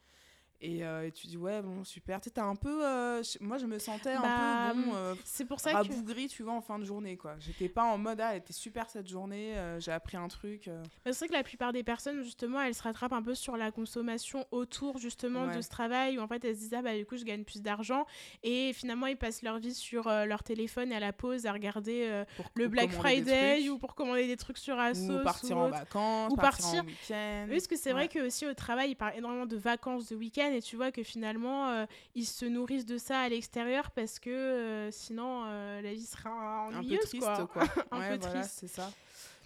Et, 0.59 0.83
euh, 0.83 1.05
et 1.05 1.11
tu 1.11 1.27
dis, 1.27 1.37
ouais, 1.37 1.61
bon, 1.61 1.83
super. 1.83 2.19
Tu 2.19 2.31
t'as 2.31 2.43
un 2.43 2.55
peu. 2.55 2.83
euh, 2.83 3.21
moi, 3.41 3.59
je 3.59 3.67
me 3.67 3.77
sentais 3.77 4.15
Bah, 4.15 4.69
un 4.69 4.73
peu, 4.73 4.81
bon, 4.81 4.95
euh, 4.95 5.13
c'est 5.23 5.45
pour 5.45 5.59
ça 5.59 5.69
que 5.71 5.75
rabougrie, 5.77 6.27
tu 6.29 6.41
vois, 6.41 6.53
en 6.53 6.61
fin 6.61 6.79
de 6.79 6.83
journée, 6.85 7.15
quoi. 7.15 7.35
J'étais 7.37 7.69
pas 7.69 7.83
en 7.83 7.99
mode, 7.99 8.19
ah, 8.21 8.31
elle 8.31 8.39
était 8.39 8.53
super 8.53 8.89
cette 8.89 9.07
journée, 9.07 9.55
euh, 9.55 9.79
j'ai 9.79 9.91
appris 9.91 10.17
un 10.17 10.27
truc. 10.27 10.67
c'est 11.05 11.15
vrai 11.19 11.27
que 11.27 11.33
la 11.33 11.43
plupart 11.43 11.73
des 11.73 11.83
personnes 11.83 12.23
justement 12.23 12.59
elles 12.61 12.73
se 12.73 12.81
rattrapent 12.81 13.13
un 13.13 13.21
peu 13.21 13.35
sur 13.35 13.55
la 13.55 13.71
consommation 13.71 14.45
autour 14.51 14.97
justement 14.97 15.45
Ouais. 15.45 15.55
de 15.57 15.61
ce 15.61 15.69
travail 15.69 16.17
où 16.17 16.21
en 16.21 16.27
fait 16.27 16.43
elles 16.43 16.55
se 16.55 16.61
disent 16.61 16.73
ah 16.73 16.81
bah 16.81 16.95
du 16.97 17.05
coup 17.05 17.17
je 17.17 17.23
gagne 17.23 17.43
plus 17.43 17.61
d'argent 17.61 18.05
et 18.43 18.71
finalement 18.73 19.05
ils 19.07 19.17
passent 19.17 19.41
leur 19.43 19.59
vie 19.59 19.73
sur 19.73 20.05
leur 20.09 20.41
téléphone 20.43 20.91
à 20.91 20.99
la 20.99 21.13
pause 21.13 21.45
à 21.45 21.51
regarder 21.53 22.23
le 22.55 22.67
Black 22.67 22.91
Friday 22.91 23.69
ou 23.69 23.77
pour 23.77 23.93
commander 23.95 24.25
des 24.27 24.37
trucs 24.37 24.57
sur 24.57 24.79
Asos 24.79 25.11
ou 25.21 25.23
partir 25.23 25.57
ou 25.57 25.59
en 25.61 25.69
vacances, 25.69 26.31
Ou 26.33 26.35
partir, 26.35 26.83
en 26.83 26.85
week-end. 26.85 27.45
Oui, 27.47 27.55
parce 27.55 27.67
que 27.67 27.75
c'est 27.77 27.91
vrai 27.91 28.07
que 28.07 28.25
aussi 28.25 28.45
au 28.47 28.53
travail, 28.53 28.91
ils 28.91 28.95
parlent 28.95 29.15
énormément 29.17 29.45
de 29.45 29.57
vacances, 29.57 30.07
de 30.09 30.15
et 30.53 30.61
tu 30.61 30.75
vois 30.75 30.91
que 30.91 31.03
finalement, 31.03 31.69
euh, 31.69 31.85
ils 32.15 32.25
se 32.25 32.45
nourrissent 32.45 32.85
de 32.85 32.97
ça 32.97 33.21
à 33.21 33.29
l'extérieur 33.29 33.91
parce 33.91 34.19
que 34.19 34.29
euh, 34.29 34.91
sinon, 34.91 35.43
euh, 35.45 35.81
la 35.81 35.93
vie 35.93 36.05
sera 36.05 36.29
un 36.67 36.71
peu 36.71 36.77
ennuyeuse, 36.77 36.99
triste, 37.01 37.19
quoi. 37.19 37.47
quoi. 37.47 37.63
Un 37.91 37.99
ouais, 37.99 38.17
peu 38.17 38.25
voilà, 38.25 38.41
triste. 38.41 38.57
c'est 38.59 38.67
ça. 38.67 38.91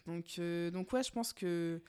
Donc, 0.08 0.40
donc, 0.72 0.92
ouais, 0.94 1.04
je 1.04 1.12
pense 1.12 1.34
que. 1.34 1.82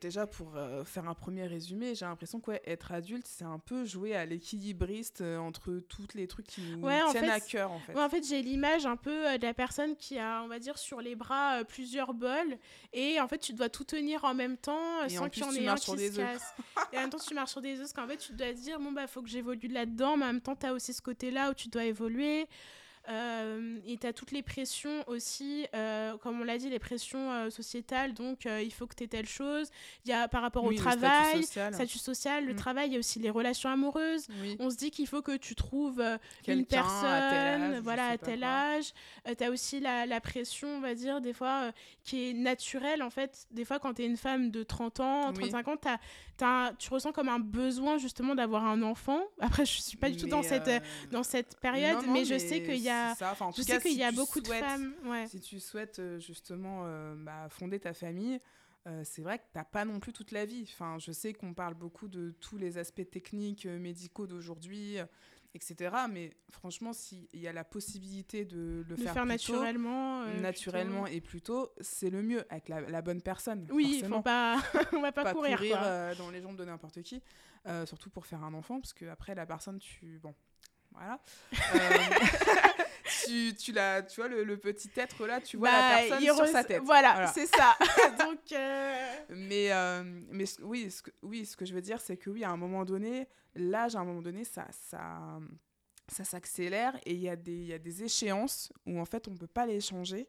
Déjà, 0.00 0.26
pour 0.26 0.56
euh, 0.56 0.84
faire 0.84 1.08
un 1.08 1.14
premier 1.14 1.46
résumé, 1.46 1.94
j'ai 1.94 2.04
l'impression 2.04 2.38
que 2.40 2.50
ouais, 2.52 2.62
être 2.64 2.92
adulte, 2.92 3.26
c'est 3.26 3.44
un 3.44 3.58
peu 3.58 3.84
jouer 3.84 4.14
à 4.14 4.24
l'équilibriste 4.26 5.20
euh, 5.20 5.38
entre 5.38 5.80
tous 5.88 6.06
les 6.14 6.26
trucs 6.28 6.46
qui 6.46 6.60
nous 6.60 6.86
Ouais, 6.86 7.00
tiennent 7.10 7.24
fait, 7.24 7.30
à 7.30 7.40
cœur, 7.40 7.72
en 7.72 7.78
fait. 7.80 7.94
Ouais, 7.94 8.02
en 8.02 8.08
fait, 8.08 8.26
j'ai 8.26 8.42
l'image 8.42 8.86
un 8.86 8.96
peu 8.96 9.28
euh, 9.28 9.38
de 9.38 9.42
la 9.46 9.54
personne 9.54 9.96
qui 9.96 10.18
a, 10.18 10.42
on 10.42 10.48
va 10.48 10.58
dire, 10.58 10.78
sur 10.78 11.00
les 11.00 11.14
bras 11.16 11.64
plusieurs 11.64 12.14
bols. 12.14 12.58
Et 12.92 13.20
en 13.20 13.26
fait, 13.28 13.38
tu 13.38 13.52
dois 13.52 13.68
tout 13.68 13.84
tenir 13.84 14.24
en 14.24 14.34
même 14.34 14.56
temps 14.56 15.04
Et 15.04 15.10
sans 15.10 15.28
qu'il 15.28 15.42
y 15.42 15.46
en 15.46 15.52
ait 15.52 15.66
un 15.68 15.74
qui 15.74 15.96
des 15.96 16.10
se 16.12 16.16
casse. 16.16 16.54
et 16.92 16.96
en 16.98 17.00
même 17.00 17.10
temps, 17.10 17.18
tu 17.18 17.34
marches 17.34 17.50
sur 17.52 17.60
des 17.60 17.74
œufs 17.74 17.80
parce 17.80 17.92
qu'en 17.92 18.06
fait, 18.06 18.18
tu 18.18 18.32
dois 18.32 18.48
te 18.52 18.58
dire, 18.60 18.78
bon, 18.78 18.92
bah, 18.92 19.06
faut 19.06 19.22
que 19.22 19.28
j'évolue 19.28 19.68
là-dedans. 19.68 20.16
Mais 20.16 20.24
en 20.24 20.32
même 20.32 20.40
temps, 20.40 20.56
tu 20.56 20.66
as 20.66 20.72
aussi 20.72 20.92
ce 20.92 21.02
côté-là 21.02 21.50
où 21.50 21.54
tu 21.54 21.68
dois 21.68 21.84
évoluer. 21.84 22.46
Euh, 23.08 23.78
et 23.86 23.96
tu 23.96 24.06
as 24.06 24.12
toutes 24.12 24.30
les 24.30 24.42
pressions 24.42 25.02
aussi, 25.08 25.66
euh, 25.74 26.16
comme 26.18 26.40
on 26.40 26.44
l'a 26.44 26.58
dit, 26.58 26.68
les 26.68 26.78
pressions 26.78 27.32
euh, 27.32 27.50
sociétales. 27.50 28.12
Donc, 28.14 28.44
il 28.44 28.72
faut 28.72 28.86
que 28.86 28.94
tu 28.94 29.04
aies 29.04 29.08
telle 29.08 29.26
chose. 29.28 29.68
Il 30.04 30.10
y 30.10 30.12
a 30.12 30.28
par 30.28 30.42
rapport 30.42 30.62
Oui, 30.64 30.68
au 30.68 30.72
le 30.72 30.76
statut 30.82 30.98
travail, 31.00 31.42
social. 31.44 31.74
statut 31.74 31.98
social, 31.98 32.44
le 32.46 32.52
Mm. 32.52 32.56
travail, 32.56 32.88
il 32.88 32.92
y 32.92 32.96
a 32.96 32.98
aussi 32.98 33.18
les 33.18 33.30
relations 33.30 33.70
amoureuses. 33.70 34.26
Oui. 34.42 34.56
On 34.60 34.70
se 34.70 34.76
dit 34.76 34.90
qu'il 34.90 35.06
faut 35.06 35.22
que 35.22 35.36
tu 35.36 35.54
trouves 35.54 36.02
une 36.46 36.66
personne, 36.66 37.04
à 37.06 37.30
tel 37.30 37.62
âge, 37.74 37.80
voilà, 37.82 38.06
à 38.08 38.18
tel 38.18 38.44
âge. 38.44 38.92
tu 39.36 39.44
as 39.44 39.50
aussi 39.50 39.80
la, 39.80 40.06
la 40.06 40.20
pression, 40.20 40.68
on 40.68 40.80
va 40.80 40.94
dire, 40.94 41.20
des 41.20 41.32
fois, 41.32 41.72
qui 42.04 42.30
est 42.30 42.32
naturelle, 42.34 43.02
en 43.02 43.10
fait. 43.10 43.46
Des 43.50 43.64
fois, 43.64 43.78
quand 43.78 43.94
tu 43.94 44.02
es 44.02 44.06
une 44.06 44.16
femme 44.18 44.50
de 44.50 44.62
30 44.62 45.00
ans, 45.00 45.28
Oui. 45.30 45.34
35 45.50 45.68
ans, 45.68 45.76
t'as- 45.76 45.98
t'as- 46.36 46.72
tu 46.78 46.90
ressens 46.90 47.12
comme 47.12 47.28
un 47.28 47.38
besoin, 47.38 47.98
justement, 47.98 48.34
d'avoir 48.34 48.66
un 48.66 48.82
enfant. 48.82 49.20
Après, 49.40 49.64
je 49.64 49.80
suis 49.80 49.96
pas 49.96 50.10
du 50.10 50.16
tout 50.16 50.26
dans 50.28 50.42
Mais, 50.42 50.48
cette, 50.48 50.82
dans 51.10 51.22
cette 51.22 51.58
période, 51.60 51.96
non, 52.02 52.06
non, 52.08 52.12
mais 52.12 52.24
je 52.24 52.38
sais 52.38 52.62
qu'il 52.62 52.76
y 52.76 52.88
a... 52.88 52.89
c'est 53.14 53.18
ça. 53.20 53.32
Enfin, 53.32 53.46
en 53.46 53.50
Je 53.50 53.56
tout 53.56 53.62
sais 53.62 53.80
qu'il 53.80 53.92
si 53.92 53.98
y 53.98 54.04
a 54.04 54.12
beaucoup 54.12 54.40
souhaites- 54.40 54.60
de 54.62 54.66
femmes. 54.66 54.94
Ouais. 55.04 55.26
Si 55.26 55.40
tu 55.40 55.60
souhaites 55.60 55.98
euh, 55.98 56.18
justement 56.18 56.82
euh, 56.84 57.14
bah, 57.16 57.48
fonder 57.50 57.78
ta 57.80 57.92
famille, 57.94 58.40
euh, 58.86 59.02
c'est 59.04 59.22
vrai 59.22 59.38
que 59.38 59.44
t'as 59.52 59.64
pas 59.64 59.84
non 59.84 60.00
plus 60.00 60.12
toute 60.12 60.30
la 60.32 60.44
vie. 60.46 60.62
Enfin, 60.72 60.98
je 60.98 61.12
sais 61.12 61.32
qu'on 61.32 61.54
parle 61.54 61.74
beaucoup 61.74 62.08
de 62.08 62.30
tous 62.40 62.56
les 62.58 62.78
aspects 62.78 63.08
techniques, 63.10 63.66
euh, 63.66 63.78
médicaux 63.78 64.26
d'aujourd'hui, 64.26 64.96
etc. 65.54 65.94
Mais 66.08 66.32
franchement, 66.50 66.92
s'il 66.92 67.26
y 67.34 67.46
a 67.48 67.52
la 67.52 67.64
possibilité 67.64 68.44
de 68.44 68.84
le 68.88 68.96
De 68.96 69.02
faire, 69.02 69.12
faire, 69.14 69.24
plus 69.26 69.36
tôt, 69.36 69.52
naturellement. 69.52 70.22
euh, 70.22 70.40
naturellement 70.40 71.02
plutôt. 71.02 71.16
et 71.16 71.20
plus 71.20 71.42
tôt, 71.42 71.72
c'est 71.80 72.08
le 72.08 72.22
mieux 72.22 72.44
avec 72.50 72.68
la, 72.68 72.80
la 72.82 73.02
bonne 73.02 73.20
personne. 73.20 73.66
Oui, 73.70 74.02
faut 74.08 74.22
pas... 74.22 74.58
on 74.92 75.00
va 75.02 75.12
pas, 75.12 75.24
pas 75.24 75.34
courir, 75.34 75.58
quoi. 75.58 76.14
dans 76.14 76.30
les 76.30 76.40
jambes 76.40 76.56
de 76.56 76.64
n'importe 76.64 77.02
qui, 77.02 77.20
euh, 77.66 77.84
surtout 77.84 78.08
pour 78.10 78.26
faire 78.26 78.42
un 78.44 78.54
enfant, 78.54 78.80
parce 78.80 78.92
que 78.94 79.04
après 79.06 79.34
la 79.34 79.44
personne, 79.44 79.78
tu 79.78 80.18
bon, 80.22 80.34
voilà, 80.92 81.18
Euh, 81.74 81.88
tu, 83.26 83.54
tu 83.54 83.72
la, 83.72 84.02
tu 84.02 84.20
vois 84.20 84.28
le, 84.28 84.44
le 84.44 84.56
petit 84.56 84.90
être 84.96 85.26
là, 85.26 85.40
tu 85.40 85.56
vois 85.56 85.70
Bah, 85.70 86.02
la 86.02 86.08
personne 86.18 86.36
sur 86.36 86.46
sa 86.46 86.64
tête. 86.64 86.82
Voilà, 86.84 87.12
Voilà. 87.12 87.26
c'est 87.28 87.46
ça. 87.46 87.76
Donc... 88.18 88.52
euh, 88.52 89.16
Mais, 89.30 89.72
euh, 89.72 90.02
mais 90.30 90.44
oui, 90.62 90.90
ce 90.90 91.02
que, 91.02 91.10
oui, 91.22 91.44
ce 91.46 91.56
que 91.56 91.64
je 91.64 91.74
veux 91.74 91.80
dire, 91.80 92.00
c'est 92.00 92.16
que 92.16 92.30
oui, 92.30 92.44
à 92.44 92.50
un 92.50 92.56
moment 92.56 92.84
donné, 92.84 93.26
l'âge, 93.54 93.96
à 93.96 94.00
un 94.00 94.04
moment 94.04 94.22
donné, 94.22 94.44
ça, 94.44 94.66
ça, 94.70 95.38
ça 96.08 96.24
s'accélère 96.24 96.96
et 97.04 97.12
il 97.14 97.20
y, 97.20 97.28
a 97.28 97.36
des- 97.36 97.52
il 97.52 97.66
y 97.66 97.72
a 97.72 97.78
des 97.78 98.02
échéances 98.04 98.72
où 98.86 99.00
en 99.00 99.04
fait 99.04 99.26
on 99.28 99.34
peut 99.36 99.46
pas 99.46 99.66
les 99.66 99.80
changer 99.80 100.28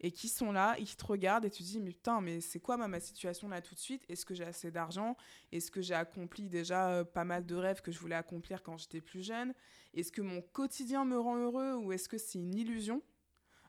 et 0.00 0.10
qui 0.10 0.28
sont 0.28 0.52
là, 0.52 0.76
et 0.78 0.84
qui 0.84 0.96
te 0.96 1.04
regardent 1.04 1.44
et 1.44 1.50
tu 1.50 1.62
te 1.62 1.68
dis, 1.68 1.80
mais 1.80 1.90
putain, 1.90 2.20
mais 2.20 2.40
c'est 2.40 2.60
quoi 2.60 2.76
ma, 2.76 2.88
ma 2.88 3.00
situation 3.00 3.48
là 3.48 3.60
tout 3.62 3.74
de 3.74 3.80
suite? 3.80 4.04
Est-ce 4.08 4.26
que 4.26 4.34
j'ai 4.34 4.44
assez 4.44 4.70
d'argent? 4.70 5.16
Est-ce 5.52 5.70
que 5.70 5.80
j'ai 5.80 5.94
accompli 5.94 6.48
déjà 6.48 6.90
euh, 6.90 7.04
pas 7.04 7.24
mal 7.24 7.46
de 7.46 7.54
rêves 7.54 7.80
que 7.80 7.92
je 7.92 7.98
voulais 7.98 8.14
accomplir 8.16 8.62
quand 8.62 8.76
j'étais 8.76 9.00
plus 9.00 9.22
jeune? 9.22 9.54
Est-ce 9.94 10.12
que 10.12 10.20
mon 10.20 10.42
quotidien 10.42 11.04
me 11.04 11.18
rend 11.18 11.36
heureux 11.36 11.74
ou 11.74 11.92
est-ce 11.92 12.08
que 12.08 12.18
c'est 12.18 12.38
une 12.38 12.54
illusion? 12.54 13.02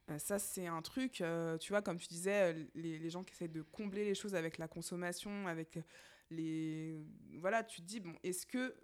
Euh, 0.09 0.19
ça, 0.19 0.39
c'est 0.39 0.67
un 0.67 0.81
truc, 0.81 1.21
euh, 1.21 1.57
tu 1.57 1.71
vois, 1.71 1.81
comme 1.81 1.97
tu 1.97 2.07
disais, 2.07 2.53
les, 2.75 2.97
les 2.99 3.09
gens 3.09 3.23
qui 3.23 3.33
essaient 3.33 3.47
de 3.47 3.61
combler 3.61 4.05
les 4.05 4.15
choses 4.15 4.35
avec 4.35 4.57
la 4.57 4.67
consommation, 4.67 5.47
avec 5.47 5.79
les... 6.29 6.97
Voilà, 7.35 7.63
tu 7.63 7.81
te 7.81 7.85
dis, 7.87 7.99
bon, 7.99 8.13
est-ce 8.23 8.45
que 8.45 8.75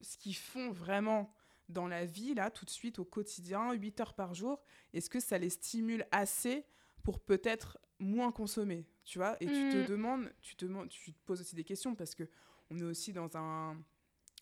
ce 0.00 0.18
qu'ils 0.18 0.36
font 0.36 0.70
vraiment 0.70 1.32
dans 1.68 1.86
la 1.88 2.04
vie, 2.04 2.34
là, 2.34 2.50
tout 2.50 2.64
de 2.64 2.70
suite, 2.70 2.98
au 2.98 3.04
quotidien, 3.04 3.72
8 3.72 4.00
heures 4.00 4.14
par 4.14 4.34
jour, 4.34 4.62
est-ce 4.92 5.08
que 5.08 5.20
ça 5.20 5.38
les 5.38 5.50
stimule 5.50 6.06
assez 6.10 6.64
pour 7.02 7.20
peut-être 7.20 7.78
moins 7.98 8.32
consommer, 8.32 8.86
tu 9.04 9.18
vois? 9.18 9.36
Et 9.40 9.46
tu 9.46 9.68
te 9.70 9.76
demandes, 9.88 10.32
tu 10.40 10.56
te, 10.56 10.64
demandes- 10.66 10.88
tu 10.88 11.12
te 11.12 11.18
poses 11.24 11.40
aussi 11.40 11.54
des 11.54 11.64
questions 11.64 11.94
parce 11.94 12.14
que 12.14 12.24
on 12.70 12.78
est 12.78 12.82
aussi 12.84 13.12
dans 13.12 13.36
un, 13.36 13.74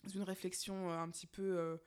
dans 0.03 0.09
une 0.09 0.23
réflexion 0.23 0.89
euh, 0.91 0.97
un 0.97 1.09
petit 1.09 1.27
peu 1.27 1.41
euh, 1.43 1.77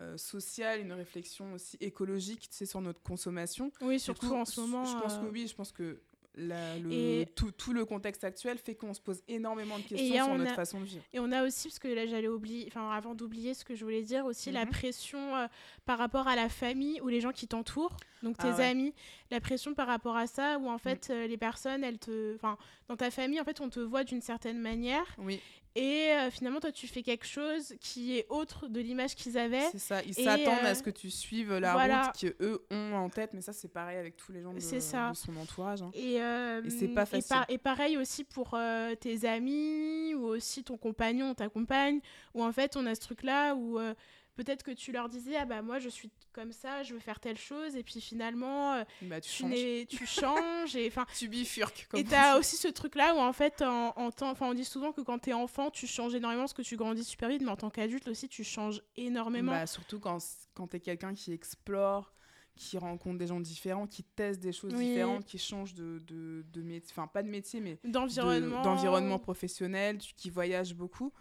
euh, 0.00 0.16
sociale, 0.16 0.80
une 0.80 0.92
réflexion 0.92 1.52
aussi 1.54 1.76
écologique, 1.80 2.48
tu 2.50 2.56
sais, 2.56 2.66
sur 2.66 2.80
notre 2.80 3.02
consommation. 3.02 3.70
Oui, 3.80 3.98
surtout 4.00 4.28
coup, 4.28 4.34
en 4.34 4.44
ce 4.44 4.60
moment. 4.60 4.84
Je 4.84 4.96
pense 4.98 5.18
que 5.18 5.26
oui, 5.26 5.46
je 5.48 5.54
pense 5.54 5.72
que 5.72 6.02
la- 6.36 6.78
le, 6.78 6.92
Et- 6.92 7.26
tout, 7.36 7.50
tout 7.52 7.72
le 7.72 7.84
contexte 7.84 8.24
actuel 8.24 8.58
fait 8.58 8.74
qu'on 8.74 8.92
se 8.94 9.00
pose 9.00 9.22
énormément 9.28 9.78
de 9.78 9.84
questions 9.84 10.24
sur 10.24 10.34
notre 10.38 10.52
a- 10.52 10.54
façon 10.54 10.80
de 10.80 10.84
vivre. 10.84 11.04
Et 11.12 11.20
on 11.20 11.30
a 11.32 11.44
aussi, 11.44 11.68
parce 11.68 11.78
que 11.78 11.88
là 11.88 12.06
j'allais 12.06 12.28
oublier, 12.28 12.64
enfin 12.68 12.90
avant 12.90 13.14
d'oublier 13.14 13.54
ce 13.54 13.64
que 13.64 13.74
je 13.74 13.84
voulais 13.84 14.02
dire, 14.02 14.24
aussi 14.26 14.50
la 14.50 14.64
Mhm. 14.64 14.70
pression 14.70 15.36
euh, 15.36 15.46
par 15.86 15.98
rapport 15.98 16.26
à 16.28 16.34
la 16.36 16.48
famille 16.48 17.00
ou 17.02 17.08
les 17.08 17.20
gens 17.20 17.32
qui 17.32 17.46
t'entourent, 17.46 17.96
donc 18.22 18.36
tes 18.38 18.48
Ah 18.48 18.56
ouais. 18.56 18.64
amis, 18.64 18.94
la 19.30 19.40
pression 19.40 19.74
par 19.74 19.86
rapport 19.86 20.16
à 20.16 20.26
ça, 20.26 20.58
où 20.58 20.68
en 20.68 20.78
fait 20.78 21.08
euh, 21.10 21.26
les 21.26 21.36
personnes, 21.36 21.84
elles 21.84 21.98
te, 21.98 22.34
enfin 22.34 22.58
dans 22.88 22.96
ta 22.96 23.10
famille, 23.10 23.40
en 23.40 23.44
fait 23.44 23.60
on 23.60 23.68
te 23.70 23.80
voit 23.80 24.02
d'une 24.04 24.20
certaine 24.22 24.58
manière, 24.58 25.06
Oui, 25.18 25.40
et 25.76 26.10
euh, 26.12 26.30
finalement 26.30 26.60
toi 26.60 26.70
tu 26.72 26.86
fais 26.86 27.02
quelque 27.02 27.26
chose 27.26 27.74
qui 27.80 28.16
est 28.18 28.26
autre 28.28 28.68
de 28.68 28.80
l'image 28.80 29.14
qu'ils 29.14 29.36
avaient. 29.38 29.68
c'est 29.72 29.78
ça. 29.78 30.02
Ils 30.04 30.10
Et, 30.18 30.24
s'attendent 30.24 30.64
euh, 30.64 30.70
à 30.70 30.74
ce 30.74 30.82
que 30.82 30.90
tu 30.90 31.10
suives 31.10 31.52
la 31.52 31.72
voilà. 31.72 32.02
route 32.06 32.20
qu'eux 32.38 32.64
ont 32.70 32.94
en 32.94 33.08
tête, 33.08 33.30
mais 33.34 33.40
ça, 33.40 33.52
c'est 33.52 33.68
pareil 33.72 33.96
avec 33.98 34.16
tous 34.16 34.32
les 34.32 34.42
gens 34.42 34.52
de, 34.52 34.60
C'est 34.60 34.80
ça. 34.80 35.10
de 35.10 35.16
son 35.16 35.36
entourage. 35.36 35.82
hein. 35.82 35.90
Et, 35.94 36.20
euh, 36.22 36.62
Et 36.64 36.70
c'est 36.70 36.88
pas 36.88 37.02
et, 37.02 37.06
facile. 37.06 37.28
par- 37.28 37.46
et 37.48 37.58
pareil 37.58 37.96
aussi 37.98 38.24
pour 38.24 38.54
euh, 38.54 38.94
tes 38.94 39.26
amis 39.28 40.14
ou 40.14 40.24
aussi 40.26 40.62
ton 40.64 40.76
compagnon, 40.76 41.34
ta 41.34 41.48
compagne, 41.48 42.00
où 42.34 42.42
en 42.44 42.52
fait 42.52 42.76
on 42.76 42.86
a 42.86 42.94
ce 42.94 43.00
truc-là 43.00 43.54
où 43.54 43.78
euh, 43.78 43.94
peut-être 44.36 44.62
que 44.62 44.70
tu 44.70 44.92
leur 44.92 45.08
disais 45.08 45.36
ah 45.36 45.44
bah 45.44 45.62
moi 45.62 45.78
je 45.78 45.88
suis 45.88 46.10
comme 46.32 46.52
ça, 46.52 46.82
je 46.82 46.94
veux 46.94 47.00
faire 47.00 47.20
telle 47.20 47.38
chose, 47.38 47.76
et 47.76 47.82
puis 47.82 48.00
finalement 48.00 48.74
euh, 48.74 48.84
Bah, 49.02 49.20
tu 49.20 49.30
tu, 49.30 49.36
changes. 49.42 49.86
tu 49.88 50.06
changes 50.06 50.76
et 50.76 50.86
enfin. 50.88 51.06
Tu 51.16 51.28
bifurques. 51.28 51.86
Comme 51.90 52.00
Et 52.00 52.04
t'as 52.04 52.38
aussi 52.38 52.56
ce 52.56 52.68
truc-là 52.68 53.14
où 53.14 53.18
en 53.18 53.32
fait, 53.32 53.62
en, 53.62 53.90
en 53.96 54.10
tant- 54.10 54.30
enfin, 54.30 54.46
on 54.48 54.54
dit 54.54 54.64
souvent 54.64 54.92
que 54.92 55.00
quand 55.00 55.18
t'es 55.18 55.32
enfant, 55.32 55.70
tu 55.70 55.86
changes 55.86 56.14
énormément 56.14 56.42
parce 56.42 56.54
que 56.54 56.62
tu 56.62 56.76
grandis 56.76 57.04
super 57.04 57.28
vite, 57.28 57.42
mais 57.42 57.50
en 57.50 57.56
tant 57.56 57.70
qu'adulte 57.70 58.08
aussi, 58.08 58.28
tu 58.28 58.42
changes 58.44 58.82
énormément. 58.96 59.52
Bah, 59.52 59.66
surtout 59.66 60.00
quand, 60.00 60.18
quand 60.54 60.66
tu 60.68 60.76
es 60.76 60.80
quelqu'un 60.80 61.14
qui 61.14 61.32
explore, 61.32 62.12
qui 62.56 62.78
rencontre 62.78 63.18
des 63.18 63.26
gens 63.26 63.40
différents, 63.40 63.86
qui 63.86 64.04
teste 64.04 64.40
des 64.40 64.52
choses 64.52 64.74
Oui. 64.74 64.86
différentes, 64.88 65.24
qui 65.24 65.38
change 65.38 65.74
de, 65.74 65.98
de, 66.06 66.44
de 66.52 66.62
métier, 66.62 66.88
enfin 66.92 67.06
pas 67.08 67.22
de 67.22 67.28
métier, 67.28 67.60
mais 67.60 67.78
de- 67.84 67.90
D'environnement. 67.90 68.62
d'environnement 68.62 69.18
professionnel, 69.18 69.98
qui 69.98 70.30
voyage 70.30 70.74
beaucoup. 70.74 71.12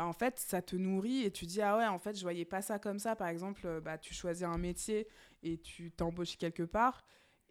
Bah, 0.00 0.06
en 0.06 0.14
fait, 0.14 0.38
ça 0.38 0.62
te 0.62 0.76
nourrit 0.76 1.24
et 1.24 1.30
tu 1.30 1.44
dis, 1.44 1.60
ah 1.60 1.76
ouais, 1.76 1.86
en 1.86 1.98
fait, 1.98 2.16
je 2.16 2.22
voyais 2.22 2.46
pas 2.46 2.62
ça 2.62 2.78
comme 2.78 2.98
ça. 2.98 3.16
Par 3.16 3.28
exemple, 3.28 3.60
euh, 3.66 3.80
bah, 3.82 3.98
tu 3.98 4.14
choisis 4.14 4.44
un 4.44 4.56
métier 4.56 5.06
et 5.42 5.58
tu 5.58 5.90
t'embauches 5.92 6.38
quelque 6.38 6.62
part. 6.62 7.04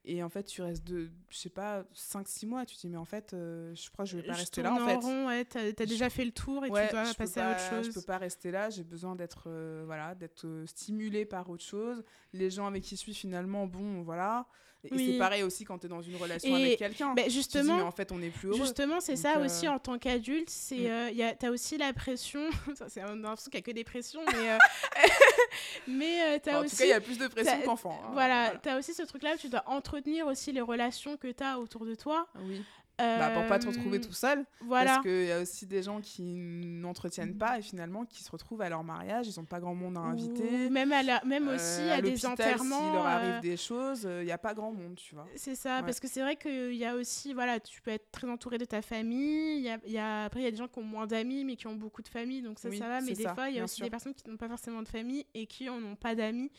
Et 0.04 0.24
en 0.24 0.30
fait, 0.30 0.46
tu 0.46 0.64
restes, 0.64 0.84
de, 0.84 1.12
je 1.30 1.38
sais 1.38 1.52
pas, 1.52 1.84
5-6 1.94 2.48
mois. 2.48 2.66
Tu 2.66 2.76
te 2.76 2.82
dis, 2.82 2.90
mais 2.90 2.98
en 2.98 3.06
fait, 3.06 3.36
euh, 3.36 3.76
je 3.76 3.92
crois 3.92 4.06
que 4.06 4.10
je 4.10 4.18
vais 4.18 4.24
pas 4.24 4.34
Je 4.34 4.40
rester 4.40 4.64
là, 4.64 4.70
tourne 4.70 4.82
en 4.82 4.88
fait. 4.88 4.96
rond, 4.96 5.28
ouais, 5.28 5.46
t'as 5.46 5.60
Je- 5.70 5.84
déjà 5.86 6.10
fait 6.10 6.26
le 6.26 6.32
tour 6.32 6.66
et 6.66 6.72
Ouais, 6.72 6.88
tu 6.88 6.94
dois 6.96 7.14
passer 7.14 7.40
à 7.40 7.52
autre 7.52 7.60
chose. 7.70 7.86
Je 7.86 7.92
peux 7.92 8.02
pas 8.02 8.18
rester 8.18 8.50
là, 8.50 8.72
j'ai 8.72 8.84
besoin 8.84 9.16
d'être 9.16 9.44
euh, 9.46 9.84
voilà, 9.86 10.16
d'être 10.16 10.48
euh, 10.48 10.66
stimulé 10.66 11.26
par 11.26 11.48
autre 11.52 11.64
chose. 11.64 12.04
Les 12.34 12.50
gens 12.50 12.66
avec 12.66 12.82
qui 12.82 12.96
je 12.96 13.02
suis 13.02 13.14
finalement, 13.14 13.68
bon, 13.68 14.02
voilà. 14.02 14.48
Et, 14.86 14.94
Oui. 14.94 15.10
c'est 15.12 15.18
pareil 15.18 15.44
aussi 15.44 15.66
quand 15.66 15.78
tu 15.78 15.88
es 15.88 15.90
dans 15.90 16.02
une 16.02 16.16
relation 16.16 16.56
Et- 16.56 16.62
avec 16.66 16.80
quelqu'un. 16.80 17.14
Bah, 17.14 17.24
Tu 17.24 17.30
dis, 17.30 17.36
justement, 17.36 17.76
mais 17.78 17.82
en 17.84 17.92
fait, 17.92 18.12
on 18.14 18.22
est 18.22 18.30
plus 18.30 18.48
heureux. 18.48 18.58
Justement, 18.60 19.02
c'est 19.02 19.18
ça 19.18 19.38
euh, 19.38 19.46
aussi 19.46 19.68
en 19.68 19.78
tant 19.78 19.98
qu'adulte. 20.00 20.50
C'est, 20.50 20.78
mm. 20.78 20.86
euh, 20.88 21.10
y 21.12 21.22
a, 21.24 21.36
t'as 21.36 21.50
aussi 21.50 21.78
la 21.78 21.92
pression. 21.92 22.40
c'est 22.88 23.02
a 23.02 23.14
l'impression 23.14 23.52
qu'il 23.52 23.58
n'y 23.58 23.64
a 23.64 23.66
que 23.66 23.72
des 23.72 23.84
pressions, 23.84 24.22
mais, 24.26 24.52
euh, 24.52 24.58
mais 25.88 26.22
euh, 26.36 26.40
t'as 26.42 26.52
Enfin, 26.52 26.60
en 26.62 26.66
aussi. 26.66 26.76
tout 26.76 26.78
cas, 26.80 26.86
il 26.86 26.90
y 26.90 26.94
a 26.94 27.02
plus 27.02 27.18
de 27.18 27.28
pression 27.28 27.62
qu'enfant. 27.66 28.00
hein, 28.06 28.10
voilà, 28.14 28.54
t'as 28.62 28.78
aussi 28.80 28.94
ce 28.94 29.04
truc-là 29.04 29.36
où 29.36 29.38
tu 29.38 29.50
dois 29.50 29.64
entretenir 29.68 30.28
aussi 30.28 30.52
les 30.52 30.62
relations 30.62 31.18
que 31.18 31.32
t'as 31.32 31.58
autour 31.58 31.86
de 31.86 31.96
toi. 31.96 32.28
Oui. 32.44 32.62
Bah, 33.00 33.30
pour 33.32 33.48
pas 33.48 33.60
te 33.60 33.68
retrouver 33.68 33.98
Euh, 33.98 34.02
tout 34.02 34.14
seul. 34.14 34.46
Voilà. 34.62 34.92
Parce 34.96 35.04
qu'il 35.04 35.26
y 35.26 35.32
a 35.32 35.40
aussi 35.42 35.66
des 35.66 35.82
gens 35.82 36.02
qui 36.02 36.22
n'entretiennent 36.36 37.38
pas 37.38 37.58
et 37.60 37.62
finalement 37.62 38.06
qui 38.06 38.24
se 38.24 38.32
retrouvent 38.32 38.62
à 38.62 38.70
leur 38.70 38.84
mariage, 38.84 39.28
ils 39.28 39.40
n'ont 39.40 39.46
pas 39.46 39.60
grand 39.60 39.74
monde 39.76 39.98
à 39.98 40.02
inviter. 40.02 40.68
Ou 40.68 40.70
même, 40.70 40.92
à 40.92 41.02
la, 41.04 41.24
même 41.26 41.48
Euh, 41.48 41.56
aussi 41.56 41.82
à 41.90 41.96
à, 41.96 42.02
des 42.02 42.26
enterrements. 42.26 42.78
S'il 42.86 42.94
leur 42.94 43.06
euh, 43.06 43.10
arrive 43.10 43.40
des 43.42 43.58
choses, 43.58 44.08
il 44.20 44.26
n'y 44.26 44.32
a 44.32 44.38
pas 44.38 44.54
grand 44.54 44.72
monde, 44.72 44.96
tu 44.96 45.16
vois. 45.16 45.28
C'est 45.36 45.56
ça, 45.56 45.78
Ouais. 45.78 45.84
parce 45.84 46.00
que 46.00 46.08
c'est 46.08 46.22
vrai 46.22 46.36
qu'il 46.36 46.76
y 46.76 46.86
a 46.86 46.96
aussi, 46.96 47.34
voilà, 47.34 47.60
tu 47.60 47.82
peux 47.82 47.92
être 47.92 48.12
très 48.12 48.30
entouré 48.30 48.58
de 48.58 48.66
ta 48.66 48.82
famille. 48.82 49.58
Il 49.58 49.64
y 49.64 49.70
a, 49.70 49.80
y 49.88 49.98
a- 49.98 50.26
après, 50.26 50.42
il 50.42 50.44
y 50.44 50.48
a 50.48 50.52
des 50.52 50.58
gens 50.58 50.68
qui 50.68 50.80
ont 50.80 50.84
moins 50.84 51.08
d'amis, 51.08 51.44
mais 51.46 51.56
qui 51.56 51.68
ont 51.68 51.76
beaucoup 51.76 52.02
de 52.02 52.08
famille, 52.10 52.42
donc 52.42 52.60
ça, 52.60 52.70
Oui, 52.70 52.78
ça 52.78 52.88
va. 52.88 53.02
Mais 53.02 53.14
des 53.14 53.24
ça, 53.24 53.34
fois, 53.34 53.50
il 53.50 53.56
y 53.56 53.60
a 53.60 53.64
aussi 53.64 53.76
sûr. 53.76 53.86
des 53.86 53.90
personnes 53.90 54.14
qui 54.14 54.30
n'ont 54.30 54.38
pas 54.38 54.50
forcément 54.50 54.82
de 54.82 54.88
famille 54.88 55.26
et 55.34 55.46
qui 55.48 55.66
n'en 55.66 55.82
ont 55.84 55.96
pas 55.96 56.16
d'amis. 56.16 56.52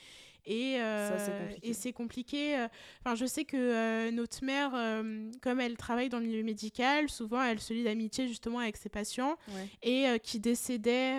Et, 0.46 0.80
euh, 0.80 1.08
Ça, 1.10 1.18
c'est 1.18 1.38
compliqué. 1.38 1.68
et 1.68 1.72
c'est 1.74 1.92
compliqué. 1.92 2.58
euh, 2.58 2.68
Enfin, 3.04 3.14
je 3.14 3.26
sais 3.26 3.44
que 3.44 3.56
euh, 3.56 4.10
notre 4.10 4.44
mère, 4.44 4.70
comme 5.42 5.60
elle 5.60 5.76
travaille 5.76 6.08
dans 6.08 6.18
le 6.18 6.26
milieu 6.26 6.42
médical, 6.42 7.08
souvent 7.10 7.42
elle 7.42 7.60
se 7.60 7.72
lie 7.72 7.84
d'amitié 7.84 8.28
justement 8.28 8.58
avec 8.60 8.76
ses 8.76 8.88
patients 8.88 9.36
Ouais. 9.48 9.68
et 9.82 10.20
qui 10.20 10.40
décédaient, 10.40 11.18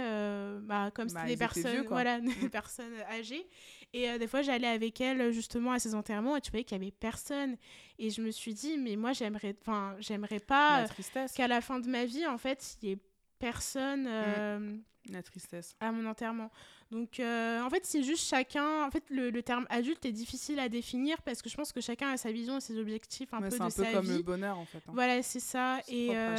bah, 0.64 0.92
comme 0.94 1.08
Bah, 1.08 1.22
c'était 1.22 1.34
des 1.34 1.38
personnes, 1.38 1.72
vieux, 1.72 1.86
voilà, 1.88 2.20
des 2.20 2.50
personnes 2.52 2.94
âgées. 3.10 3.48
Et 3.94 4.10
euh, 4.10 4.18
des 4.18 4.28
fois, 4.28 4.42
j'allais 4.42 4.68
avec 4.68 5.02
elle 5.02 5.32
justement 5.34 5.74
à 5.74 5.80
ses 5.80 5.96
enterrements 5.96 6.38
et 6.38 6.42
tu 6.42 6.50
voyais 6.52 6.64
qu'il 6.64 6.78
y 6.78 6.82
avait 6.82 6.92
personne. 6.92 7.58
Et 8.00 8.10
je 8.10 8.22
me 8.22 8.32
suis 8.32 8.54
dit, 8.54 8.78
mais 8.78 8.96
moi, 8.96 9.12
j'aimerais, 9.12 9.54
enfin, 9.62 9.96
j'aimerais 10.00 10.40
pas 10.40 10.84
euh, 10.86 11.28
qu'à 11.36 11.48
la 11.50 11.60
fin 11.62 11.80
de 11.80 11.90
ma 11.90 12.06
vie, 12.06 12.26
en 12.26 12.38
fait, 12.38 12.78
il 12.82 12.90
y 12.90 12.92
ait 12.94 12.98
personne 13.40 14.06
euh, 14.08 14.60
Mm. 14.60 14.82
La 15.10 15.24
tristesse. 15.24 15.76
à 15.80 15.92
mon 15.92 16.08
enterrement. 16.08 16.52
Donc, 16.92 17.20
euh, 17.22 17.62
en 17.62 17.70
fait, 17.70 17.86
c'est 17.86 18.04
juste 18.04 18.28
chacun. 18.28 18.84
En 18.86 18.92
fait, 18.92 19.04
le, 19.10 19.30
le 19.30 19.42
terme 19.44 19.66
adulte 19.70 20.06
est 20.06 20.12
difficile 20.12 20.60
à 20.60 20.68
définir 20.68 21.22
parce 21.22 21.42
que 21.42 21.50
je 21.50 21.56
pense 21.56 21.72
que 21.72 21.80
chacun 21.80 22.10
a 22.10 22.18
sa 22.18 22.32
vision 22.34 22.58
et 22.58 22.62
ses 22.62 22.78
objectifs 22.78 23.34
un 23.34 23.38
Ouais, 23.42 23.46
peu 23.50 23.52
c'est 23.52 23.60
de 23.60 23.64
un 23.64 23.70
peu 23.72 23.84
sa 23.86 23.92
comme 23.94 24.06
vie. 24.06 24.18
le 24.18 24.24
bonheur 24.24 24.58
en 24.60 24.66
fait. 24.66 24.80
hein. 24.80 24.92
Voilà, 24.94 25.24
c'est 25.24 25.40
ça. 25.40 25.80
Et, 25.88 26.10
euh, 26.18 26.36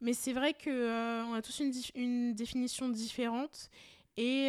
mais 0.00 0.14
c'est 0.14 0.32
vrai 0.32 0.54
que 0.54 0.70
euh, 0.70 1.22
on 1.26 1.34
a 1.34 1.42
tous 1.42 1.60
une, 1.94 2.32
définition 2.34 2.88
différente. 2.88 3.68
Et, 4.16 4.48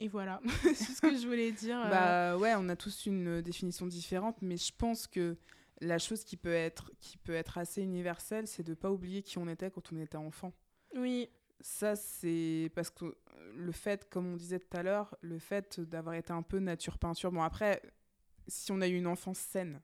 et 0.00 0.08
voilà, 0.08 0.40
c'est 0.62 0.74
ce 0.74 1.00
que 1.00 1.16
je 1.16 1.26
voulais 1.26 1.52
dire. 1.52 1.80
Bah 1.88 2.36
ouais, 2.36 2.54
on 2.56 2.68
a 2.68 2.76
tous 2.76 3.06
une 3.06 3.40
définition 3.40 3.86
différente, 3.86 4.36
mais 4.42 4.56
je 4.56 4.72
pense 4.76 5.06
que 5.06 5.36
la 5.80 5.98
chose 5.98 6.24
qui 6.24 6.36
peut 6.36 6.52
être, 6.52 6.90
qui 7.00 7.16
peut 7.18 7.34
être 7.34 7.58
assez 7.58 7.82
universelle, 7.82 8.46
c'est 8.46 8.62
de 8.62 8.74
pas 8.74 8.90
oublier 8.90 9.22
qui 9.22 9.38
on 9.38 9.48
était 9.48 9.70
quand 9.70 9.92
on 9.92 9.98
était 9.98 10.16
enfant. 10.16 10.52
oui, 10.96 11.28
Ça, 11.62 11.96
c'est 11.96 12.70
parce 12.74 12.90
que 12.90 13.16
le 13.54 13.72
fait, 13.72 14.08
comme 14.10 14.32
on 14.32 14.36
disait 14.36 14.58
tout 14.58 14.76
à 14.76 14.82
l'heure, 14.82 15.16
le 15.20 15.38
fait 15.38 15.80
d'avoir 15.80 16.14
été 16.16 16.32
un 16.32 16.42
peu 16.42 16.58
nature 16.58 16.98
peinture. 16.98 17.30
Bon, 17.30 17.42
après, 17.42 17.80
si 18.48 18.72
on 18.72 18.80
a 18.80 18.88
eu 18.88 18.96
une 18.96 19.06
enfance 19.06 19.38
saine, 19.38 19.80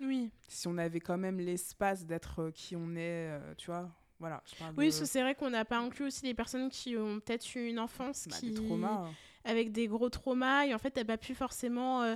oui. 0.00 0.30
si 0.46 0.68
on 0.68 0.76
avait 0.76 1.00
quand 1.00 1.18
même 1.18 1.38
l'espace 1.38 2.06
d'être 2.06 2.42
euh, 2.42 2.50
qui 2.50 2.76
on 2.76 2.94
est, 2.94 3.30
euh, 3.30 3.54
tu 3.56 3.66
vois, 3.66 3.90
voilà. 4.18 4.42
Je 4.46 4.54
parle 4.56 4.74
Oui, 4.76 4.86
de, 4.86 4.90
c'est 4.90 5.22
vrai 5.22 5.34
qu'on 5.34 5.50
n'a 5.50 5.64
pas 5.64 5.78
inclus 5.78 6.06
aussi 6.06 6.26
les 6.26 6.34
personnes 6.34 6.68
qui 6.68 6.96
ont 6.96 7.20
peut-être 7.20 7.54
eu 7.56 7.68
une 7.68 7.78
enfance 7.78 8.28
bah, 8.28 8.36
qui... 8.38 8.50
des 8.50 8.54
traumas, 8.54 9.08
avec 9.48 9.72
des 9.72 9.88
gros 9.88 10.10
traumas 10.10 10.66
et 10.66 10.74
en 10.74 10.78
fait, 10.78 10.90
t'as 10.92 11.04
pas 11.04 11.16
pu 11.16 11.34
forcément 11.34 12.02
euh, 12.02 12.14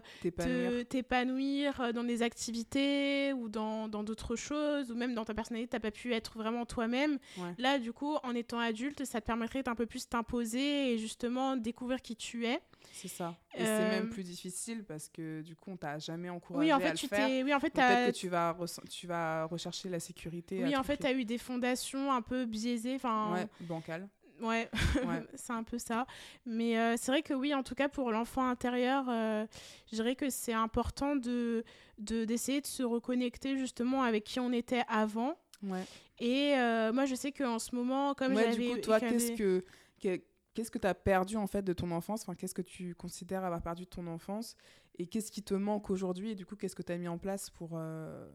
t'épanouir. 0.85 1.81
euh, 1.81 1.92
dans 1.92 2.05
des 2.05 2.23
activités 2.23 3.33
ou 3.33 3.49
dans 3.49 3.88
d'autres 3.88 4.37
choses 4.37 4.90
ou 4.92 4.95
même 4.95 5.14
dans 5.14 5.25
ta 5.25 5.35
personnalité, 5.35 5.71
t'as 5.71 5.81
pas 5.81 5.90
pu 5.90 6.12
être 6.12 6.37
vraiment 6.37 6.66
toi-même. 6.66 7.18
Ouais. 7.38 7.55
Là, 7.59 7.79
du 7.79 7.92
coup, 7.92 8.14
en 8.23 8.35
étant 8.35 8.59
adulte, 8.59 9.05
ça 9.05 9.21
te 9.21 9.27
permettrait 9.27 9.62
d'un 9.62 9.75
peu 9.75 9.87
plus 9.87 10.09
t'imposer 10.09 10.92
et 10.92 10.99
justement 10.99 11.57
découvrir 11.57 12.01
qui 12.03 12.16
tu 12.16 12.47
es. 12.47 12.61
C'est 12.92 13.09
ça. 13.09 13.37
Et 13.55 13.62
Euh, 13.62 13.64
c'est 13.79 14.01
même 14.01 14.09
plus 14.11 14.23
difficile 14.25 14.85
parce 14.85 15.09
que 15.09 15.40
du 15.42 15.57
coup, 15.57 15.71
on 15.71 15.77
t'a 15.77 15.99
jamais 15.99 16.29
encouragé 16.29 16.66
Oui, 16.66 16.73
en 16.73 16.77
à 16.77 16.81
fait, 16.81 16.90
le 16.90 16.97
tu 16.97 17.09
faire. 17.09 17.29
oui, 17.45 17.55
en 17.55 17.61
fait, 17.61 17.71
Peut-être 17.71 18.12
que 18.12 18.18
tu 18.18 18.29
vas, 18.29 18.57
tu 18.90 19.07
vas 19.07 19.45
rechercher 19.45 19.88
la 19.88 20.01
sécurité. 20.01 20.62
à 20.62 20.66
oui, 20.66 20.77
en 20.77 20.83
fait, 20.83 20.99
tu 20.99 21.07
as 21.07 21.12
eu 21.12 21.25
des 21.25 21.38
fondations 21.38 22.12
un 22.12 22.23
peu 22.23 22.45
biaisées, 22.45 22.99
Ouais, 23.33 23.49
bancal. 23.61 24.09
Ouais, 24.42 24.68
Ouais. 25.07 25.22
c'est 25.35 25.52
un 25.52 25.62
peu 25.62 25.78
ça. 25.78 26.07
Mais 26.44 26.76
euh, 26.78 26.96
c'est 26.98 27.11
vrai 27.12 27.22
que 27.22 27.33
oui, 27.33 27.55
en 27.55 27.62
tout 27.62 27.74
cas 27.74 27.88
pour 27.88 28.11
l'enfant 28.11 28.46
intérieur, 28.48 29.05
euh, 29.09 29.46
je 29.90 29.96
dirais 29.96 30.16
que 30.16 30.28
c'est 30.31 30.52
important 30.52 31.16
de 31.16 31.64
de- 31.98 32.24
d'essayer 32.24 32.61
de, 32.61 32.66
se 32.66 32.83
reconnecter 32.83 33.57
justement 33.57 34.02
avec 34.02 34.24
qui 34.24 34.40
on 34.40 34.52
était 34.52 34.83
avant. 34.88 35.38
Ouais. 35.62 35.85
Et 36.18 36.55
euh, 36.57 36.92
moi, 36.92 37.05
je 37.07 37.14
sais 37.14 37.31
qu'en 37.33 37.59
ce 37.61 37.74
moment, 37.74 38.14
comme 38.14 38.35
Ouais, 38.35 38.50
j'avais... 38.52 38.68
du 38.68 38.74
coup, 38.74 38.81
toi, 38.81 38.98
qu'est-ce 39.00 39.33
que 39.33 39.64
que- 40.00 40.20
qu'est-ce 40.55 40.70
que 40.70 40.78
tu 40.78 40.87
as 40.87 40.94
perdu 40.94 41.37
en 41.37 41.46
fait 41.46 41.62
de 41.62 41.72
ton 41.72 41.90
enfance? 41.92 42.22
Enfin, 42.22 42.35
qu'est-ce 42.35 42.55
que 42.55 42.62
tu 42.62 42.94
considères 42.96 43.44
avoir 43.44 43.62
perdu 43.62 43.85
de 43.85 43.88
ton 43.88 44.07
enfance? 44.09 44.57
Et 44.98 45.07
qu'est-ce 45.07 45.31
qui 45.31 45.42
te 45.42 45.55
manque 45.55 45.88
aujourd'hui? 45.90 46.31
Et 46.33 46.35
du 46.35 46.44
coup, 46.44 46.57
qu'est-ce 46.57 46.74
que 46.76 46.83
tu 46.83 46.92
as 46.92 46.98
mis 46.98 47.09
en 47.09 47.18
place 47.18 47.48
pour 47.50 47.70
euh, 47.74 48.28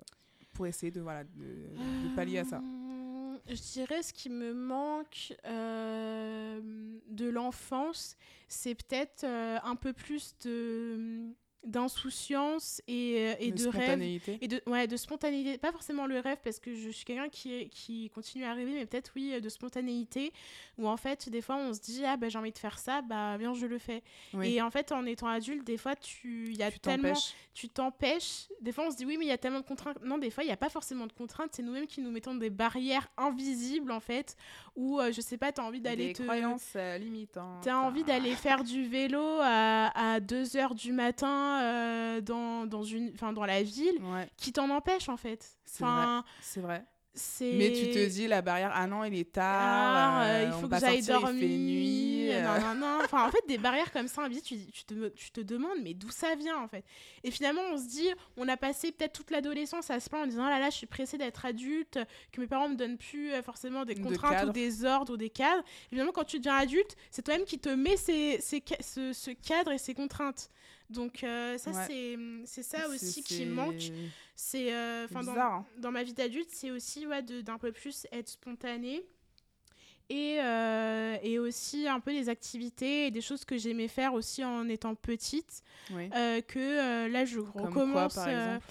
pour 0.54 0.66
essayer 0.66 0.92
de 0.92 1.02
voilà 1.02 1.24
de, 1.26 1.30
de 2.10 2.16
pallier 2.16 2.40
à 2.40 2.46
ça? 2.46 2.62
Je 3.50 3.62
dirais 3.74 4.04
ce 4.04 4.12
qui 4.12 4.30
me 4.30 4.54
manque 4.54 5.34
euh, 5.46 6.60
de 7.08 7.30
l'enfance, 7.30 8.18
c'est 8.50 8.76
peut-être 8.76 9.24
euh, 9.24 9.58
un 9.64 9.76
peu 9.76 9.94
plus 9.94 10.36
de 10.44 11.34
d'insouciance 11.64 12.82
et, 12.88 13.34
et 13.40 13.52
De 13.52 13.64
de 13.64 13.68
rêve 13.70 14.02
et 14.42 14.48
de 14.48 14.62
ouais 14.68 14.88
de 14.88 14.98
spontanéité 14.98 15.58
pas 15.58 15.72
forcément 15.72 16.06
le 16.06 16.20
rêve 16.20 16.38
parce 16.44 16.60
que 16.60 16.74
je 16.74 16.90
suis 16.90 17.06
quelqu'un 17.06 17.30
qui 17.30 17.70
qui 17.70 18.10
continue 18.10 18.46
à 18.46 18.54
rêver 18.54 18.72
mais 18.74 18.86
peut-être 18.86 19.12
oui 19.16 19.40
de 19.42 19.50
spontanéité 19.50 20.32
où 20.78 20.88
en 20.88 20.98
fait 20.98 21.30
des 21.30 21.42
fois 21.42 21.58
on 21.58 21.74
se 21.74 21.80
dit 21.82 22.04
ah 22.06 22.18
bah 22.18 22.30
j'ai 22.30 22.38
envie 22.38 22.52
de 22.52 22.58
faire 22.58 22.78
ça 22.80 23.02
bah 23.02 23.38
bien 23.38 23.54
je 23.54 23.66
le 23.66 23.78
fais 23.78 24.04
Oui. 24.34 24.54
et 24.56 24.62
en 24.62 24.70
fait 24.72 24.92
en 24.92 25.06
étant 25.06 25.28
adulte 25.28 25.66
des 25.66 25.78
fois 25.78 25.96
tu 25.96 26.54
y 26.54 26.64
a 26.64 26.72
Tu 26.72 26.80
tellement 26.80 27.10
t'empêches. 27.10 27.34
tu 27.54 27.70
t'empêches 27.70 28.48
des 28.62 28.72
fois 28.72 28.86
on 28.88 28.92
se 28.92 28.96
dit 28.98 29.06
oui 29.06 29.18
mais 29.18 29.26
il 29.26 29.30
y 29.30 29.32
a 29.32 29.38
tellement 29.38 29.60
de 29.60 29.66
contraintes 29.66 29.98
non 30.04 30.18
des 30.18 30.30
fois 30.30 30.44
il 30.44 30.48
n'y 30.48 30.54
a 30.54 30.58
pas 30.58 30.70
forcément 30.70 31.08
de 31.08 31.14
contraintes 31.14 31.52
c'est 31.54 31.64
nous-mêmes 31.64 31.88
qui 31.88 32.02
nous 32.02 32.12
mettons 32.12 32.36
des 32.36 32.50
barrières 32.50 33.08
invisibles 33.18 33.92
en 33.92 34.00
fait 34.00 34.36
ou 34.76 35.00
euh, 35.00 35.12
je 35.12 35.22
sais 35.22 35.38
pas 35.38 35.52
tu 35.52 35.62
as 35.62 35.64
envie 35.64 35.82
d'aller 35.82 36.14
te 36.14 36.24
croyances 36.24 36.74
euh, 36.76 36.98
limites. 36.98 37.38
hein. 37.38 37.60
T'as 37.64 37.76
envie 37.78 38.04
d'aller 38.04 38.36
faire 38.36 38.64
du 38.64 38.86
vélo 38.88 39.22
à, 39.42 40.14
à 40.16 40.20
2h 40.20 40.76
du 40.76 40.92
matin 40.94 41.47
euh, 41.62 42.22
dans, 42.22 42.66
dans, 42.66 42.84
une, 42.84 43.12
dans 43.14 43.46
la 43.46 43.64
ville 43.64 43.98
Ouais, 44.02 44.30
qui 44.38 44.52
t'en 44.54 44.70
empêche, 44.70 45.10
en 45.10 45.18
fait. 45.18 45.48
c'est 45.66 45.84
vrai. 45.84 46.22
C'est 46.42 46.62
vrai. 46.62 46.86
Mais 47.42 47.72
tu 47.72 47.90
te 47.90 48.06
dis, 48.10 48.28
la 48.28 48.44
barrière, 48.44 48.72
ah 48.76 48.86
non, 48.86 49.04
il 49.04 49.16
est 49.18 49.32
tard, 49.32 49.44
Ah, 49.60 50.24
euh, 50.24 50.28
euh, 50.28 50.44
il 50.50 50.54
on 50.54 50.62
faut 50.62 50.68
que 50.68 50.78
j'aille 50.80 51.02
dormir. 51.02 51.32
il 51.34 51.40
fait 51.40 51.48
nuit. 51.58 52.32
euh, 52.32 52.44
Non, 52.44 52.60
non, 52.60 52.76
non. 52.76 53.00
Enfin, 53.04 53.28
en 53.28 53.32
fait, 53.32 53.42
des 53.48 53.58
barrières 53.58 53.92
comme 53.92 54.08
ça, 54.08 54.28
tu, 54.30 54.40
tu, 54.72 54.84
te, 54.86 55.08
tu 55.08 55.32
te 55.32 55.42
demandes, 55.42 55.80
mais 55.82 55.96
d'où 55.96 56.12
ça 56.12 56.36
vient, 56.36 56.58
en 56.60 56.68
fait? 56.68 56.86
Et 57.24 57.32
finalement, 57.32 57.64
on 57.72 57.78
se 57.80 57.88
dit, 57.88 58.08
on 58.36 58.48
a 58.48 58.56
passé 58.56 58.92
peut-être 58.92 59.14
toute 59.14 59.32
l'adolescence 59.32 59.90
à 59.90 60.00
se 60.00 60.10
plaindre 60.12 60.26
en 60.26 60.30
disant, 60.30 60.46
oh 60.46 60.50
là 60.52 60.60
là, 60.60 60.70
je 60.70 60.76
suis 60.76 60.86
pressée 60.86 61.18
d'être 61.18 61.44
adulte, 61.44 61.98
que 62.32 62.40
mes 62.40 62.46
parents 62.46 62.70
me 62.70 62.76
donnent 62.76 63.00
plus 63.00 63.32
euh, 63.34 63.42
forcément 63.42 63.84
des 63.84 63.96
De 63.96 64.04
contraintes 64.04 64.50
ou 64.50 64.52
des 64.52 64.86
ordres 64.86 65.14
ou 65.14 65.18
des 65.18 65.32
cadres. 65.32 65.64
Et 65.88 65.96
finalement, 65.96 66.12
quand 66.12 66.24
tu 66.26 66.38
deviens 66.38 66.58
adulte, 66.58 66.96
c'est 67.10 67.24
toi-même 67.24 67.46
qui 67.46 67.58
te 67.58 67.70
mets 67.70 67.98
ces, 67.98 68.38
ces 68.42 68.64
ce 68.80 69.32
cadre 69.32 69.72
et 69.72 69.80
ces 69.80 69.96
contraintes. 69.96 70.52
Donc, 70.90 71.24
euh, 71.24 71.58
ça, 71.58 71.72
Ouais. 71.72 72.18
c'est 72.46 72.64
ça 72.64 72.88
aussi 72.90 73.22
qui 73.24 73.46
manque. 73.46 73.92
C'est 74.36 74.74
euh, 74.74 75.08
dans, 75.10 75.36
hein. 75.38 75.66
dans 75.78 75.92
ma 75.92 76.04
vie 76.04 76.14
d'adulte, 76.14 76.50
c'est 76.52 76.72
aussi 76.72 77.06
ouais, 77.08 77.22
d'un 77.22 77.58
peu 77.58 77.72
plus 77.72 78.08
être 78.12 78.30
spontané. 78.30 79.04
Et, 80.10 80.38
euh, 80.40 81.18
et 81.22 81.38
aussi 81.38 81.86
un 81.86 82.00
peu 82.00 82.14
des 82.14 82.30
activités 82.30 83.08
et 83.08 83.12
des 83.12 83.20
choses 83.20 83.44
que 83.44 83.58
j'aimais 83.58 83.90
faire 83.90 84.14
aussi 84.14 84.42
en 84.46 84.70
étant 84.70 84.96
petite. 84.96 85.62
Euh, 85.92 86.40
que 86.42 87.08
là, 87.10 87.26
je 87.26 87.40
Comme 87.42 87.52
quoi, 87.52 87.64
recommence. 87.66 88.16
par 88.16 88.30
exemple? 88.30 88.66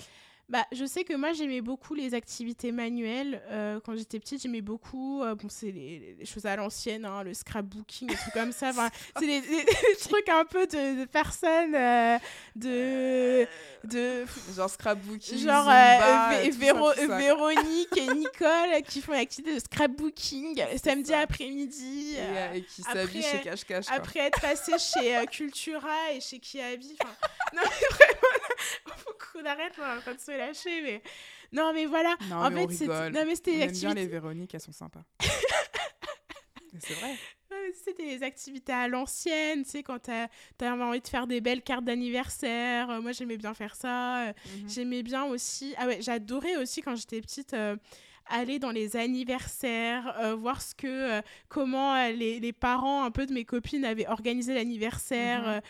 Bah, 0.49 0.65
je 0.73 0.85
sais 0.85 1.03
que 1.05 1.15
moi, 1.15 1.33
j'aimais 1.33 1.61
beaucoup 1.61 1.95
les 1.95 2.15
activités 2.15 2.71
manuelles. 2.73 3.43
Euh, 3.51 3.81
quand 3.85 3.97
j'étais 3.97 4.21
petite, 4.21 4.43
j'aimais 4.43 4.61
beaucoup. 4.61 5.23
euh, 5.23 5.35
bon, 5.35 5.49
c'est 5.49 5.73
les, 5.73 6.17
les 6.19 6.25
choses 6.25 6.47
à 6.47 6.55
l'ancienne, 6.57 7.05
hein, 7.05 7.23
le 7.25 7.35
scrapbooking, 7.35 8.09
des 8.09 8.15
trucs 8.15 8.33
comme 8.35 8.53
ça. 8.53 8.69
Enfin, 8.71 8.89
c'est 9.19 9.27
des, 9.27 9.41
des- 9.41 9.65
des 9.65 9.97
trucs 10.01 10.29
un 10.29 10.45
peu 10.45 10.67
de, 10.67 11.01
de 11.01 11.05
personnes, 11.07 11.75
euh, 11.75 12.19
de. 12.55 13.47
de 13.85 14.25
Genre 14.57 14.71
scrapbooking, 14.71 15.39
Genre 15.39 15.63
Zumba, 15.65 16.31
Vé- 16.31 16.47
tout 16.47 16.53
ça, 16.53 16.59
Véro- 16.59 16.95
ça. 16.95 17.19
Véronique 17.19 17.97
et 17.97 18.07
Nicole 18.15 18.83
qui 18.89 19.01
font 19.01 19.13
l'activité 19.13 19.55
de 19.57 19.61
scrapbooking 19.61 20.63
samedi 20.83 21.13
après-midi. 21.13 22.17
Et, 22.17 22.59
et 22.59 22.63
qui 22.63 22.83
après- 22.83 23.01
s'habille 23.07 23.23
chez 23.23 23.41
Cache 23.41 23.65
Cache. 23.65 23.87
quoi. 23.87 23.97
après 23.97 24.21
être 24.21 24.41
passé 24.41 24.73
chez 24.79 25.27
Cultura 25.31 26.13
et 26.15 26.21
chez 26.21 26.39
Kiabi. 26.39 26.97
Non, 27.55 27.63
mais 27.63 27.87
vraiment, 27.97 28.97
faut 28.97 29.13
qu'on 29.33 29.45
arrête, 29.45 29.73
on 29.79 29.83
est 29.83 29.99
en 29.99 30.01
train 30.01 30.15
de 30.15 30.21
se 30.21 30.36
lâcher. 30.37 30.83
Mais... 30.83 31.03
Non, 31.53 31.73
mais 31.73 31.87
voilà. 31.87 32.17
Non, 32.29 32.37
en 32.37 32.51
mais 32.51 32.65
on 32.65 32.69
fait, 32.69 32.85
rigole. 32.85 33.13
non, 33.13 33.25
mais 33.25 33.33
On 33.33 33.35
c'était 33.35 33.59
aime 33.61 33.71
bien 33.73 33.95
les 33.95 34.07
Véroniques, 34.07 34.55
elles 34.55 34.61
sont 34.61 34.73
sympas. 34.73 35.05
C'est 36.79 36.95
vrai. 36.95 37.15
c'était 37.85 38.05
des 38.19 38.23
activités 38.23 38.73
à 38.73 38.87
l'ancienne, 38.87 39.65
tu 39.65 39.71
sais, 39.71 39.83
quand 39.83 39.99
t'as 39.99 40.29
as 40.61 40.73
envie 40.75 41.01
de 41.01 41.09
faire 41.09 41.27
des 41.27 41.41
belles 41.41 41.63
cartes 41.63 41.85
d'anniversaire. 41.85 42.91
Euh, 42.91 43.01
moi, 43.01 43.13
j'aimais 43.13 43.39
bien 43.39 43.55
faire 43.55 43.75
ça. 43.75 44.27
Euh, 44.29 44.33
Mhm. 44.59 44.69
J'aimais 44.69 45.03
bien 45.03 45.25
aussi. 45.25 45.75
Ah 45.79 45.87
ouais, 45.87 45.99
j'adorais 46.03 46.57
aussi 46.57 46.83
quand 46.83 46.95
j'étais 46.97 47.21
petite. 47.23 47.55
euh, 47.55 47.77
aller 48.29 48.59
dans 48.59 48.71
les 48.71 48.97
anniversaires, 48.97 50.17
euh, 50.21 50.35
voir 50.35 50.61
ce 50.63 50.75
que, 50.75 50.87
euh, 50.87 51.23
comment 51.49 51.95
euh, 51.95 52.11
les, 52.11 52.41
les 52.41 52.53
parents 52.53 53.05
un 53.05 53.11
peu 53.11 53.27
de 53.27 53.33
mes 53.33 53.45
copines 53.45 53.85
avaient 53.85 54.07
organisé 54.09 54.55
l'anniversaire, 54.55 55.43
Mhm. 55.47 55.61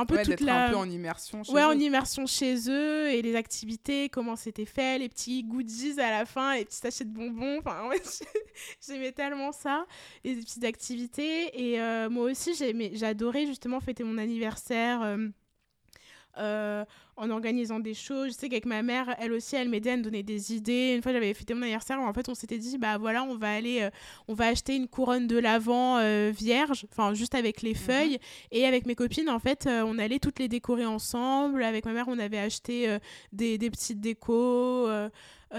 un 0.00 0.06
peu 0.06 0.16
Ouais, 0.16 0.22
toute 0.24 0.40
la... 0.40 0.66
un 0.66 0.70
peu 0.70 0.76
en 0.76 0.88
immersion 0.90 1.42
chez 1.44 1.52
Ouais, 1.52 1.62
eux. 1.62 1.66
en 1.66 1.78
immersion 1.78 2.26
chez 2.26 2.68
eux 2.70 3.08
et 3.10 3.22
les 3.22 3.34
activités, 3.36 4.08
comment 4.08 4.36
c'était 4.36 4.64
fait, 4.64 4.98
les 4.98 5.08
petits 5.08 5.42
goodies 5.44 6.00
à 6.00 6.10
la 6.10 6.24
fin, 6.26 6.54
les 6.56 6.64
petits 6.64 6.76
sachets 6.78 7.04
de 7.04 7.10
bonbons. 7.10 7.58
Enfin, 7.58 7.88
j'aimais 8.86 9.12
tellement 9.12 9.52
ça, 9.52 9.86
les 10.24 10.34
petites 10.36 10.64
activités. 10.64 11.50
Et 11.74 11.78
moi 12.08 12.24
aussi, 12.30 12.54
j'adorais 12.94 13.46
justement 13.46 13.80
fêter 13.80 14.04
mon 14.04 14.18
anniversaire. 14.18 15.16
Euh, 16.38 16.84
en 17.16 17.30
organisant 17.30 17.78
des 17.80 17.94
choses. 17.94 18.28
Je 18.28 18.32
sais 18.34 18.48
qu'avec 18.48 18.66
ma 18.66 18.82
mère, 18.82 19.14
elle 19.18 19.32
aussi, 19.32 19.56
elle 19.56 19.68
m'aidait 19.68 19.90
à 19.92 19.96
me 19.96 20.02
donner 20.02 20.22
des 20.22 20.54
idées. 20.54 20.94
Une 20.96 21.02
fois, 21.02 21.12
j'avais 21.12 21.32
fêté 21.34 21.54
mon 21.54 21.62
anniversaire, 21.62 22.00
en 22.00 22.12
fait, 22.12 22.28
on 22.28 22.34
s'était 22.34 22.58
dit, 22.58 22.78
bah 22.78 22.98
voilà, 22.98 23.22
on 23.24 23.36
va 23.36 23.52
aller, 23.52 23.82
euh, 23.82 23.90
on 24.28 24.34
va 24.34 24.46
acheter 24.46 24.76
une 24.76 24.88
couronne 24.88 25.26
de 25.26 25.38
l'avant 25.38 25.98
euh, 25.98 26.30
vierge, 26.34 26.86
enfin, 26.90 27.14
juste 27.14 27.34
avec 27.34 27.62
les 27.62 27.74
feuilles. 27.74 28.18
Et 28.50 28.66
avec 28.66 28.86
mes 28.86 28.94
copines, 28.94 29.28
en 29.30 29.38
fait, 29.38 29.66
on 29.66 29.98
allait 29.98 30.18
toutes 30.18 30.38
les 30.38 30.48
décorer 30.48 30.86
ensemble. 30.86 31.62
Avec 31.62 31.84
ma 31.84 31.92
mère, 31.92 32.06
on 32.08 32.18
avait 32.18 32.38
acheté 32.38 32.98
des, 33.32 33.58
des 33.58 33.70
petites 33.70 34.00
décos. 34.00 34.88
euh, 34.88 35.08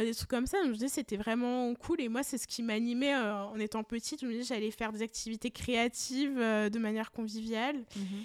des 0.05 0.15
trucs 0.15 0.29
comme 0.29 0.47
ça, 0.47 0.57
donc 0.57 0.65
je 0.65 0.69
me 0.71 0.73
disais 0.73 0.87
c'était 0.87 1.17
vraiment 1.17 1.71
cool 1.75 2.01
et 2.01 2.09
moi 2.09 2.23
c'est 2.23 2.39
ce 2.39 2.47
qui 2.47 2.63
m'animait 2.63 3.13
euh, 3.13 3.43
en 3.45 3.59
étant 3.59 3.83
petite, 3.83 4.21
je 4.21 4.25
me 4.25 4.31
disais 4.31 4.55
j'allais 4.55 4.71
faire 4.71 4.91
des 4.91 5.03
activités 5.03 5.51
créatives 5.51 6.35
euh, 6.39 6.69
de 6.69 6.79
manière 6.79 7.11
conviviale 7.11 7.75
Mhm. 7.95 8.23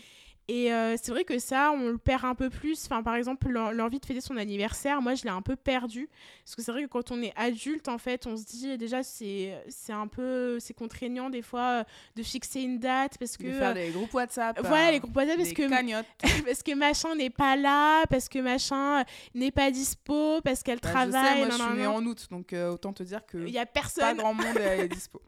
Et 0.49 0.73
euh, 0.73 0.97
c'est 1.01 1.11
vrai 1.13 1.25
que 1.25 1.39
ça, 1.39 1.73
on 1.75 1.89
le 1.91 1.99
perd 1.99 2.25
un 2.25 2.35
peu 2.35 2.49
plus. 2.51 2.83
Enfin, 2.87 3.03
par 3.03 3.15
exemple, 3.17 3.49
l'en- 3.51 3.71
l'envie 3.71 4.01
de 4.01 4.07
fêter 4.07 4.21
son 4.23 4.37
anniversaire, 4.39 5.03
moi, 5.03 5.15
je 5.15 5.25
l'ai 5.25 5.31
un 5.31 5.43
peu 5.43 5.57
perdu. 5.57 6.09
Parce 6.45 6.57
que 6.57 6.63
c'est 6.63 6.73
vrai 6.73 6.83
que 6.85 6.89
quand 6.89 7.11
on 7.11 7.21
est 7.23 7.33
adulte, 7.37 7.89
en 7.89 7.99
fait, 7.99 8.27
on 8.27 8.37
se 8.37 8.45
dit 8.45 8.79
déjà, 8.79 9.03
c'est 9.03 9.53
un 9.91 10.07
peu 10.07 10.59
c'est 10.61 10.75
contraignant 10.75 11.29
des 11.31 11.43
fois 11.43 11.61
euh, 11.81 11.85
de 12.17 12.23
fixer 12.23 12.61
une 12.63 12.79
date 12.79 13.19
parce 13.19 13.37
que. 13.37 13.45
De 13.45 13.53
faire 13.53 13.75
des 13.75 13.91
groupes 13.91 14.13
WhatsApp. 14.15 14.59
voilà, 14.65 14.89
euh, 14.89 14.93
les 14.93 15.01
groupes 15.01 15.15
WhatsApp, 15.17 15.37
parce 15.37 15.53
que, 15.53 15.69
cagnottes. 15.69 16.07
parce 16.47 16.63
que 16.63 16.75
machin 16.75 17.15
n'est 17.15 17.31
pas 17.31 17.55
là, 17.57 18.05
parce 18.07 18.29
que 18.29 18.39
machin 18.39 19.05
n'est 19.35 19.51
pas 19.51 19.71
dispo, 19.71 20.41
parce 20.43 20.63
qu'elle 20.63 20.81
Bah, 20.81 20.91
travaille. 20.91 21.09
je 21.11 21.13
sais, 21.13 21.39
moi, 21.39 21.49
nan, 21.49 21.51
je 21.51 21.55
suis 21.57 21.63
nan, 21.65 21.77
née 21.77 21.83
nan. 21.83 21.93
en 21.93 22.07
août, 22.07 22.27
donc 22.31 22.53
euh, 22.53 22.71
autant 22.73 22.93
te 22.95 23.03
dire 23.03 23.27
que 23.27 23.37
Il 23.39 23.51
y 23.53 23.59
a 23.59 23.67
pas 23.67 23.81
personne. 23.83 24.17
grand 24.17 24.33
monde 24.35 24.57
est 24.57 24.89
dispo. 24.95 25.21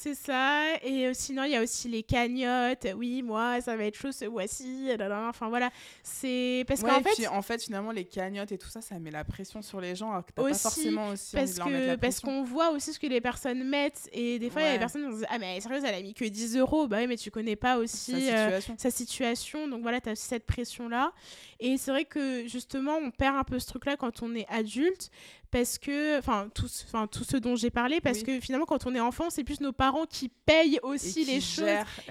C'est 0.00 0.14
ça. 0.14 0.62
Et 0.82 1.06
euh, 1.06 1.12
sinon, 1.14 1.44
il 1.44 1.50
y 1.50 1.56
a 1.56 1.62
aussi 1.62 1.88
les 1.88 2.02
cagnottes. 2.02 2.86
Oui, 2.96 3.22
moi, 3.22 3.60
ça 3.60 3.76
va 3.76 3.84
être 3.84 3.96
chaud 3.96 4.12
ce 4.12 4.26
mois-ci. 4.26 4.88
Enfin, 5.28 5.48
voilà. 5.48 5.70
C'est 6.02 6.64
parce 6.68 6.80
Ouais, 6.82 6.90
qu'en 6.90 7.02
fait. 7.02 7.10
puis, 7.16 7.26
en 7.26 7.42
fait, 7.42 7.62
finalement, 7.62 7.90
les 7.90 8.04
cagnottes 8.04 8.52
et 8.52 8.58
tout 8.58 8.68
ça, 8.68 8.80
ça 8.80 8.98
met 8.98 9.10
la 9.10 9.24
pression 9.24 9.60
sur 9.62 9.80
les 9.80 9.96
gens 9.96 10.10
alors 10.12 10.24
que 10.24 10.32
t'as 10.32 10.42
Aussi, 10.42 10.52
pas 10.52 10.58
forcément 10.58 11.08
aussi 11.08 11.36
envie 11.36 11.44
parce 11.46 11.58
leur 11.58 11.66
que 11.66 11.72
la 11.86 11.98
parce 11.98 12.20
qu'on 12.20 12.44
voit 12.44 12.70
aussi 12.70 12.92
ce 12.92 12.98
que 12.98 13.06
les 13.06 13.20
personnes 13.20 13.64
mettent 13.64 14.08
et 14.12 14.38
des 14.38 14.50
fois 14.50 14.62
il 14.62 14.66
y 14.66 14.68
a 14.68 14.72
des 14.74 14.78
personnes 14.78 15.04
qui 15.06 15.10
se 15.12 15.16
disent 15.18 15.26
ah 15.30 15.38
mais 15.38 15.60
sérieuse 15.60 15.82
elle 15.84 15.94
a 15.94 16.00
mis 16.02 16.14
que 16.14 16.24
10 16.24 16.56
euros 16.56 16.86
bah 16.86 16.98
oui 17.00 17.06
mais 17.06 17.16
tu 17.16 17.30
connais 17.30 17.56
pas 17.56 17.78
aussi 17.78 18.12
Sa 18.12 18.16
euh, 18.16 18.46
situation. 18.60 18.74
sa 18.78 18.90
situation 18.90 19.68
donc 19.68 19.82
voilà 19.82 20.00
tu 20.00 20.08
as 20.08 20.12
aussi 20.12 20.26
cette 20.26 20.46
pression 20.46 20.88
là 20.88 21.12
et 21.60 21.76
c'est 21.76 21.90
vrai 21.90 22.04
que 22.04 22.46
justement 22.46 22.96
on 22.96 23.10
perd 23.10 23.36
un 23.36 23.44
peu 23.44 23.58
ce 23.58 23.66
truc 23.66 23.84
là 23.86 23.96
quand 23.96 24.22
on 24.22 24.34
est 24.34 24.46
adulte 24.48 25.10
parce 25.50 25.78
que 25.78 26.18
enfin 26.18 26.48
tout 26.54 26.66
enfin 26.86 27.06
tout 27.06 27.24
ce 27.24 27.36
dont 27.36 27.56
j'ai 27.56 27.70
parlé 27.70 28.00
parce 28.00 28.18
Oui. 28.18 28.24
que 28.24 28.40
finalement 28.40 28.66
quand 28.66 28.86
on 28.86 28.94
est 28.94 29.00
enfant 29.00 29.30
c'est 29.30 29.44
plus 29.44 29.60
nos 29.60 29.72
parents 29.72 30.04
qui 30.06 30.28
payent 30.28 30.78
aussi 30.82 31.24
qui 31.24 31.32
les 31.32 31.40
choses 31.40 31.64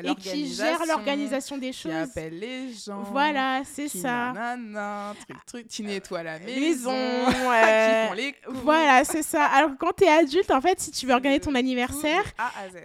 et 0.04 0.16
qui 0.16 0.54
gèrent 0.54 0.86
l'organisation 0.88 1.58
des 1.58 1.72
Qui 1.72 1.78
choses 1.78 1.94
appellent 1.94 2.40
les 2.40 2.74
gens. 2.74 3.04
voilà 3.04 3.62
c'est 3.66 3.86
qui 3.88 4.00
ça 4.00 4.32
nanana, 4.34 5.14
truc, 5.28 5.46
truc, 5.46 5.68
qui 5.70 5.84
nettoient 5.84 6.24
la 6.24 6.40
maison. 6.40 6.92
maison 6.92 7.32
qui 7.32 7.36
euh, 7.38 8.08
font 8.08 8.14
les 8.14 8.34
courses. 8.34 8.58
voilà 8.64 9.04
c'est 9.04 9.24
ça 9.24 9.46
alors 9.46 9.72
quand 9.80 9.94
t'es 9.94 10.08
adulte 10.10 10.52
en 10.52 10.62
fait 10.62 10.80
si 10.80 10.92
tu 10.92 11.06
veux 11.06 11.14
organiser 11.14 11.42
ton 11.42 11.56
anniversaire. 11.56 12.24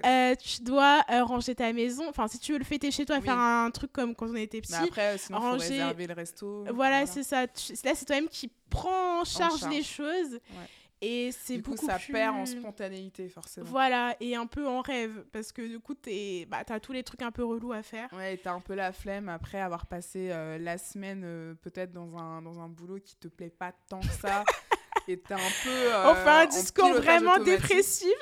Euh, 0.04 0.34
tu 0.34 0.62
dois 0.62 1.02
euh, 1.10 1.24
ranger 1.24 1.54
ta 1.54 1.72
maison. 1.72 2.04
Enfin, 2.08 2.26
si 2.28 2.38
tu 2.38 2.52
veux 2.52 2.58
le 2.58 2.64
fêter 2.64 2.90
chez 2.90 3.04
toi, 3.04 3.16
Oui. 3.18 3.24
faire 3.24 3.38
un 3.38 3.70
truc 3.70 3.92
comme 3.92 4.14
quand 4.14 4.26
on 4.28 4.34
était 4.36 4.60
petit. 4.60 4.72
Mais 4.72 4.88
après, 4.88 5.18
sinon, 5.18 5.38
il 5.38 5.42
faut 5.42 5.48
ranger- 5.50 5.68
réserver 5.68 6.06
le 6.06 6.14
resto. 6.14 6.64
voilà, 6.74 7.06
c'est 7.06 7.22
ça. 7.22 7.46
Tu- 7.46 7.72
Là, 7.84 7.92
c'est 7.94 8.04
toi-même 8.04 8.28
qui 8.28 8.50
prends 8.72 9.20
en 9.20 9.24
charge, 9.24 9.60
charge. 9.60 9.72
les 9.74 9.82
choses. 9.82 10.40
Et 11.04 11.32
c'est 11.32 11.56
Du 11.56 11.62
coup, 11.64 11.72
beaucoup 11.72 11.86
ça 11.86 11.98
plus... 11.98 12.12
perd 12.12 12.36
en 12.36 12.46
spontanéité, 12.46 13.28
forcément. 13.28 13.66
Voilà, 13.68 14.14
et 14.20 14.36
un 14.36 14.46
peu 14.46 14.68
en 14.68 14.82
rêve. 14.82 15.24
Parce 15.32 15.50
que 15.50 15.62
du 15.66 15.80
coup, 15.80 15.94
t'es- 15.94 16.46
bah, 16.48 16.62
t'as 16.64 16.78
tous 16.78 16.92
les 16.92 17.02
trucs 17.02 17.22
un 17.22 17.32
peu 17.32 17.44
relous 17.44 17.72
à 17.72 17.82
faire. 17.82 18.08
Ouais, 18.12 18.34
et 18.34 18.38
t'as 18.38 18.52
un 18.52 18.60
peu 18.60 18.74
la 18.74 18.92
flemme 18.92 19.28
après 19.28 19.60
avoir 19.60 19.86
passé 19.86 20.28
euh, 20.30 20.58
la 20.58 20.78
semaine 20.78 21.22
euh, 21.24 21.54
peut-être 21.54 21.92
dans 21.92 22.16
un, 22.16 22.40
dans 22.40 22.60
un 22.60 22.68
boulot 22.68 23.00
qui 23.04 23.16
te 23.16 23.26
plaît 23.26 23.50
pas 23.50 23.72
tant 23.88 23.98
que 23.98 24.06
ça. 24.20 24.44
et 25.08 25.18
t'es 25.18 25.34
un 25.34 25.38
peu. 25.64 25.70
euh, 25.70 26.12
enfin, 26.12 26.42
un 26.42 26.46
discours 26.46 26.92
vraiment 26.94 27.38
dépressif. 27.40 28.14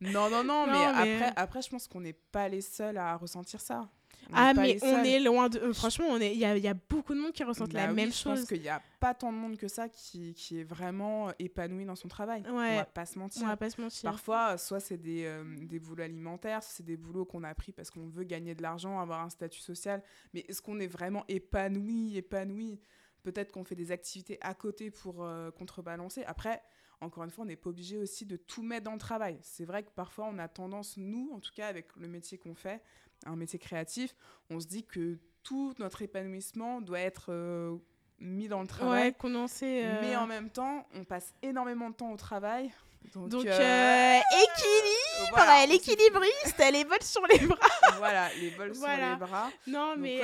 Non, 0.00 0.28
non, 0.28 0.42
non, 0.42 0.66
Non, 0.66 0.72
mais, 0.72 1.04
mais- 1.04 1.14
Après, 1.22 1.32
après, 1.36 1.62
je 1.62 1.70
pense 1.70 1.86
qu'on 1.86 2.00
n'est 2.00 2.12
pas 2.14 2.48
les 2.48 2.62
seuls 2.62 2.98
à 2.98 3.16
ressentir 3.16 3.60
ça. 3.60 3.88
Ah, 4.32 4.52
mais 4.54 4.78
on 4.82 5.04
est 5.04 5.20
loin 5.20 5.48
de... 5.48 5.58
euh, 5.58 5.72
franchement, 5.72 6.16
il 6.16 6.36
y 6.36 6.44
a, 6.44 6.56
y 6.56 6.68
a 6.68 6.74
beaucoup 6.74 7.14
de 7.14 7.20
monde 7.20 7.32
qui 7.32 7.44
ressentent 7.44 7.72
Bah 7.72 7.82
la 7.84 7.88
oui, 7.90 7.94
même 7.94 8.10
je 8.12 8.16
chose. 8.16 8.40
pense 8.40 8.48
qu'il 8.48 8.60
n'y 8.60 8.68
a 8.68 8.82
pas 9.00 9.14
tant 9.14 9.32
de 9.32 9.36
monde 9.38 9.56
que 9.56 9.68
ça 9.68 9.88
qui, 9.88 10.34
qui 10.34 10.60
est 10.60 10.64
vraiment 10.64 11.30
épanoui 11.38 11.84
dans 11.84 11.96
son 11.96 12.08
travail. 12.08 12.42
On 12.48 12.56
va 12.56 12.84
pas 12.84 13.06
se 13.06 13.18
mentir. 13.18 13.42
On 13.42 13.46
va 13.46 13.56
pas 13.56 13.70
se 13.70 13.80
mentir. 13.80 14.02
Parfois, 14.10 14.58
soit 14.58 14.80
c'est 14.80 14.96
des, 14.98 15.24
euh, 15.26 15.44
des 15.62 15.78
boulots 15.78 16.02
alimentaires, 16.04 16.62
soit 16.62 16.72
c'est 16.76 16.86
des 16.86 16.96
boulots 16.96 17.24
qu'on 17.24 17.44
a 17.44 17.54
pris 17.54 17.72
parce 17.72 17.90
qu'on 17.90 18.08
veut 18.08 18.24
gagner 18.24 18.54
de 18.54 18.62
l'argent, 18.62 18.98
avoir 19.00 19.20
un 19.22 19.30
statut 19.30 19.60
social. 19.60 20.02
Mais 20.34 20.44
est-ce 20.48 20.60
qu'on 20.62 20.80
est 20.80 20.86
vraiment 20.86 21.24
épanoui, 21.28 22.16
épanoui? 22.16 22.80
Peut-être 23.22 23.50
qu'on 23.52 23.64
fait 23.64 23.74
des 23.74 23.90
activités 23.90 24.38
à 24.40 24.54
côté 24.54 24.90
pour 24.90 25.24
euh, 25.24 25.50
contrebalancer. 25.50 26.22
Après, 26.24 26.62
encore 27.00 27.24
une 27.24 27.30
fois, 27.30 27.42
on 27.44 27.48
n'est 27.48 27.56
pas 27.56 27.70
obligé 27.70 27.98
aussi 27.98 28.24
de 28.24 28.36
tout 28.36 28.62
mettre 28.62 28.84
dans 28.84 28.92
le 28.92 28.98
travail. 28.98 29.36
C'est 29.42 29.64
vrai 29.64 29.82
que 29.82 29.90
parfois, 29.90 30.28
on 30.32 30.38
a 30.38 30.46
tendance, 30.48 30.96
nous, 30.96 31.30
en 31.34 31.40
tout 31.40 31.52
cas 31.54 31.66
avec 31.66 31.88
le 31.96 32.06
métier 32.08 32.38
qu'on 32.38 32.54
fait, 32.54 32.80
un 33.24 33.36
métier 33.36 33.58
créatif, 33.58 34.14
on 34.50 34.60
se 34.60 34.66
dit 34.66 34.84
que 34.84 35.18
tout 35.42 35.74
notre 35.78 36.02
épanouissement 36.02 36.80
doit 36.80 37.00
être 37.00 37.26
euh, 37.30 37.76
mis 38.18 38.48
dans 38.48 38.60
le 38.60 38.66
travail. 38.66 39.08
Ouais, 39.08 39.12
condensé. 39.12 39.82
euh, 39.84 40.00
Mais 40.02 40.16
en 40.16 40.26
même 40.26 40.50
temps, 40.50 40.86
on 40.94 41.04
passe 41.04 41.32
énormément 41.42 41.90
de 41.90 41.94
temps 41.94 42.10
au 42.10 42.16
travail. 42.16 42.72
Donc, 43.14 43.28
donc 43.28 43.46
euh, 43.46 44.18
équilibre, 44.18 45.30
voilà, 45.30 45.64
l'équilibriste, 45.66 46.58
elle 46.58 46.74
est 46.74 46.84
bonne 46.84 47.00
sur 47.00 47.24
les 47.28 47.38
bras. 47.46 47.68
voilà, 47.98 48.28
les 48.34 48.50
bols 48.50 48.74
sur 48.74 48.88
les 48.88 49.16
bras. 49.16 49.48
Non, 49.68 49.94
mais 49.96 50.20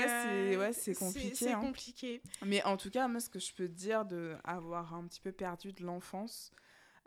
ouais, 0.56 0.72
c'est 0.72 0.94
compliqué. 0.94 1.34
C'est 1.36 1.52
hein. 1.52 1.60
compliqué. 1.60 2.20
Mais 2.44 2.60
en 2.64 2.76
tout 2.76 2.90
cas, 2.90 3.06
moi, 3.06 3.20
ce 3.20 3.30
que 3.30 3.38
je 3.38 3.54
peux 3.54 3.68
te 3.68 3.74
dire 3.74 4.04
de 4.04 4.36
avoir 4.42 4.94
un 4.94 5.06
petit 5.06 5.20
peu 5.20 5.30
perdu 5.30 5.72
de 5.72 5.84
l'enfance, 5.84 6.50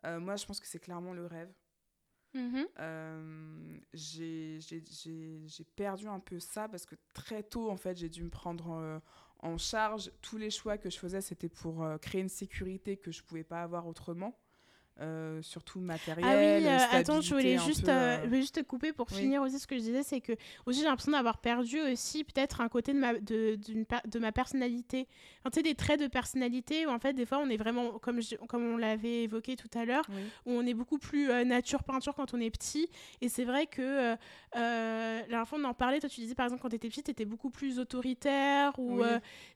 moi, 0.06 0.38
je 0.38 0.46
pense 0.46 0.62
que 0.62 0.68
c'est 0.68 0.80
clairement 0.80 1.12
le 1.14 1.26
rêve. 1.26 1.52
Mm-hmm. 2.36 2.68
Euh, 2.80 3.78
j'ai 3.94 4.60
perdu 5.76 6.08
un 6.08 6.20
peu 6.20 6.40
ça 6.40 6.68
parce 6.68 6.86
que 6.86 6.96
très 7.14 7.44
tôt, 7.44 7.70
en 7.70 7.78
fait, 7.78 7.98
j'ai 7.98 8.10
dû 8.10 8.24
me 8.24 8.30
prendre 8.30 8.72
euh, 8.72 9.00
en 9.40 9.58
charge. 9.58 10.12
Tous 10.22 10.38
les 10.38 10.50
choix 10.50 10.78
que 10.78 10.90
je 10.90 11.00
faisais, 11.00 11.22
c'était 11.22 11.50
pour 11.50 11.84
euh, 11.84 11.98
créer 11.98 12.22
une 12.22 12.30
sécurité 12.30 12.98
que 12.98 13.12
je 13.12 13.22
ne 13.22 13.28
pouvais 13.28 13.44
pas 13.44 13.62
avoir 13.62 13.88
autrement. 13.88 14.38
Euh, 15.02 15.42
surtout 15.42 15.82
matériel. 15.82 16.26
Ah 16.26 16.38
oui, 16.38 16.66
euh, 16.66 16.98
attends, 16.98 17.20
je 17.20 17.34
voulais, 17.34 17.58
juste, 17.58 17.90
euh, 17.90 18.18
je 18.22 18.28
voulais 18.28 18.40
juste 18.40 18.56
te 18.56 18.62
couper 18.62 18.94
pour 18.94 19.10
finir 19.10 19.42
aussi 19.42 19.60
ce 19.60 19.68
que 19.68 19.76
je 19.76 19.82
disais, 19.82 20.04
c'est 20.04 20.22
que 20.22 20.32
aussi 20.66 20.80
j'ai 20.80 20.86
l'impression 20.86 21.12
d'avoir 21.12 21.40
perdu 21.40 21.82
aussi 21.82 22.24
peut-être 22.24 22.62
un 22.62 22.70
côté 22.70 22.94
de 22.94 23.00
ma, 23.00 23.14
de, 23.14 23.60
de 24.06 24.20
ma 24.20 24.32
personnalité. 24.32 25.06
tu 25.44 25.52
sais, 25.54 25.64
des 25.64 25.76
traits 25.76 26.00
de 26.00 26.08
personnalité 26.08 26.88
où 26.88 26.92
en 26.92 27.00
fait, 27.00 27.12
des 27.12 27.26
fois, 27.26 27.40
on 27.40 27.50
est 27.50 27.58
vraiment, 27.58 28.00
comme, 28.00 28.22
comme 28.48 28.64
on 28.64 28.78
l'avait 28.78 29.24
évoqué 29.24 29.58
tout 29.58 29.68
à 29.78 29.84
l'heure, 29.84 30.06
où 30.46 30.52
on 30.54 30.66
est 30.66 30.74
beaucoup 30.74 30.98
plus 30.98 31.28
nature-peinture 31.44 32.16
quand 32.16 32.34
on 32.34 32.40
est 32.40 32.50
petit. 32.50 32.88
Et 33.20 33.28
c'est 33.28 33.44
vrai 33.44 33.68
que 33.68 34.16
la 34.54 35.24
dernière 35.28 35.48
fois, 35.48 35.60
on 35.62 35.66
en 35.66 35.74
parlait, 35.74 36.00
toi, 36.00 36.08
tu 36.08 36.22
disais 36.22 36.36
par 36.36 36.46
exemple, 36.46 36.62
quand 36.62 36.70
tu 36.70 36.76
étais 36.78 36.88
petite, 36.88 37.06
tu 37.08 37.12
étais 37.12 37.26
beaucoup 37.26 37.50
plus 37.50 37.80
autoritaire 37.80 38.80
ou 38.80 39.02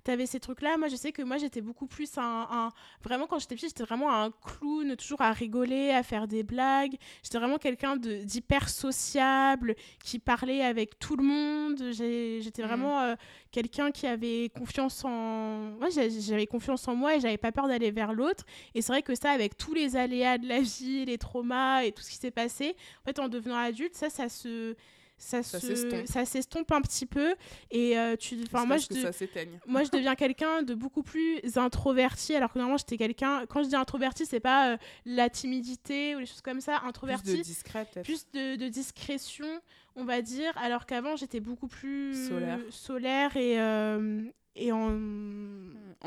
tu 0.04 0.12
avais 0.12 0.26
ces 0.26 0.42
trucs-là. 0.42 0.78
Moi, 0.78 0.90
je 0.90 0.98
sais 0.98 1.14
que 1.14 1.22
moi, 1.22 1.38
j'étais 1.38 1.62
beaucoup 1.62 1.88
plus 1.88 2.18
un, 2.18 2.48
un... 2.52 2.70
Vraiment, 3.02 3.26
quand 3.26 3.40
j'étais 3.40 3.56
petite, 3.56 3.70
j'étais 3.70 3.86
vraiment 3.86 4.12
un 4.12 4.32
clown, 4.32 4.98
toujours 4.98 5.22
à 5.22 5.29
à 5.30 5.34
rigoler, 5.34 5.92
à 5.92 6.04
faire 6.04 6.28
des 6.28 6.44
blagues. 6.44 6.96
J'étais 7.24 7.38
vraiment 7.38 7.58
quelqu'un 7.58 7.96
d'hyper 7.96 8.68
sociable, 8.70 9.76
qui 10.04 10.20
parlait 10.20 10.64
avec 10.64 11.00
tout 11.00 11.16
le 11.16 11.24
monde. 11.24 11.92
J'étais 11.92 12.62
mhm. 12.62 12.68
vraiment 12.68 13.00
euh, 13.02 13.16
quelqu'un 13.52 13.92
qui 13.92 14.08
avait 14.08 14.50
confiance 14.50 15.06
en... 15.06 15.74
Ouais, 15.82 15.90
j'avais 15.92 16.48
confiance 16.48 16.88
en 16.88 16.96
moi 16.96 17.16
et 17.16 17.20
j'avais 17.20 17.38
pas 17.38 17.52
peur 17.52 17.68
d'aller 17.68 17.92
vers 17.92 18.14
l'autre. 18.14 18.44
Et 18.74 18.82
c'est 18.82 18.92
vrai 18.92 19.02
que 19.02 19.16
ça, 19.16 19.32
avec 19.32 19.58
tous 19.58 19.74
les 19.74 19.96
aléas 19.96 20.38
de 20.38 20.48
la 20.48 20.62
vie, 20.62 21.06
les 21.06 21.18
traumas 21.18 21.84
et 21.84 21.92
tout 21.92 22.02
ce 22.02 22.10
qui 22.10 22.18
s'est 22.18 22.32
passé, 22.32 22.76
en 23.04 23.06
fait, 23.06 23.20
en 23.20 23.30
devenant 23.30 23.58
adulte, 23.58 23.96
ça, 23.96 24.10
ça 24.10 24.30
se 24.30 24.76
ça, 25.20 25.44
ça 25.44 26.26
s'estompe. 26.26 26.72
un 26.72 26.82
petit 26.82 27.06
peu 27.06 27.36
et 27.72 27.98
euh, 27.98 28.16
tu 28.16 28.38
enfin 28.46 28.66
moi 28.66 28.78
je 28.78 28.88
moi 29.68 29.84
je 29.84 29.92
deviens 29.92 30.16
quelqu'un 30.16 30.64
de 30.64 30.74
beaucoup 30.74 31.04
plus 31.04 31.42
introverti 31.56 32.36
alors 32.36 32.54
que 32.54 32.58
normalement 32.58 32.78
j'étais 32.78 32.98
quelqu'un 32.98 33.46
quand 33.48 33.64
je 33.64 33.70
dis 33.70 33.76
introverti 33.76 34.26
c'est 34.26 34.40
pas 34.40 34.72
euh, 34.74 34.78
la 35.06 35.30
timidité 35.30 36.16
ou 36.16 36.20
les 36.20 36.26
choses 36.26 36.42
comme 36.42 36.62
ça 36.62 36.82
introverti. 36.86 37.32
plus 37.32 37.38
de 37.38 37.44
discret 37.44 37.88
plus 38.04 38.26
de, 38.34 38.68
discrétion 38.70 39.48
on 39.96 40.06
va 40.06 40.22
dire 40.22 40.54
alors 40.58 40.86
qu'avant 40.86 41.16
j'étais 41.16 41.40
beaucoup 41.42 41.68
plus 41.68 42.30
solaire, 42.30 42.60
solaire 42.70 43.36
et 43.36 43.60
euh, 43.60 44.24
et 44.56 44.72
en, 44.72 44.98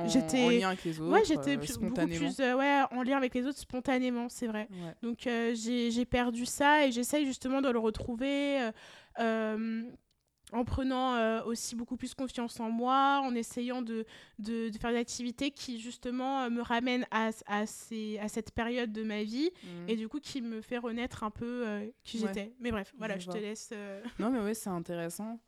j'étais 0.07 0.45
en 0.45 0.51
lien 0.51 0.69
avec 0.69 0.85
les 0.85 1.01
autres 1.01 1.11
ouais 1.11 1.25
j'étais 1.25 1.57
beaucoup 1.57 2.07
plus 2.07 2.39
ouais 2.39 2.83
en 2.91 3.03
lien 3.03 3.17
avec 3.17 3.35
les 3.35 3.47
autres 3.47 3.59
spontanément 3.59 4.29
c'est 4.29 4.47
vrai. 4.47 4.69
Donc 5.03 5.29
j'ai 5.55 6.05
perdu 6.05 6.45
ça 6.47 6.87
et 6.87 6.93
j'essaye 6.93 7.25
justement 7.27 7.61
de 7.61 7.71
le 7.71 7.79
retrouver 7.79 8.61
euh, 8.61 8.73
en 10.53 10.65
prenant 10.65 11.15
euh, 11.15 11.43
aussi 11.45 11.75
beaucoup 11.75 11.97
plus 11.97 12.15
confiance 12.15 12.61
en 12.61 12.71
moi, 12.71 13.23
en 13.25 13.35
essayant 13.35 13.83
de, 13.83 14.05
de, 14.39 14.71
faire 14.79 14.91
des 14.93 14.99
activités 14.99 15.51
qui 15.51 15.81
justement 15.81 16.43
euh, 16.43 16.51
me 16.51 16.61
ramènent 16.61 17.07
à, 17.11 17.31
à, 17.47 17.67
ces, 17.67 18.19
à, 18.19 18.29
cette 18.29 18.53
période 18.53 18.93
de 18.93 19.03
ma 19.03 19.23
vie 19.23 19.51
mmh. 19.51 19.89
et 19.89 19.97
du 19.97 20.09
coup 20.09 20.21
qui 20.21 20.43
me 20.43 20.61
fait 20.61 20.79
renaître 20.79 21.25
un 21.25 21.31
peu 21.31 21.91
qui 22.05 22.19
j'étais. 22.19 22.53
Mais 22.61 22.71
bref, 22.71 22.93
voilà, 22.99 23.19
je, 23.19 23.29
te 23.29 23.39
laisse. 23.39 23.73
Non, 24.19 24.31
mais 24.31 24.41
oui, 24.41 24.55
c'est 24.55 24.71
intéressant. 24.71 25.41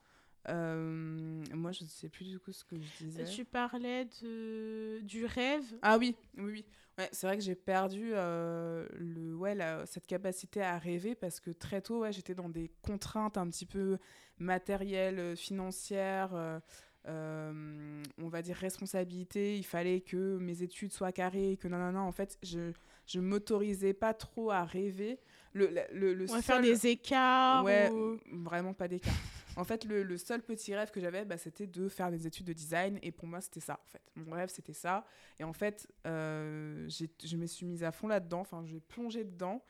moi, 0.48 1.72
je 1.72 1.84
ne 1.84 1.88
sais 1.88 2.08
plus 2.08 2.24
du 2.24 2.38
coup 2.38 2.52
ce 2.52 2.64
que 2.64 2.76
je 2.76 3.04
disais. 3.04 3.24
Tu 3.24 3.44
parlais 3.44 4.06
de, 4.22 5.00
du 5.02 5.26
rêve. 5.26 5.64
Ah 5.82 5.98
oui, 5.98 6.16
oui, 6.38 6.44
oui. 6.44 6.64
Ouais, 6.96 7.08
c'est 7.10 7.26
vrai 7.26 7.36
que 7.36 7.42
j'ai 7.42 7.56
perdu 7.56 8.12
euh, 8.14 8.86
le, 8.92 9.34
ouais, 9.34 9.56
cette 9.86 10.06
capacité 10.06 10.62
à 10.62 10.78
rêver 10.78 11.14
parce 11.16 11.40
que 11.40 11.50
très 11.50 11.80
tôt, 11.80 12.00
ouais, 12.00 12.12
j'étais 12.12 12.34
dans 12.34 12.48
des 12.48 12.70
contraintes 12.82 13.36
un 13.36 13.48
petit 13.48 13.66
peu 13.66 13.98
matérielles, 14.38 15.18
euh, 15.18 15.34
financières, 15.34 16.60
euh, 17.06 18.02
on 18.18 18.28
va 18.28 18.42
dire 18.42 18.56
responsabilité. 18.56 19.56
Il 19.58 19.64
fallait 19.64 20.02
que 20.02 20.38
mes 20.38 20.62
études 20.62 20.92
soient 20.92 21.10
carrées, 21.12 21.58
que 21.60 21.66
non, 21.66 21.78
non, 21.78 21.92
non. 21.92 22.00
En 22.02 22.12
fait, 22.12 22.38
je 22.42 22.72
ne 23.14 23.20
m'autorisais 23.20 23.92
pas 23.92 24.14
trop 24.14 24.52
à 24.52 24.64
rêver. 24.64 25.18
Le, 25.52 25.70
le, 25.92 26.14
le 26.14 26.30
on 26.30 26.34
va 26.34 26.42
faire 26.42 26.62
des 26.62 26.86
écarts. 26.86 27.64
Ouais, 27.64 27.90
vraiment 28.32 28.72
pas 28.72 28.86
d'écart. 28.88 29.12
En 29.56 29.64
fait, 29.64 29.84
le, 29.84 30.16
seul 30.16 30.42
petit 30.42 30.74
rêve 30.74 30.90
que 30.90 31.00
j'avais, 31.00 31.24
bah, 31.24 31.38
c'était 31.38 31.66
de 31.66 31.88
faire 31.88 32.10
des 32.10 32.26
études 32.26 32.46
de 32.46 32.52
design. 32.52 32.98
Et 33.02 33.12
pour 33.12 33.28
moi, 33.28 33.40
c'était 33.40 33.60
ça, 33.60 33.80
en 33.84 33.88
fait. 33.88 34.02
Mon 34.16 34.32
rêve, 34.32 34.48
c'était 34.48 34.72
ça. 34.72 35.04
Et 35.38 35.44
en 35.44 35.52
fait, 35.52 35.86
euh, 36.06 36.88
je 36.88 37.36
me 37.36 37.46
suis 37.46 37.64
mise 37.64 37.84
à 37.84 37.92
fond 37.92 38.08
là-dedans. 38.08 38.40
Enfin, 38.40 38.64
j'ai 38.66 38.80
plongé 38.80 39.24
dedans. 39.24 39.64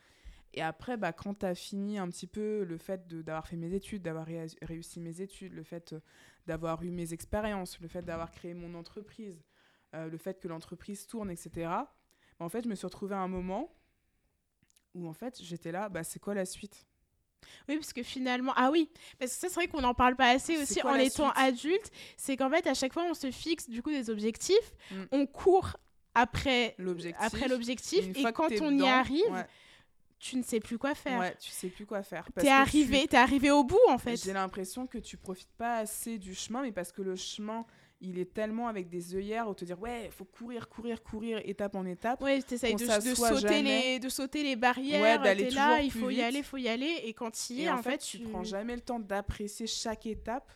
Et 0.55 0.63
après, 0.63 0.97
bah, 0.97 1.13
quand 1.13 1.41
tu 1.41 1.47
as 1.47 1.55
fini 1.55 1.99
un 1.99 2.09
petit 2.09 2.29
peu 2.29 2.65
le 2.65 2.79
fait 2.79 3.09
d'avoir 3.09 3.47
fait 3.47 3.57
mes 3.57 3.75
études, 3.75 4.03
d'avoir 4.03 4.27
réussi 4.63 5.01
mes 5.01 5.21
études, 5.21 5.53
le 5.53 5.65
fait 5.65 5.93
euh, 5.93 6.01
d'avoir 6.47 6.83
eu 6.85 6.91
mes 6.91 7.13
expériences, 7.13 7.81
le 7.81 7.89
fait 7.89 8.03
d'avoir 8.03 8.31
créé 8.31 8.55
mon 8.55 8.75
entreprise, 8.75 9.43
euh, 9.95 10.09
le 10.09 10.17
fait 10.17 10.41
que 10.41 10.47
l'entreprise 10.47 11.09
tourne, 11.09 11.31
etc., 11.31 11.51
bah, 11.67 11.89
en 12.39 12.49
fait, 12.49 12.63
je 12.63 12.69
me 12.69 12.77
suis 12.77 12.87
retrouvée 12.87 13.17
à 13.17 13.19
un 13.19 13.29
moment 13.29 13.75
où, 14.95 15.09
en 15.09 15.13
fait, 15.13 15.43
j'étais 15.43 15.73
là, 15.73 15.89
bah, 15.89 16.05
c'est 16.05 16.21
quoi 16.21 16.35
la 16.35 16.45
suite? 16.45 16.87
Oui, 17.69 17.77
parce 17.77 17.93
que 17.93 18.03
finalement, 18.03 18.53
ah 18.57 18.71
oui, 18.71 18.91
parce 19.19 19.33
que 19.33 19.39
ça 19.39 19.49
c'est 19.49 19.55
vrai 19.55 19.69
qu'on 19.69 19.81
n'en 19.81 19.95
parle 19.95 20.17
pas 20.17 20.31
assez 20.31 20.57
aussi 20.59 20.83
en 20.83 20.95
étant 20.95 21.31
adulte, 21.31 21.91
c'est 22.17 22.37
qu'en 22.37 22.51
fait 22.51 22.67
à 22.67 22.75
chaque 22.75 22.93
fois 22.93 23.05
on 23.09 23.15
se 23.15 23.31
fixe 23.31 23.69
du 23.69 23.83
coup 23.83 23.91
des 23.91 24.11
objectifs, 24.11 24.73
mm. 24.91 25.03
on 25.13 25.27
court 25.27 25.77
après 26.15 26.75
l'objectif, 26.79 28.05
et 28.15 28.25
quand 28.33 28.51
on 28.61 28.79
y 28.79 28.87
arrive, 28.87 29.47
tu 30.19 30.37
ne 30.37 30.43
sais 30.43 30.61
plus 30.61 30.79
quoi 30.79 30.95
faire. 30.95 31.21
Ouais, 31.21 31.37
tu 31.39 31.51
sais 31.51 31.69
plus 31.69 31.85
quoi 31.85 32.03
faire. 32.03 32.27
T'es 32.35 32.49
arrivé, 32.49 33.07
es 33.11 33.15
arrivé 33.15 33.51
au 33.51 33.65
bout 33.65 33.81
en 33.89 33.99
fait. 33.99 34.17
J'ai 34.17 34.33
l'impression 34.33 34.87
que 34.87 34.99
tu 34.99 35.17
profites 35.17 35.53
pas 35.59 35.79
assez 35.79 36.19
du 36.19 36.35
chemin, 36.35 36.63
mais 36.63 36.73
parce 36.73 36.93
que 36.93 37.03
le 37.03 37.17
chemin 37.17 37.67
il 38.05 38.19
est 38.19 38.33
tellement 38.33 38.69
avec 38.69 38.89
des 38.89 39.15
œillères 39.15 39.49
où 39.49 39.55
te 39.55 39.65
dire 39.65 39.81
ouais 39.81 40.11
faut 40.11 40.25
courir 40.25 40.69
courir 40.69 41.03
courir 41.03 41.41
étape 41.45 41.75
en 41.75 41.85
étape 41.85 42.23
ouais 42.23 42.43
t'essayes 42.43 42.75
de, 42.75 42.85
de, 42.85 43.15
sauter 43.15 43.63
les 43.63 43.99
de 43.99 44.09
sauter 44.09 44.43
les 44.43 44.57
barrières 44.57 45.03
ouais, 45.03 45.19
d'aller 45.25 45.51
là 45.51 45.81
il 45.81 45.91
faut 45.91 46.11
y 46.11 46.23
aller 46.23 46.43
faut 46.45 46.59
y 46.59 46.69
aller. 46.69 47.01
Et 47.05 47.15
quand 47.15 47.51
il 47.51 47.61
y 47.61 47.65
est 47.65 47.71
en, 47.71 47.83
fait, 47.83 47.99
tu... 47.99 48.19
prends 48.21 48.45
jamais 48.45 48.77
le 48.77 48.83
temps 48.83 49.01
d'apprécier 49.01 49.67
chaque 49.67 50.07
étape 50.07 50.53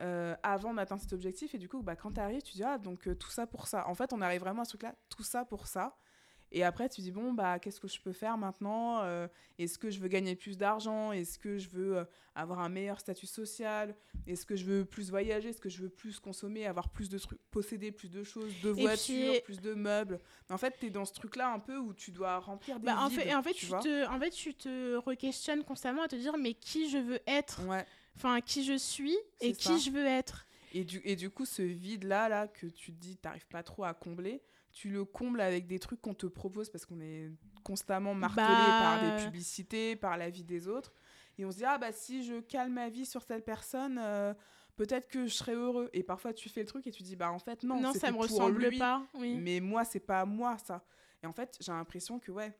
euh, 0.00 0.34
avant 0.42 0.74
d'atteindre 0.74 1.02
cet 1.02 1.12
objectif. 1.12 1.54
Et 1.54 1.58
du 1.58 1.68
coup 1.68 1.82
bah 1.82 1.96
quand 1.96 2.12
tu 2.12 2.20
arrives 2.20 2.42
tu 2.42 2.54
dis 2.54 2.64
ah 2.64 2.78
donc 2.78 3.06
euh, 3.06 3.14
tout 3.14 3.30
ça 3.30 3.46
pour 3.46 3.68
ça. 3.68 3.86
En 3.88 3.94
fait 3.94 4.12
on 4.12 4.20
arrive 4.20 4.40
vraiment 4.40 4.62
à 4.62 4.64
ce 4.64 4.70
truc 4.70 4.82
là 4.82 4.94
tout 5.08 5.22
ça 5.22 5.44
pour 5.44 5.66
ça 5.66 5.96
et 6.52 6.64
après, 6.64 6.88
tu 6.88 7.00
dis, 7.00 7.10
bon, 7.10 7.32
bah, 7.32 7.58
qu'est-ce 7.58 7.80
que 7.80 7.88
je 7.88 8.00
peux 8.00 8.12
faire 8.12 8.36
maintenant 8.36 9.00
euh, 9.02 9.26
Est-ce 9.58 9.78
que 9.78 9.90
je 9.90 9.98
veux 9.98 10.08
gagner 10.08 10.36
plus 10.36 10.58
d'argent 10.58 11.10
Est-ce 11.10 11.38
que 11.38 11.56
je 11.56 11.70
veux 11.70 11.96
euh, 11.96 12.04
avoir 12.34 12.60
un 12.60 12.68
meilleur 12.68 13.00
statut 13.00 13.26
social 13.26 13.96
Est-ce 14.26 14.44
que 14.44 14.54
je 14.54 14.66
veux 14.66 14.84
plus 14.84 15.10
voyager 15.10 15.48
Est-ce 15.48 15.62
que 15.62 15.70
je 15.70 15.82
veux 15.82 15.88
plus 15.88 16.20
consommer, 16.20 16.66
avoir 16.66 16.90
plus 16.90 17.08
de 17.08 17.18
trucs, 17.18 17.40
posséder 17.50 17.90
plus 17.90 18.10
de 18.10 18.22
choses, 18.22 18.52
de 18.62 18.68
voitures, 18.68 19.42
plus 19.44 19.60
de 19.60 19.72
meubles. 19.72 20.20
En 20.50 20.58
fait, 20.58 20.76
tu 20.78 20.86
es 20.86 20.90
dans 20.90 21.06
ce 21.06 21.14
truc-là 21.14 21.50
un 21.50 21.58
peu 21.58 21.78
où 21.78 21.94
tu 21.94 22.10
dois 22.10 22.38
remplir 22.38 22.78
des 22.78 22.86
bah, 22.86 22.98
en 23.00 23.08
fait, 23.08 23.34
en 23.34 23.42
fait, 23.42 23.54
tu, 23.54 23.68
te, 23.68 24.06
en 24.06 24.20
fait, 24.20 24.30
tu 24.30 24.54
te 24.54 24.96
re-questionnes 24.96 25.64
constamment 25.64 26.02
à 26.02 26.08
te 26.08 26.16
dire, 26.16 26.36
mais 26.36 26.52
qui 26.52 26.90
je 26.90 26.98
veux 26.98 27.20
être? 27.26 27.62
Enfin, 28.14 28.42
qui 28.42 28.62
je 28.62 28.76
suis 28.76 29.16
et 29.40 29.54
qui 29.54 29.80
je 29.80 29.90
veux 29.90 30.04
être? 30.04 30.46
Et 30.74 30.84
du, 30.84 31.00
et 31.04 31.16
du 31.16 31.30
coup, 31.30 31.44
ce 31.44 31.62
vide-là, 31.62 32.28
là, 32.28 32.46
que 32.48 32.66
tu 32.66 32.92
te 32.92 33.00
dis, 33.00 33.16
t'arrives 33.16 33.46
pas 33.46 33.62
trop 33.62 33.84
à 33.84 33.94
combler, 33.94 34.42
tu 34.72 34.88
le 34.88 35.04
combles 35.04 35.40
avec 35.40 35.66
des 35.66 35.78
trucs 35.78 36.00
qu'on 36.00 36.14
te 36.14 36.26
propose 36.26 36.70
parce 36.70 36.86
qu'on 36.86 37.00
est 37.00 37.30
constamment 37.62 38.14
martelé 38.14 38.46
bah, 38.46 38.80
par 38.80 39.00
des 39.00 39.24
publicités, 39.24 39.96
par 39.96 40.16
la 40.16 40.30
vie 40.30 40.44
des 40.44 40.66
autres. 40.66 40.92
Et 41.38 41.44
on 41.44 41.50
se 41.50 41.58
dit, 41.58 41.64
ah 41.64 41.78
bah 41.78 41.92
si 41.92 42.24
je 42.24 42.40
calme 42.40 42.72
ma 42.72 42.88
vie 42.88 43.06
sur 43.06 43.24
telle 43.24 43.42
personne, 43.42 43.98
euh, 44.02 44.34
peut-être 44.76 45.08
que 45.08 45.26
je 45.26 45.34
serai 45.34 45.54
heureux. 45.54 45.90
Et 45.92 46.02
parfois 46.02 46.32
tu 46.32 46.48
fais 46.48 46.60
le 46.60 46.66
truc 46.66 46.86
et 46.86 46.90
tu 46.90 47.02
dis, 47.02 47.16
bah 47.16 47.30
en 47.30 47.38
fait 47.38 47.62
non, 47.62 47.80
non 47.80 47.92
ça 47.92 48.10
me 48.10 48.18
ressemble 48.18 48.66
lui, 48.66 48.78
pas. 48.78 49.06
Oui. 49.14 49.36
Mais 49.36 49.60
moi, 49.60 49.84
c'est 49.84 50.00
pas 50.00 50.24
moi 50.24 50.56
ça. 50.58 50.84
Et 51.22 51.26
en 51.26 51.32
fait, 51.32 51.56
j'ai 51.60 51.72
l'impression 51.72 52.18
que 52.18 52.32
ouais, 52.32 52.56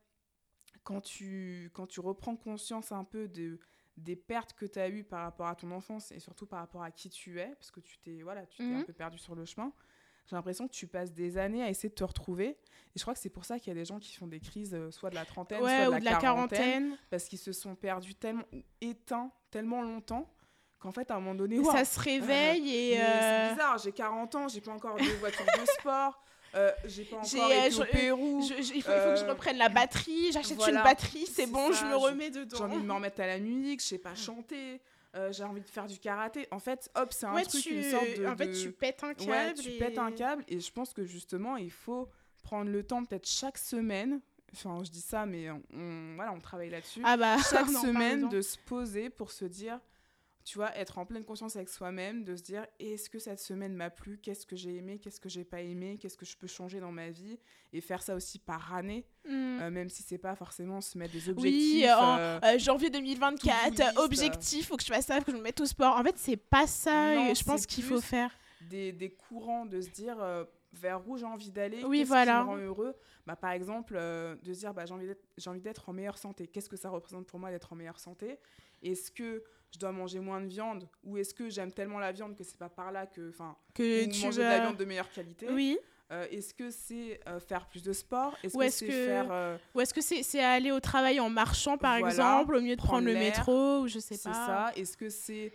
quand 0.85 1.01
tu, 1.01 1.71
quand 1.75 1.87
tu 1.87 2.01
reprends 2.01 2.37
conscience 2.37 2.93
un 2.93 3.05
peu 3.05 3.29
de, 3.29 3.59
des 3.97 4.17
pertes 4.17 4.53
que 4.55 4.67
tu 4.67 4.79
as 4.79 4.89
eues 4.89 5.05
par 5.05 5.23
rapport 5.23 5.47
à 5.47 5.55
ton 5.55 5.71
enfance 5.71 6.13
et 6.13 6.19
surtout 6.19 6.47
par 6.47 6.61
rapport 6.61 6.83
à 6.83 6.91
qui 6.91 7.11
tu 7.11 7.41
es, 7.41 7.55
parce 7.55 7.71
que 7.71 7.81
tu 7.81 7.99
t'es 7.99 8.23
voilà, 8.23 8.47
tu 8.47 8.59
t'es 8.59 8.65
un 8.65 8.79
mhm. 8.79 8.85
peu 8.85 8.93
perdu 8.93 9.19
sur 9.19 9.35
le 9.35 9.45
chemin, 9.45 9.73
j'ai 10.27 10.37
l'impression 10.37 10.67
que 10.69 10.73
tu 10.73 10.87
passes 10.87 11.13
des 11.13 11.37
années 11.39 11.63
à 11.63 11.69
essayer 11.69 11.89
de 11.89 11.95
te 11.95 12.05
retrouver. 12.05 12.57
Et 12.95 12.99
je 12.99 13.03
crois 13.03 13.15
que 13.15 13.21
c'est 13.21 13.31
pour 13.31 13.45
ça 13.45 13.59
qu'il 13.59 13.69
y 13.69 13.77
a 13.77 13.79
des 13.79 13.85
gens 13.85 13.99
qui 13.99 14.15
font 14.15 14.27
des 14.27 14.41
crises, 14.41 14.75
euh, 14.75 14.91
soit 14.91 15.11
de 15.11 15.15
la 15.15 15.25
trentaine, 15.25 15.59
soit 15.61 15.99
de, 15.99 16.05
la, 16.05 16.15
quarantaine, 16.17 16.97
parce 17.11 17.25
qu'ils 17.25 17.39
se 17.39 17.53
sont 17.53 17.75
perdus 17.75 18.15
tellement, 18.15 18.45
éteints 18.81 19.31
tellement 19.51 19.83
longtemps, 19.83 20.31
qu'en 20.79 20.93
fait, 20.93 21.11
à 21.11 21.17
un 21.17 21.21
moment 21.21 21.35
donné, 21.35 21.63
ça 21.65 21.85
se 21.85 21.99
réveille 21.99 22.75
et. 22.75 22.99
Mais 22.99 23.01
euh, 23.03 23.49
C'est 23.49 23.55
bizarre, 23.55 23.79
j'ai 23.79 23.93
40 23.93 24.35
ans, 24.35 24.49
j'ai 24.49 24.61
pas 24.61 24.73
encore 24.73 24.97
de 24.97 25.05
voiture 25.21 25.45
de 25.45 25.67
sport. 25.81 26.23
Euh, 26.55 26.71
j'ai 26.85 27.05
pas 27.05 27.17
encore 27.17 27.51
été 27.51 27.71
je- 27.71 27.81
au 27.81 27.85
Pérou. 27.87 28.43
je- 28.43 28.63
je- 28.63 28.75
il, 28.75 28.83
faut, 28.83 28.91
il 28.93 28.99
faut 29.01 29.15
que 29.15 29.17
je 29.17 29.25
reprenne 29.25 29.57
la 29.57 29.71
batterie, 29.71 30.33
j'achète 30.33 30.59
voilà. 30.59 30.79
une 30.81 30.85
batterie, 30.85 31.25
c'est 31.25 31.33
C'est 31.33 31.47
bon, 31.47 31.73
ça, 31.73 31.81
je 31.81 31.87
me 31.87 31.97
remets 31.97 32.29
dedans. 32.31 32.59
J'ai 32.59 32.65
envie 32.65 32.77
de 32.77 32.83
me 32.87 32.93
remettre 32.93 33.23
à 33.23 33.27
la 33.27 33.39
musique, 33.39 33.81
je 33.81 33.87
sais 33.87 33.99
pas 33.99 34.15
chanter, 34.15 34.83
euh, 35.15 35.33
j'ai 35.33 35.45
envie 35.45 35.61
de 35.61 35.69
faire 35.69 35.87
du 35.87 35.99
karaté. 35.99 36.47
En 36.51 36.59
fait, 36.59 36.91
hop, 36.95 37.13
c'est 37.13 37.27
un 37.27 37.35
Ouais, 37.35 37.45
truc, 37.45 37.63
tu, 37.63 37.75
une 37.75 37.83
sorte 37.83 38.19
de. 38.19 38.27
en 38.27 38.37
fait, 38.37 38.51
tu 38.53 38.73
pètes 38.73 39.03
un 39.05 39.15
câble. 39.15 39.31
Ouais, 39.31 39.55
tu 39.55 39.71
et- 39.71 39.79
pètes 39.79 39.99
un 39.99 40.11
câble 40.13 40.45
et 40.49 40.59
je 40.61 40.73
pense 40.73 40.93
que 40.93 41.05
justement, 41.05 41.57
il 41.57 41.71
faut 41.71 42.09
prendre 42.43 42.71
le 42.71 42.83
temps, 42.83 43.05
peut-être 43.05 43.29
chaque 43.29 43.59
semaine. 43.59 44.21
Enfin, 44.55 44.83
je 44.85 44.91
dis 44.91 45.01
ça, 45.01 45.25
mais 45.27 45.51
on, 45.51 45.63
on- 45.75 46.15
voilà, 46.17 46.33
on 46.33 46.41
travaille 46.41 46.71
là-dessus. 46.71 47.01
Ah 47.05 47.17
bah, 47.17 47.37
chaque 47.51 47.69
semaine, 47.71 48.29
de 48.29 48.41
se 48.43 48.59
poser 48.59 49.09
pour 49.11 49.31
se 49.31 49.45
dire, 49.45 49.81
tu 50.45 50.59
vois, 50.59 50.77
être 50.77 50.99
en 50.99 51.07
pleine 51.07 51.25
conscience 51.25 51.55
avec 51.57 51.69
soi-même, 51.69 52.25
de 52.25 52.35
se 52.35 52.43
dire, 52.43 52.67
est-ce 52.81 53.09
que 53.09 53.19
cette 53.19 53.39
semaine 53.39 53.75
m'a 53.75 53.91
plu? 53.91 54.19
Qu'est-ce 54.19 54.45
que 54.47 54.57
j'ai 54.57 54.77
aimé? 54.77 54.99
Qu'est-ce 54.99 55.21
que 55.21 55.29
j'ai 55.29 55.45
pas 55.45 55.61
aimé? 55.61 55.99
Qu'est-ce 56.01 56.17
que 56.17 56.27
je 56.27 56.37
peux 56.37 56.47
changer 56.49 56.81
dans 56.81 56.91
ma 56.93 57.11
vie? 57.11 57.39
Et 57.73 57.81
faire 57.81 58.03
ça 58.03 58.15
aussi 58.17 58.39
par 58.39 58.75
année, 58.75 59.07
Hmm. 59.25 59.61
euh, 59.61 59.71
même 59.71 59.89
si 59.89 60.03
c'est 60.03 60.19
pas 60.19 60.35
forcément 60.35 60.81
se 60.81 60.99
mettre 60.99 61.13
des 61.13 61.29
Oui, 61.29 61.33
objectifs. 61.85 61.91
en 61.97 62.19
euh, 62.19 62.41
euh, 62.43 62.59
janvier 62.59 62.91
2024, 62.91 63.71
to-do 63.71 63.85
list, 63.85 63.99
objectif, 63.99 64.67
faut 64.67 64.77
que 64.77 64.83
je 64.83 64.89
fasse 64.93 65.07
ça, 65.07 65.19
faut 65.21 65.27
que 65.27 65.31
je 65.33 65.37
me 65.37 65.43
mette 65.43 65.61
au 65.61 65.67
sport. 65.67 65.97
En 65.97 66.03
fait, 66.03 66.19
c'est 66.19 66.37
pas 66.37 66.67
ça, 66.67 67.15
Non, 67.15 67.33
je 67.35 67.45
pense 67.45 67.65
qu'il 67.67 67.85
faut 67.85 68.01
faire. 68.01 68.37
des, 68.69 68.91
des 68.93 69.11
courants 69.11 69.65
de 69.65 69.81
se 69.81 69.91
dire 69.91 70.17
euh, 70.21 70.45
vers 70.73 71.07
où 71.09 71.17
j'ai 71.19 71.25
envie 71.27 71.51
d'aller, 71.53 71.85
Oui, 71.85 71.99
qu'est-ce 71.99 72.09
voilà. 72.09 72.39
qui 72.41 72.45
me 72.47 72.47
rend 72.47 72.57
heureux? 72.57 72.95
Bah, 73.27 73.37
par 73.37 73.53
exemple, 73.53 73.95
de 73.95 74.53
se 74.53 74.59
dire 74.59 74.75
bah, 74.75 74.85
j'ai 74.87 75.49
envie 75.51 75.61
d'être 75.61 75.89
en 75.89 75.93
meilleure 75.93 76.19
santé. 76.19 76.49
Qu'est-ce 76.49 76.69
que 76.69 76.77
ça 76.77 76.91
représente 76.91 77.27
pour 77.29 77.39
moi 77.39 77.51
d'être 77.53 77.73
en 77.73 77.77
meilleure 77.77 78.01
santé? 78.01 78.39
Est-ce 78.83 79.13
que 79.13 79.45
je 79.73 79.79
dois 79.79 79.93
manger 79.93 80.21
moins 80.21 80.41
de 80.41 80.47
viande 80.47 80.89
ou 81.03 81.17
est-ce 81.17 81.33
que 81.35 81.49
j'aime 81.49 81.73
tellement 81.73 81.99
la 81.99 82.13
viande 82.13 82.37
que 82.37 82.45
c'est 82.45 82.59
pas 82.59 82.69
par 82.69 82.93
là 82.93 83.07
que 83.07 83.31
enfin 83.31 83.57
Que 83.75 84.05
tu 84.05 84.25
manger 84.25 84.39
de 84.43 84.49
la 84.49 84.61
viande 84.61 84.77
de 84.77 84.85
meilleure 84.85 85.11
qualité 85.11 85.47
Oui. 85.51 85.79
Euh, 86.11 86.27
est-ce 86.31 86.53
que 86.53 86.71
c'est 86.71 87.21
euh, 87.27 87.41
faire 87.41 87.67
plus 87.67 87.83
de 87.83 87.95
sport? 87.95 88.37
Est-ce 88.43 88.55
Ou 88.55 88.61
que 88.61 88.65
est-ce 88.65 88.79
c'est 88.81 88.87
que- 88.87 89.07
faire 89.07 89.33
euh, 89.33 89.57
Ou 89.75 89.81
est-ce 89.81 89.95
que 89.95 90.03
c'est 90.03 90.23
c'est 90.23 90.43
aller 90.45 90.71
au 90.71 90.79
travail 90.81 91.19
en 91.21 91.31
marchant, 91.31 91.79
par 91.79 91.99
Voilà, 91.99 92.13
exemple, 92.13 92.57
au 92.57 92.61
mieux 92.61 92.77
de 92.77 92.83
prendre, 92.83 92.93
prendre 93.03 93.07
le 93.07 93.15
métro, 93.15 93.79
ou 93.81 93.89
je 93.89 93.99
sais 93.99 94.17
c'est 94.17 94.29
pas. 94.29 94.35
ça. 94.35 94.73
Est-ce 94.77 94.95
que 94.99 95.09
c'est 95.09 95.55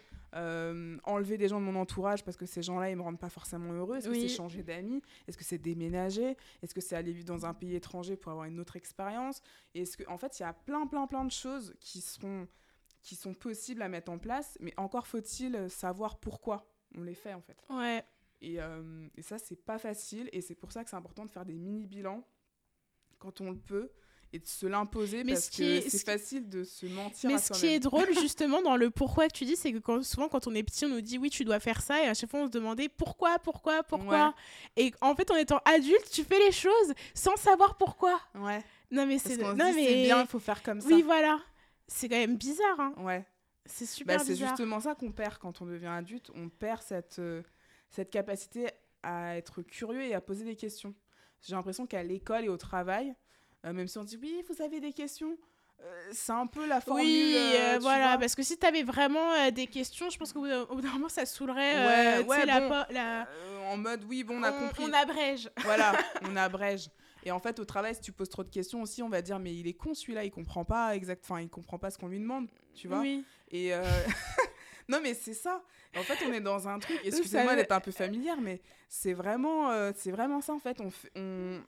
enlever 1.06 1.38
des 1.38 1.48
gens 1.48 1.60
de 1.60 1.66
mon 1.66 1.76
entourage 1.80 2.24
parce 2.24 2.38
que 2.38 2.46
ces 2.46 2.62
gens-là 2.62 2.90
ils 2.90 2.96
me 2.96 3.02
rendent 3.02 3.20
pas 3.20 3.30
forcément 3.30 3.72
heureux? 3.74 3.98
Est-ce 3.98 4.10
que 4.10 4.14
c'est 4.16 4.28
changer 4.30 4.64
d'amis? 4.64 5.02
Est-ce 5.28 5.38
que 5.38 5.44
c'est 5.44 5.58
déménager? 5.58 6.36
Est-ce 6.64 6.74
que 6.74 6.82
c'est 6.82 6.96
aller 6.96 7.12
vivre 7.12 7.26
dans 7.28 7.46
un 7.46 7.54
pays 7.54 7.76
étranger 7.76 8.16
pour 8.16 8.32
avoir 8.32 8.46
une 8.48 8.60
autre 8.60 8.76
expérience? 8.76 9.42
Est-ce 9.76 9.96
que 9.98 10.04
en 10.10 10.18
fait 10.18 10.40
il 10.40 10.44
y 10.44 10.46
a 10.46 10.54
plein 10.54 10.88
plein 10.88 11.06
plein 11.08 11.26
de 11.26 11.32
choses 11.32 11.74
qui 11.80 12.02
sont 12.02 12.48
qui 13.08 13.16
sont 13.16 13.34
possibles 13.34 13.82
à 13.82 13.88
mettre 13.88 14.12
en 14.12 14.18
place 14.18 14.58
mais 14.60 14.74
encore 14.76 15.08
faut-il 15.08 15.70
savoir 15.70 16.20
pourquoi 16.20 16.70
on 16.98 17.02
les 17.04 17.16
fait 17.16 17.34
en 17.34 17.42
fait 17.42 17.58
Ouais. 17.70 18.04
et, 18.42 18.60
euh, 18.62 19.08
et 19.16 19.22
ça, 19.22 19.38
c'est 19.38 19.56
pas 19.56 19.78
facile. 19.78 20.30
Et 20.34 20.42
c'est 20.42 20.56
pour 20.56 20.72
ça 20.72 20.84
que 20.84 20.90
c'est 20.90 20.96
important 20.96 21.26
de 21.26 21.32
faire 21.32 21.46
des 21.46 21.58
mini-bilans 21.58 22.24
quand 23.20 23.42
on 23.42 23.50
le 23.52 23.58
peut 23.58 23.92
et 24.34 24.40
de 24.40 24.46
se 24.46 24.66
l'imposer 24.66 25.24
Mais 25.24 25.34
parce 25.34 25.46
ce 25.46 25.52
qui 25.52 25.58
que 25.62 25.64
est- 25.64 25.82
c'est 25.82 25.98
ce 25.98 26.04
qui- 26.04 26.12
facile 26.12 26.50
de 26.50 26.64
se 26.66 26.86
mentir 26.86 27.30
Mais 27.30 27.36
à 27.36 27.40
ce 27.40 27.54
qui 27.54 27.66
est 27.68 27.80
drôle, 27.80 28.08
justement, 28.30 28.62
dans 28.62 28.76
le 28.76 28.90
pourquoi 28.90 29.28
que 29.30 29.34
tu 29.34 29.46
dis, 29.46 29.56
c'est 29.56 29.72
que 29.72 29.78
quand, 29.80 30.04
souvent, 30.04 30.28
quand 30.28 30.48
on 30.48 30.54
est 30.56 30.64
petit, 30.64 30.86
on 30.86 30.90
nous 30.90 31.02
dit 31.02 31.18
oui, 31.18 31.30
tu 31.30 31.46
dois 31.46 31.60
faire 31.62 31.82
ça, 31.82 32.04
et 32.04 32.08
à 32.08 32.14
chaque 32.14 32.30
fois, 32.30 32.42
on 32.42 32.46
se 32.48 32.52
demandait 32.52 32.90
pourquoi, 32.90 33.40
pourquoi, 33.40 33.84
pourquoi? 33.84 34.36
Et 34.76 34.92
en 35.02 35.16
fait, 35.16 35.32
en 35.32 35.36
étant 35.36 35.60
adulte, 35.66 36.10
tu 36.12 36.24
fais 36.26 36.40
les 36.40 36.52
choses 36.52 36.94
sans 37.16 37.36
savoir 37.38 37.78
pourquoi. 37.78 38.20
Ouais. 38.36 38.62
Non, 38.92 39.06
mais 39.06 39.18
c'est. 39.18 39.38
Non, 39.38 39.56
mais. 39.74 40.04
bien, 40.04 40.22
il 40.22 40.28
faut 40.28 40.40
faire 40.40 40.62
comme 40.62 40.82
ça. 40.82 40.88
Oui, 40.88 41.02
voilà. 41.04 41.40
C'est 41.88 42.10
quand 42.10 42.16
même 42.18 42.38
bizarre, 42.38 42.80
hein. 42.80 42.94
Ouais. 42.98 43.26
C'est 43.66 43.86
super 43.86 44.18
Bah, 44.18 44.24
c'est 44.26 44.36
justement 44.36 44.80
ça 44.80 44.96
qu'on 44.96 45.12
perd 45.12 45.38
quand 45.38 45.62
on 45.62 45.66
devient 45.66 45.88
adulte. 45.88 46.32
On 46.36 46.50
perd 46.50 46.82
cette, 46.82 47.20
euh, 47.20 47.42
cette 47.90 48.10
capacité 48.10 48.70
à 49.04 49.38
être 49.38 49.62
curieux 49.62 50.02
et 50.04 50.14
à 50.14 50.22
poser 50.22 50.46
des 50.46 50.56
questions. 50.56 50.94
J'ai 51.42 51.54
l'impression 51.56 51.86
qu'à 51.86 52.04
l'école 52.04 52.46
et 52.46 52.50
au 52.50 52.58
travail, 52.58 53.14
euh, 53.66 53.74
même 53.74 53.88
si 53.88 53.98
on 53.98 54.04
dit 54.04 54.18
oui, 54.22 54.44
vous 54.50 54.62
avez 54.62 54.80
des 54.80 54.94
questions, 54.94 55.38
euh, 55.82 56.10
c'est 56.12 56.32
un 56.32 56.48
peu 56.48 56.66
la 56.66 56.82
formule. 56.82 57.06
Oui, 57.06 57.36
euh, 57.36 57.76
tu 57.76 57.82
voilà, 57.82 58.18
parce 58.18 58.36
que 58.36 58.42
si 58.44 58.58
t'avais 58.58 58.84
vraiment 58.84 59.34
euh, 59.34 59.52
des 59.52 59.68
questions, 59.68 60.10
je 60.10 60.18
pense 60.18 60.34
qu'au 60.34 60.42
bout 60.42 60.82
d'un 60.82 60.92
moment, 60.94 61.10
ça 61.10 61.26
saoulerait. 61.26 61.86
Ouais, 62.24 62.44
tu 62.46 62.52
bon. 62.70 62.84
la- 62.90 63.28
en 63.70 63.78
mode 63.78 64.04
oui, 64.06 64.24
bon, 64.24 64.40
on 64.40 64.44
a 64.44 64.52
compris. 64.52 64.86
on 64.88 64.94
abrège. 64.94 65.50
Voilà, 65.64 65.92
on 66.24 66.36
abrège. 66.36 66.90
Et 67.28 67.32
en 67.32 67.40
fait, 67.40 67.60
au 67.60 67.66
travail, 67.66 67.94
si 67.94 68.00
tu 68.00 68.14
poses 68.14 68.30
trop 68.30 68.46
de 68.46 68.50
questions 68.50 68.82
aussi, 68.82 69.04
on 69.04 69.10
va 69.10 69.22
dire 69.22 69.38
mais 69.38 69.54
il 69.54 69.68
est 69.68 69.74
con 69.74 69.94
celui-là, 69.94 70.24
il 70.24 70.32
comprend 70.32 70.64
pas 70.64 70.96
exact, 70.96 71.22
enfin 71.26 71.42
il 71.42 71.50
comprend 71.50 71.78
pas 71.78 71.92
ce 71.92 71.98
qu'on 71.98 72.08
lui 72.08 72.20
demande, 72.20 72.48
tu 72.74 72.88
vois. 72.88 73.02
Oui. 73.02 73.26
Et 73.52 73.74
euh, 73.74 73.84
non 74.88 75.00
mais 75.04 75.14
c'est 75.14 75.34
ça. 75.34 75.62
En 75.98 76.04
fait, 76.04 76.18
on 76.26 76.32
est 76.32 76.40
dans 76.40 76.70
un 76.70 76.80
truc. 76.80 76.98
Excusez-moi 77.04 77.58
d'être 77.58 77.74
un 77.74 77.82
peu 77.82 77.92
familière, 77.92 78.40
mais 78.40 78.62
c'est 78.88 79.12
vraiment, 79.12 79.72
euh, 79.72 79.92
c'est 79.94 80.12
vraiment 80.12 80.40
ça 80.40 80.54
en 80.54 80.60
fait. 80.60 80.80
On, 80.80 80.90
fait- 80.90 81.12
on 81.18 81.60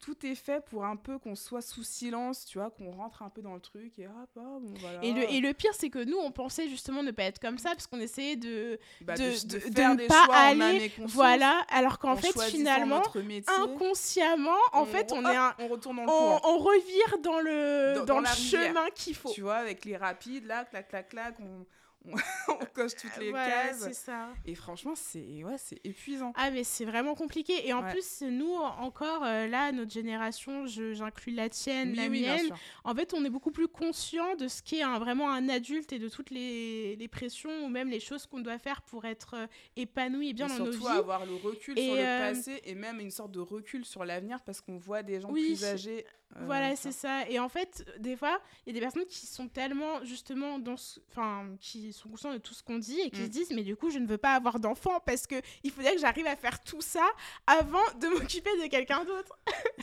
tout 0.00 0.24
est 0.26 0.34
fait 0.34 0.64
pour 0.64 0.84
un 0.84 0.96
peu 0.96 1.18
qu'on 1.18 1.34
soit 1.34 1.60
sous 1.62 1.82
silence, 1.82 2.44
tu 2.44 2.58
vois, 2.58 2.70
qu'on 2.70 2.90
rentre 2.92 3.22
un 3.22 3.28
peu 3.30 3.42
dans 3.42 3.54
le 3.54 3.60
truc 3.60 3.98
et 3.98 4.06
hop, 4.06 4.14
hop, 4.36 4.62
bon, 4.62 4.74
voilà. 4.80 5.02
Et 5.04 5.12
le, 5.12 5.22
et 5.32 5.40
le 5.40 5.52
pire, 5.52 5.72
c'est 5.74 5.90
que 5.90 6.02
nous, 6.04 6.16
on 6.18 6.30
pensait 6.30 6.68
justement 6.68 7.02
ne 7.02 7.10
pas 7.10 7.24
être 7.24 7.38
comme 7.40 7.58
ça, 7.58 7.70
parce 7.70 7.86
qu'on 7.86 8.00
essayait 8.00 8.36
de. 8.36 8.78
Bah, 9.02 9.14
de- 9.14 9.20
de, 9.48 9.58
ne 9.94 10.06
pas 10.08 10.26
aller- 10.48 10.92
Voilà, 11.14 11.64
alors 11.70 11.98
qu'en 11.98 12.12
en 12.12 12.16
fait, 12.16 12.32
finalement, 12.58 13.02
métier, 13.22 13.52
inconsciemment, 13.62 14.56
en 14.72 14.84
fait, 14.86 15.12
on 15.12 15.22
est 15.32 15.36
un. 15.36 15.54
on 15.58 15.68
retourne 15.68 15.96
dans 15.96 16.04
le 16.04 16.10
On, 16.10 16.40
on 16.44 16.58
revire 16.58 17.18
dans 17.22 17.40
le, 17.40 17.94
Dans- 17.96 18.04
dans 18.04 18.14
dans 18.14 18.20
le 18.20 18.26
chemin 18.66 18.90
qu'il 18.94 19.14
faut. 19.14 19.30
Tu 19.32 19.40
vois, 19.42 19.56
avec 19.56 19.84
les 19.84 19.96
rapides, 19.96 20.46
là, 20.46 20.64
clac, 20.64 20.88
clac, 20.88 21.08
clac, 21.08 21.34
on, 21.40 21.64
on, 22.48 22.64
coche 22.72 22.94
toutes 22.94 23.16
les 23.18 23.30
Voilà, 23.30 23.68
cases. 23.68 23.92
ça. 23.92 24.28
Et 24.46 24.54
franchement, 24.54 24.94
c'est 24.94 25.44
ouais, 25.44 25.56
c'est 25.58 25.78
épuisant. 25.84 26.32
Ah, 26.36 26.50
mais 26.50 26.64
c'est 26.64 26.84
vraiment 26.84 27.14
compliqué. 27.14 27.66
Et 27.68 27.72
en 27.72 27.82
Ouais. 27.82 27.90
plus, 27.90 28.22
nous, 28.22 28.54
encore, 28.54 29.24
euh, 29.24 29.46
là, 29.46 29.72
notre 29.72 29.90
génération, 29.92 30.66
j'inclus 30.66 31.32
la 31.32 31.48
tienne, 31.48 31.94
la 31.94 32.06
oui, 32.06 32.22
mienne, 32.22 32.48
en 32.84 32.94
fait, 32.94 33.12
on 33.14 33.24
est 33.24 33.30
beaucoup 33.30 33.50
plus 33.50 33.68
conscient 33.68 34.36
de 34.36 34.48
ce 34.48 34.62
qu'est 34.62 34.82
un, 34.82 34.98
vraiment 34.98 35.30
un 35.30 35.48
adulte 35.48 35.92
et 35.92 35.98
de 35.98 36.08
toutes 36.08 36.30
les, 36.30 36.96
les 36.96 37.08
pressions 37.08 37.64
ou 37.64 37.68
même 37.68 37.88
les 37.90 38.00
choses 38.00 38.26
qu'on 38.26 38.40
doit 38.40 38.58
faire 38.58 38.80
pour 38.82 39.04
être 39.04 39.34
euh, 39.34 39.46
épanoui 39.76 40.30
et 40.30 40.32
bien 40.32 40.46
et 40.46 40.48
dans 40.58 40.64
nos 40.64 40.72
surtout 40.72 40.86
vies. 40.88 40.98
avoir 40.98 41.26
le 41.26 41.34
recul 41.34 41.78
Et, 41.78 41.84
sur 41.84 41.94
le 41.94 42.00
euh, 42.00 42.18
passé 42.30 42.60
et 42.64 42.74
même 42.74 43.00
une 43.00 43.10
sorte 43.10 43.32
de 43.32 43.40
recul 43.40 43.84
sur 43.84 44.04
l'avenir 44.04 44.40
parce 44.42 44.60
qu'on 44.60 44.78
voit 44.78 45.02
des 45.02 45.20
gens 45.20 45.30
Oui, 45.30 45.44
plus 45.46 45.64
âgés. 45.64 46.06
Euh, 46.36 46.40
Voilà, 46.44 46.76
c'est 46.76 46.92
ça. 46.92 47.28
Et 47.28 47.38
en 47.38 47.48
fait, 47.48 47.84
des 47.98 48.16
fois, 48.16 48.40
il 48.66 48.70
y 48.70 48.72
a 48.72 48.74
des 48.74 48.80
personnes 48.84 49.06
qui 49.06 49.26
sont 49.26 49.48
tellement, 49.48 50.04
justement, 50.04 50.58
dans 50.58 50.76
ce- 50.76 51.00
enfin, 51.10 51.46
qui 51.60 51.92
sont 51.92 52.08
conscientes 52.08 52.34
de 52.34 52.38
tout 52.38 52.54
ce 52.54 52.62
qu'on 52.62 52.78
dit 52.78 53.00
et 53.00 53.10
qui 53.10 53.20
Mm. 53.22 53.24
se 53.24 53.30
disent, 53.30 53.50
mais 53.52 53.62
du 53.62 53.76
coup, 53.76 53.90
je 53.90 53.98
ne 53.98 54.06
veux 54.06 54.18
pas 54.18 54.34
avoir 54.34 54.60
d'enfant 54.60 55.00
parce 55.06 55.26
que 55.26 55.36
il 55.64 55.70
faudrait 55.70 55.94
que 55.94 56.00
j'arrive 56.00 56.26
à 56.26 56.36
faire 56.36 56.62
tout 56.62 56.80
ça 56.82 57.06
avant 57.46 57.82
de 58.00 58.06
m'occuper 58.30 58.50
de 58.62 58.68
quelqu'un 58.68 59.04
d'autre. 59.04 59.38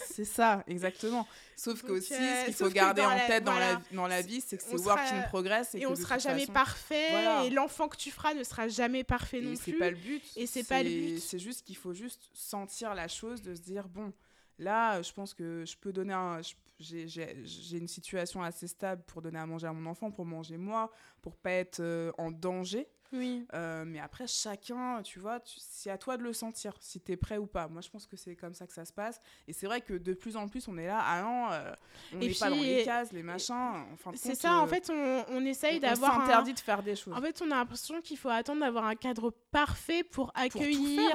C'est 0.07 0.25
ça, 0.25 0.63
exactement. 0.67 1.27
Sauf 1.57 1.81
qu'aussi, 1.83 2.13
euh, 2.13 2.17
ce 2.41 2.45
qu'il 2.45 2.53
sauf 2.53 2.67
faut 2.67 2.73
que 2.73 2.75
garder 2.75 3.01
en 3.01 3.09
la- 3.09 3.27
tête 3.27 3.43
dans, 3.45 3.57
la, 3.57 3.81
dans 3.93 4.07
la 4.07 4.21
vie, 4.21 4.41
c'est 4.45 4.57
que 4.57 4.63
c'est 4.63 4.75
work 4.77 4.99
sera- 5.07 5.17
in 5.17 5.21
progress. 5.29 5.73
Et, 5.73 5.79
Et 5.79 5.81
que 5.81 5.87
on 5.87 5.95
sera 5.95 6.17
jamais 6.19 6.41
façon- 6.41 6.51
parfait. 6.53 7.11
Voilà. 7.11 7.43
Et 7.45 7.49
l'enfant 7.49 7.87
que 7.87 7.95
tu 7.97 8.11
feras 8.11 8.33
ne 8.33 8.43
sera 8.43 8.67
jamais 8.67 9.03
parfait 9.05 9.39
non 9.41 9.53
Et 9.53 9.55
c'est 9.55 9.71
plus. 9.71 9.79
pas 9.79 9.89
le 9.89 9.95
but. 9.95 10.23
Et 10.35 10.47
c'est 10.47 10.63
pas 10.65 10.83
le 10.83 10.89
but. 10.89 11.19
C'est 11.19 11.39
juste 11.39 11.63
qu'il 11.65 11.77
faut 11.77 11.93
juste 11.93 12.29
sentir 12.33 12.93
la 12.93 13.07
chose, 13.07 13.41
de 13.41 13.55
se 13.55 13.61
dire 13.61 13.87
bon, 13.87 14.11
là, 14.59 15.01
je 15.01 15.11
pense 15.13 15.33
que 15.33 15.63
je 15.65 15.75
peux 15.77 15.91
donner 15.93 16.13
un. 16.13 16.41
J'ai 16.77 17.77
une 17.77 17.87
situation 17.87 18.43
assez 18.43 18.67
stable 18.67 19.01
pour 19.07 19.21
donner 19.21 19.39
à 19.39 19.45
manger 19.45 19.67
à 19.67 19.71
mon 19.73 19.89
enfant, 19.89 20.11
pour 20.11 20.25
manger 20.25 20.57
moi, 20.57 20.91
pour 21.21 21.35
pas 21.37 21.51
être 21.51 21.79
euh, 21.79 22.11
en 22.17 22.31
danger. 22.31 22.87
Oui. 23.13 23.45
Euh, 23.53 23.85
mais 23.85 23.99
après, 23.99 24.27
chacun, 24.27 25.01
tu 25.01 25.19
vois, 25.19 25.39
c'est 25.45 25.89
à 25.89 25.97
toi 25.97 26.17
de 26.17 26.23
le 26.23 26.33
sentir, 26.33 26.73
si 26.81 26.99
tu 26.99 27.13
es 27.13 27.15
prêt 27.15 27.37
ou 27.37 27.45
pas. 27.45 27.69
Moi, 27.69 27.79
je 27.81 27.89
pense 27.89 28.05
que 28.07 28.17
c'est 28.17 28.35
comme 28.35 28.53
ça 28.53 28.67
que 28.67 28.73
ça 28.73 28.83
se 28.83 28.91
passe. 28.91 29.21
Et 29.47 29.53
c'est 29.53 29.67
vrai 29.67 29.79
que 29.79 29.93
de 29.93 30.13
plus 30.13 30.35
en 30.35 30.49
plus, 30.49 30.67
on 30.67 30.77
est 30.77 30.87
là, 30.87 30.99
ah 31.01 31.21
non, 31.21 31.47
euh, 31.51 31.71
on 32.13 32.17
n'est 32.17 32.33
pas 32.33 32.49
dans 32.49 32.55
les 32.57 32.83
cases, 32.83 33.13
les 33.13 33.23
machins. 33.23 33.55
En 33.55 33.95
fin 33.95 34.11
de 34.11 34.17
C'est 34.17 34.35
ça, 34.35 34.55
en 34.55 34.65
euh, 34.65 34.67
fait, 34.67 34.89
on, 34.89 35.25
on 35.29 35.45
essaye 35.45 35.77
on 35.77 35.81
d'avoir. 35.81 36.19
un- 36.19 36.25
s'interdit 36.25 36.53
de 36.55 36.59
faire 36.59 36.83
des 36.83 36.97
choses. 36.97 37.13
En 37.15 37.21
fait, 37.21 37.41
on 37.41 37.45
a 37.51 37.55
l'impression 37.55 38.01
qu'il 38.01 38.17
faut 38.17 38.27
attendre 38.29 38.59
d'avoir 38.61 38.83
un 38.83 38.95
cadre 38.95 39.31
parfait 39.51 40.03
pour 40.03 40.31
accueillir. 40.35 41.11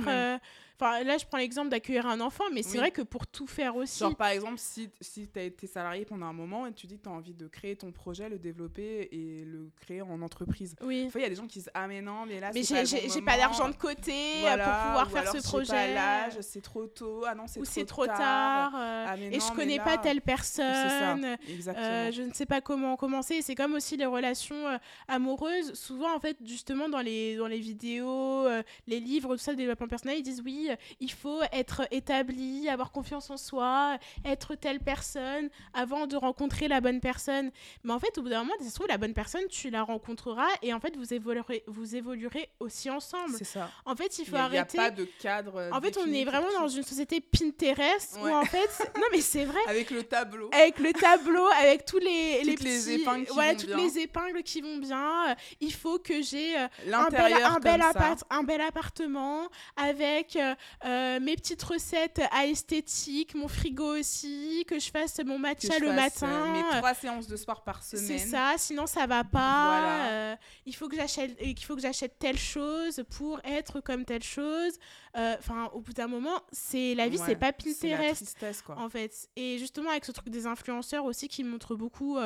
Enfin, 0.80 1.04
là, 1.04 1.18
je 1.18 1.26
prends 1.26 1.36
l'exemple 1.36 1.68
d'accueillir 1.68 2.06
un 2.06 2.20
enfant, 2.20 2.44
mais 2.52 2.62
c'est 2.62 2.72
Oui. 2.72 2.78
vrai 2.78 2.90
que 2.90 3.02
pour 3.02 3.26
tout 3.26 3.46
faire 3.46 3.76
aussi. 3.76 3.98
Genre, 3.98 4.16
par 4.16 4.28
exemple, 4.28 4.54
si, 4.56 4.88
si 5.00 5.28
tu 5.28 5.38
as 5.38 5.42
été 5.42 5.66
salarié 5.66 6.06
pendant 6.06 6.24
un 6.26 6.32
moment 6.32 6.66
et 6.66 6.72
tu 6.72 6.86
dis 6.86 6.96
que 6.96 7.02
tu 7.02 7.08
as 7.10 7.12
envie 7.12 7.34
de 7.34 7.46
créer 7.48 7.76
ton 7.76 7.92
projet, 7.92 8.28
le 8.30 8.38
développer 8.38 9.08
et 9.12 9.44
le 9.44 9.68
créer 9.80 10.00
en 10.00 10.22
entreprise. 10.22 10.76
Oui. 10.82 11.10
Fois, 11.10 11.20
il 11.20 11.24
y 11.24 11.26
a 11.26 11.28
des 11.30 11.34
gens 11.36 11.46
qui 11.46 11.58
disent 11.58 11.70
Ah, 11.74 11.86
mais 11.86 12.00
non, 12.00 12.24
mais 12.26 12.40
là, 12.40 12.50
Mais 12.54 12.62
j'ai 12.62 12.82
bon 13.20 13.24
pas 13.26 13.36
d'argent 13.36 13.68
de 13.68 13.74
côté 13.76 14.14
Voilà, 14.40 14.64
pour 14.64 14.86
pouvoir 14.86 15.06
ou 15.06 15.10
faire 15.10 15.22
alors, 15.22 15.36
ce 15.36 15.42
projet. 15.46 15.72
pas 15.72 15.86
l'âge, 15.88 16.40
c'est 16.40 16.62
trop 16.62 16.86
tôt. 16.86 17.24
Ah 17.26 17.34
non, 17.34 17.44
c'est 17.46 17.60
ou 17.60 17.64
trop, 17.64 17.72
c'est 17.74 17.84
trop 17.84 18.06
tard. 18.06 18.72
euh, 18.74 19.04
Ah, 19.06 19.16
mais 19.18 19.26
et 19.34 19.38
non, 19.38 19.44
je 19.46 19.52
connais 19.52 19.76
là- 19.76 19.84
pas 19.84 19.98
telle 19.98 20.20
C'est 20.24 20.56
ça, 20.62 20.62
personne. 20.64 21.36
exactement. 21.46 21.86
Euh, 21.86 22.10
je 22.10 22.22
ne 22.22 22.32
sais 22.32 22.46
pas 22.46 22.62
comment 22.62 22.96
commencer. 22.96 23.42
C'est 23.42 23.54
comme 23.54 23.74
aussi 23.74 23.98
les 23.98 24.06
relations 24.06 24.66
euh, 24.68 24.78
amoureuses. 25.08 25.74
Souvent, 25.74 26.14
en 26.14 26.20
fait, 26.20 26.38
justement, 26.44 26.88
dans 26.88 27.00
les, 27.00 27.36
dans 27.36 27.46
les 27.48 27.58
vidéos, 27.58 28.46
euh, 28.46 28.62
les 28.86 29.00
livres, 29.00 29.36
tout 29.36 29.42
ça, 29.42 29.50
le 29.50 29.56
développement 29.58 29.88
personnel, 29.88 30.16
ils 30.18 30.22
disent 30.22 30.42
oui, 30.44 30.69
il 31.00 31.10
faut 31.12 31.40
être 31.52 31.82
établi, 31.90 32.68
avoir 32.68 32.90
confiance 32.92 33.30
en 33.30 33.36
soi, 33.36 33.98
être 34.24 34.54
telle 34.54 34.80
personne 34.80 35.48
avant 35.74 36.06
de 36.06 36.16
rencontrer 36.16 36.68
la 36.68 36.80
bonne 36.80 37.00
personne. 37.00 37.50
Mais 37.84 37.92
en 37.92 37.98
fait, 37.98 38.16
au 38.18 38.22
bout 38.22 38.28
d'un 38.28 38.40
moment, 38.40 38.54
ça 38.60 38.68
se 38.68 38.74
trouve, 38.74 38.88
la 38.88 38.98
bonne 38.98 39.14
personne, 39.14 39.42
tu 39.50 39.70
la 39.70 39.82
rencontreras 39.82 40.48
et 40.62 40.72
en 40.74 40.80
fait, 40.80 40.96
vous 40.96 41.12
évoluerez, 41.14 41.62
vous 41.66 41.96
évoluerez 41.96 42.50
aussi 42.60 42.90
ensemble. 42.90 43.34
C'est 43.38 43.44
ça. 43.44 43.70
En 43.84 43.94
fait, 43.96 44.18
il 44.18 44.24
faut 44.24 44.30
Il 44.36 44.50
n'y 44.50 44.58
a, 44.58 44.60
arrêter. 44.62 44.76
pas 44.76 44.90
de 44.90 45.04
cadre. 45.20 45.70
En 45.72 45.80
fait, 45.80 45.96
on 45.98 46.06
est 46.12 46.24
vraiment 46.24 46.50
dans 46.58 46.68
une 46.68 46.82
société 46.82 47.20
Pinterest 47.20 48.18
Ouais. 48.20 48.30
où 48.30 48.34
en 48.34 48.44
fait, 48.44 48.70
non 48.96 49.06
mais 49.12 49.20
c'est 49.20 49.44
vrai, 49.44 49.58
Avec 49.66 49.90
le 49.90 50.02
tableau. 50.02 50.50
avec 50.52 50.78
le 50.78 50.92
tableau, 50.92 51.46
avec 51.60 51.84
tous 51.84 51.98
les, 51.98 52.38
Toutes 52.38 52.46
les 52.48 52.54
petits, 52.56 52.92
épingles 52.92 53.26
qui 53.26 53.32
voilà, 53.34 53.52
vont 53.52 53.58
toutes 53.58 53.66
bien. 53.68 53.76
les 53.76 53.98
épingles 53.98 54.42
qui 54.42 54.60
vont 54.60 54.76
bien. 54.78 55.36
Il 55.60 55.72
faut 55.72 55.98
que 55.98 56.22
j'ai 56.22 56.56
euh, 56.58 56.66
un 56.92 57.08
bel, 57.08 57.32
un, 57.42 57.58
bel 57.58 57.80
appart- 57.82 58.24
un 58.30 58.42
bel 58.42 58.60
appartement 58.60 59.48
avec 59.76 60.36
euh, 60.36 60.54
euh, 60.84 61.20
mes 61.20 61.36
petites 61.36 61.62
recettes 61.62 62.20
à 62.32 62.46
esthétique, 62.46 63.34
mon 63.34 63.48
frigo 63.48 63.98
aussi, 63.98 64.64
que 64.66 64.78
je 64.78 64.90
fasse 64.90 65.20
mon 65.24 65.38
matcha 65.38 65.78
le 65.78 65.88
fasse, 65.88 66.22
euh, 66.22 66.26
matin. 66.26 66.52
mes 66.52 66.78
trois 66.78 66.94
séances 66.94 67.26
de 67.26 67.36
sport 67.36 67.62
par 67.62 67.82
semaine. 67.82 68.04
C'est 68.06 68.18
ça, 68.18 68.54
sinon 68.56 68.86
ça 68.86 69.06
va 69.06 69.24
pas. 69.24 69.80
Voilà. 69.80 70.10
euh, 70.10 70.36
il 70.66 70.74
faut 70.74 70.88
que 70.88 70.96
j'achète, 70.96 71.36
il 71.40 71.64
faut 71.64 71.76
que 71.76 71.82
j'achète 71.82 72.18
telle 72.18 72.38
chose 72.38 73.02
pour 73.10 73.40
être 73.44 73.80
comme 73.80 74.04
telle 74.04 74.22
chose. 74.22 74.72
Enfin, 75.14 75.68
au 75.74 75.80
bout 75.80 75.92
d'un 75.92 76.06
moment, 76.06 76.40
c'est 76.52 76.94
la 76.94 77.08
vie, 77.08 77.18
c'est 77.18 77.34
pas 77.34 77.52
Pinterest 77.52 78.36
quoi. 78.64 78.78
en 78.78 78.88
fait. 78.88 79.28
Et 79.34 79.58
justement, 79.58 79.90
avec 79.90 80.04
ce 80.04 80.12
truc 80.12 80.28
des 80.30 80.46
influenceurs 80.46 81.04
aussi 81.04 81.26
qui 81.28 81.42
montrent 81.42 81.74
beaucoup 81.74 82.16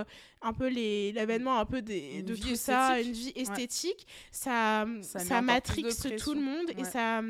un 0.43 0.53
peu 0.53 0.68
les 0.68 1.12
l'avènement 1.12 1.59
un 1.59 1.64
peu 1.64 1.80
des, 1.82 2.22
de 2.22 2.35
tout 2.35 2.57
ça, 2.57 3.01
une 3.01 3.12
vie 3.12 3.32
esthétique, 3.35 4.07
ça, 4.30 4.87
Ça 5.03 5.20
ça, 5.20 5.43
matrixe 5.43 6.07
tout 6.22 6.35
le 6.35 6.41
monde 6.41 6.70
et 6.76 6.85
ça, 6.85 7.22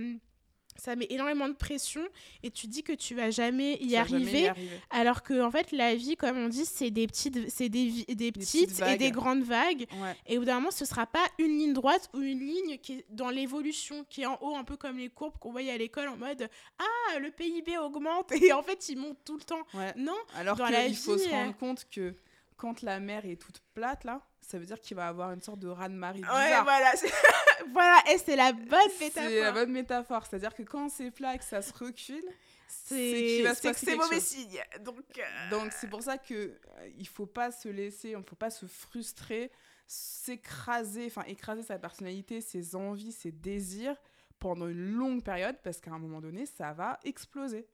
ça 0.76 0.96
met 0.96 1.06
énormément 1.10 1.48
de 1.48 1.54
pression. 1.54 2.02
Et 2.42 2.50
tu 2.50 2.66
dis 2.66 2.82
que 2.82 2.92
tu 2.92 3.14
vas 3.14 3.30
jamais 3.30 3.74
y 3.74 3.78
Tu 3.78 3.94
vas 3.94 4.04
jamais 4.04 4.14
arriver. 4.24 4.40
y 4.42 4.46
arriver. 4.48 4.80
Alors 4.90 5.22
que 5.22 5.40
en 5.42 5.50
fait, 5.50 5.72
la 5.72 5.94
vie, 5.94 6.16
comme 6.16 6.36
on 6.38 6.48
dit, 6.48 6.64
c'est 6.64 6.90
des 6.90 7.06
petites, 7.06 7.50
c'est 7.50 7.68
des, 7.68 8.04
des 8.08 8.32
petites 8.32 8.70
petites 8.70 8.82
et 8.86 8.96
des 8.96 9.10
grandes 9.10 9.42
vagues. 9.42 9.86
Ouais. 10.00 10.14
Et 10.26 10.36
au 10.36 10.40
bout 10.40 10.46
d'un 10.46 10.56
moment, 10.56 10.70
ce 10.70 10.84
sera 10.84 11.06
pas 11.06 11.24
une 11.38 11.58
ligne 11.58 11.72
droite 11.72 12.08
ou 12.14 12.20
une 12.20 12.40
ligne 12.40 12.78
qui 12.78 12.94
est 12.94 13.04
dans 13.10 13.30
l'évolution, 13.30 14.04
qui 14.08 14.22
est 14.22 14.26
en 14.26 14.38
haut, 14.40 14.54
un 14.56 14.64
peu 14.64 14.76
comme 14.76 14.98
les 14.98 15.08
courbes 15.08 15.38
qu'on 15.38 15.52
voyait 15.52 15.72
à 15.72 15.78
l'école 15.78 16.08
en 16.08 16.16
mode 16.16 16.48
Ah, 16.78 17.18
le 17.18 17.30
PIB 17.30 17.78
augmente 17.78 18.32
et 18.42 18.52
en 18.52 18.62
fait, 18.62 18.88
il 18.88 18.98
monte 18.98 19.18
tout 19.24 19.36
le 19.36 19.42
temps. 19.44 19.62
Ouais. 19.74 19.92
Non, 19.96 20.12
Alors 20.36 20.56
qu'il 20.56 20.96
faut 20.96 21.16
se 21.18 21.24
vie, 21.24 21.28
euh, 21.28 21.32
rendre 21.32 21.56
compte 21.56 21.86
que 21.90 22.14
quand 22.56 22.82
la 22.82 23.00
mer 23.00 23.24
est 23.26 23.36
toute 23.40 23.60
plate, 23.74 24.04
là, 24.04 24.20
ça 24.40 24.58
veut 24.58 24.66
dire 24.66 24.80
qu'il 24.80 24.96
va 24.96 25.08
avoir 25.08 25.32
une 25.32 25.42
sorte 25.42 25.58
de 25.58 25.68
raz-de-marée 25.68 26.20
Ouais, 26.20 26.26
bizarre. 26.26 26.64
voilà. 26.64 26.96
c'est- 26.96 27.12
voilà, 27.72 27.98
et 28.12 28.18
c'est 28.18 28.36
la 28.36 28.52
bonne 28.52 28.78
C'est 28.98 29.04
métaphore. 29.06 29.30
la 29.42 29.52
bonne 29.52 29.72
métaphore. 29.72 30.26
C'est-à-dire 30.26 30.54
que 30.54 30.62
quand 30.62 30.88
c'est 30.90 31.10
plat 31.10 31.34
et 31.34 31.38
que 31.38 31.44
ça 31.44 31.62
se 31.62 31.72
recule, 31.72 32.24
c'est 32.68 32.94
C'est 32.94 33.22
qu'il 33.26 33.42
va 33.44 33.54
se 33.54 33.60
c'est 33.62 33.72
que 33.72 33.78
c'est 33.78 33.96
mauvais 33.96 34.16
chose. 34.16 34.24
signe. 34.24 34.62
Donc, 34.80 35.00
euh, 35.18 35.50
Donc 35.50 35.72
c'est 35.72 35.88
pour 35.88 36.02
ça 36.02 36.18
que 36.18 36.34
euh, 36.34 36.88
il 36.96 37.06
faut 37.08 37.26
pas 37.26 37.50
se 37.50 37.68
laisser, 37.68 38.10
il 38.10 38.22
faut 38.24 38.36
pas 38.36 38.50
se 38.50 38.66
frustrer, 38.66 39.50
s'écraser, 39.86 41.06
enfin 41.06 41.22
écraser 41.26 41.62
sa 41.62 41.78
personnalité, 41.78 42.40
ses 42.40 42.74
envies, 42.76 43.12
ses 43.12 43.32
désirs 43.32 43.96
pendant 44.38 44.68
une 44.68 44.92
longue 44.94 45.22
période 45.22 45.56
parce 45.62 45.80
qu'à 45.80 45.92
un 45.92 45.98
moment 45.98 46.20
donné, 46.20 46.46
ça 46.46 46.72
va 46.72 46.98
exploser. 47.04 47.66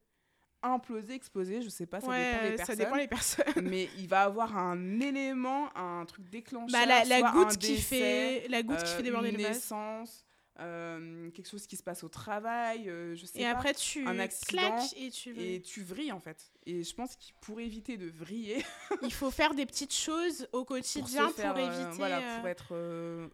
Imploser, 0.62 1.14
exploser, 1.14 1.62
je 1.62 1.68
sais 1.70 1.86
pas, 1.86 2.00
ça 2.00 2.06
dépend 2.08 2.42
des 2.42 2.50
ça 2.50 2.56
personnes. 2.56 2.76
dépend 2.76 2.96
des 2.96 3.08
personnes. 3.08 3.68
mais 3.68 3.88
il 3.98 4.06
va 4.08 4.22
avoir 4.24 4.56
un 4.58 5.00
élément, 5.00 5.74
un 5.76 6.04
truc 6.04 6.28
déclencheur, 6.28 6.68
Bah, 6.80 6.86
la, 6.86 7.04
la 7.04 7.18
soit 7.20 7.28
un 7.28 7.32
goutte 7.32 7.56
qui 7.58 7.72
décès, 7.74 8.40
fait, 8.42 8.48
la 8.48 8.62
goutte 8.62 8.78
qui 8.78 8.84
euh, 8.92 8.96
fait 8.96 9.02
déborder 9.02 9.30
une 9.30 9.36
le 9.38 9.42
naissance, 9.42 10.24
euh, 10.58 11.30
quelque 11.30 11.48
chose 11.48 11.66
qui 11.66 11.78
se 11.78 11.82
passe 11.82 12.04
au 12.04 12.10
travail, 12.10 12.90
euh, 12.90 13.14
je 13.16 13.24
sais 13.24 13.40
Et 13.40 13.44
pas. 13.44 13.50
après, 13.52 13.72
tu 13.72 14.06
un 14.06 14.18
accident, 14.18 14.60
claques 14.60 14.92
et 14.98 15.10
tu 15.10 15.34
Et 15.40 15.62
tu 15.62 15.82
vrilles 15.82 16.12
en 16.12 16.20
fait. 16.20 16.52
Et 16.66 16.82
je 16.82 16.94
pense 16.94 17.16
qu'il 17.16 17.32
pour 17.40 17.58
éviter 17.60 17.96
de 17.96 18.10
vriller, 18.10 18.62
Il 19.02 19.12
faut 19.14 19.30
faire 19.30 19.54
des 19.54 19.64
petites 19.64 19.94
choses 19.94 20.46
au 20.52 20.66
quotidien 20.66 21.28
pour, 21.28 21.36
faire, 21.36 21.56
euh, 21.56 21.66
éviter. 21.66 21.96
voilà, 21.96 22.18
euh, 22.18 22.38
pour 22.40 22.48
être 22.48 22.74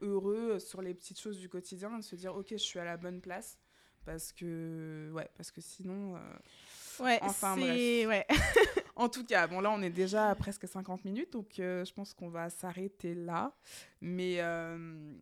heureux 0.03 0.61
sur 0.61 0.81
les 0.81 0.95
petites 0.95 1.21
choses 1.21 1.39
du 1.41 1.49
quotidien, 1.49 1.99
de 1.99 2.05
se 2.05 2.15
dire 2.15 2.37
ok 2.37 2.51
je 2.53 2.57
suis 2.59 2.79
à 2.79 2.85
la 2.85 2.97
bonne 2.97 3.21
place 3.21 3.59
parce 4.05 4.31
que 4.33 5.11
ouais 5.13 5.29
parce 5.37 5.51
que 5.51 5.61
sinon 5.61 6.15
Ouais, 7.01 7.19
Enfin. 7.23 7.57
Ouais. 7.57 8.27
en 8.97 9.09
tout 9.09 9.25
cas 9.25 9.47
bon 9.47 9.61
là 9.61 9.71
on 9.71 9.83
est 9.83 9.91
déjà 9.91 10.31
à 10.31 10.35
presque 10.35 10.67
50 10.67 11.05
minutes 11.05 11.33
donc 11.33 11.59
euh, 11.59 11.85
je 11.85 11.93
pense 11.93 12.15
qu'on 12.15 12.31
va 12.31 12.49
s'arrêter 12.49 13.15
là 13.15 13.53
mais 14.01 14.37
euh, 14.41 15.13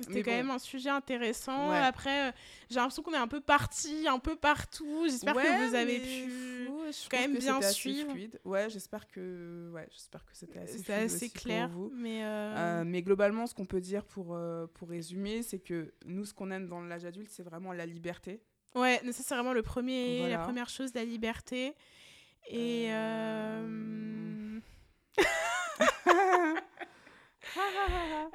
C'était 0.00 0.22
quand 0.22 0.30
bon. 0.32 0.36
même 0.38 0.50
un 0.50 0.58
sujet 0.58 0.90
intéressant. 0.90 1.70
Ouais. 1.70 1.78
Après, 1.78 2.28
euh, 2.28 2.32
j'ai 2.70 2.76
l'impression 2.76 3.02
qu'on 3.02 3.12
est 3.12 3.16
un 3.18 3.28
peu 3.28 3.40
parti, 3.40 4.08
un 4.08 4.18
peu 4.18 4.34
partout. 4.36 5.04
J'espère 5.06 5.36
Ouais, 5.36 5.44
que 5.44 5.68
vous 5.68 5.74
avez 5.74 5.98
pu. 6.00 6.30
je 6.90 7.08
quand 7.08 7.18
même 7.20 7.36
bien 7.38 7.60
suivre. 7.62 8.10
fluide. 8.10 8.40
Ouais, 8.44 8.68
j'espère 8.70 9.06
que 9.06 9.70
ouais, 9.72 9.86
j'espère 9.90 10.24
que 10.24 10.32
c'était 10.34 10.58
assez 10.60 10.78
fluide 10.82 10.90
assez 10.90 11.16
aussi 11.16 11.28
pour 11.30 11.42
clair. 11.42 11.68
vous. 11.68 11.92
Mais. 11.94 12.22
mais 12.84 13.02
globalement, 13.02 13.46
ce 13.46 13.54
qu'on 13.54 13.66
peut 13.66 13.80
dire 13.82 14.04
pour, 14.04 14.36
pour 14.74 14.88
résumer, 14.88 15.42
c'est 15.42 15.60
que 15.60 15.92
nous, 16.06 16.24
ce 16.24 16.34
qu'on 16.34 16.50
aime 16.50 16.66
dans 16.68 16.80
l'âge 16.80 17.04
adulte, 17.04 17.30
c'est 17.30 17.42
vraiment 17.44 17.72
la 17.72 17.86
liberté. 17.86 18.40
Ouais, 18.74 19.00
mais 19.04 19.12
ça, 19.12 19.22
c'est 19.22 19.34
vraiment 19.34 19.52
le 19.52 19.62
premier, 19.62 20.18
Voilà. 20.20 20.38
la 20.38 20.42
première 20.42 20.68
chose, 20.68 20.92
la 20.94 21.04
liberté. 21.04 21.74
Et. 22.48 22.86
Euh, 22.90 24.58
euh, 26.08 26.54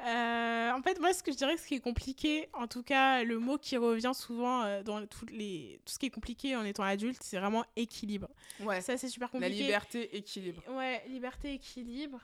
Euh, 0.06 0.72
en 0.72 0.82
fait, 0.82 1.00
moi, 1.00 1.12
ce 1.14 1.24
que 1.24 1.32
je 1.32 1.38
dirais, 1.38 1.58
ce 1.58 1.66
qui 1.68 1.76
est 1.76 1.80
compliqué, 1.80 2.50
en 2.54 2.68
tout 2.68 2.84
cas, 2.84 3.24
le 3.24 3.40
mot 3.40 3.58
qui 3.58 3.76
revient 3.76 4.12
souvent 4.14 4.64
euh, 4.64 4.84
dans 4.84 5.06
toutes 5.08 5.32
les... 5.32 5.82
tout 5.86 5.94
ce 5.94 6.00
qui 6.00 6.06
est 6.06 6.10
compliqué 6.12 6.56
en 6.56 6.64
étant 6.64 6.84
adulte, 6.84 7.22
c'est 7.24 7.38
vraiment 7.40 7.66
équilibre. 7.76 8.30
Ouais, 8.60 8.80
Ça, 8.82 8.96
c'est 8.98 9.10
super 9.10 9.28
la 9.34 9.40
compliqué. 9.40 9.64
liberté, 9.64 10.16
équilibre. 10.16 10.62
Ouais, 10.70 11.04
liberté, 11.08 11.54
équilibre. 11.54 12.20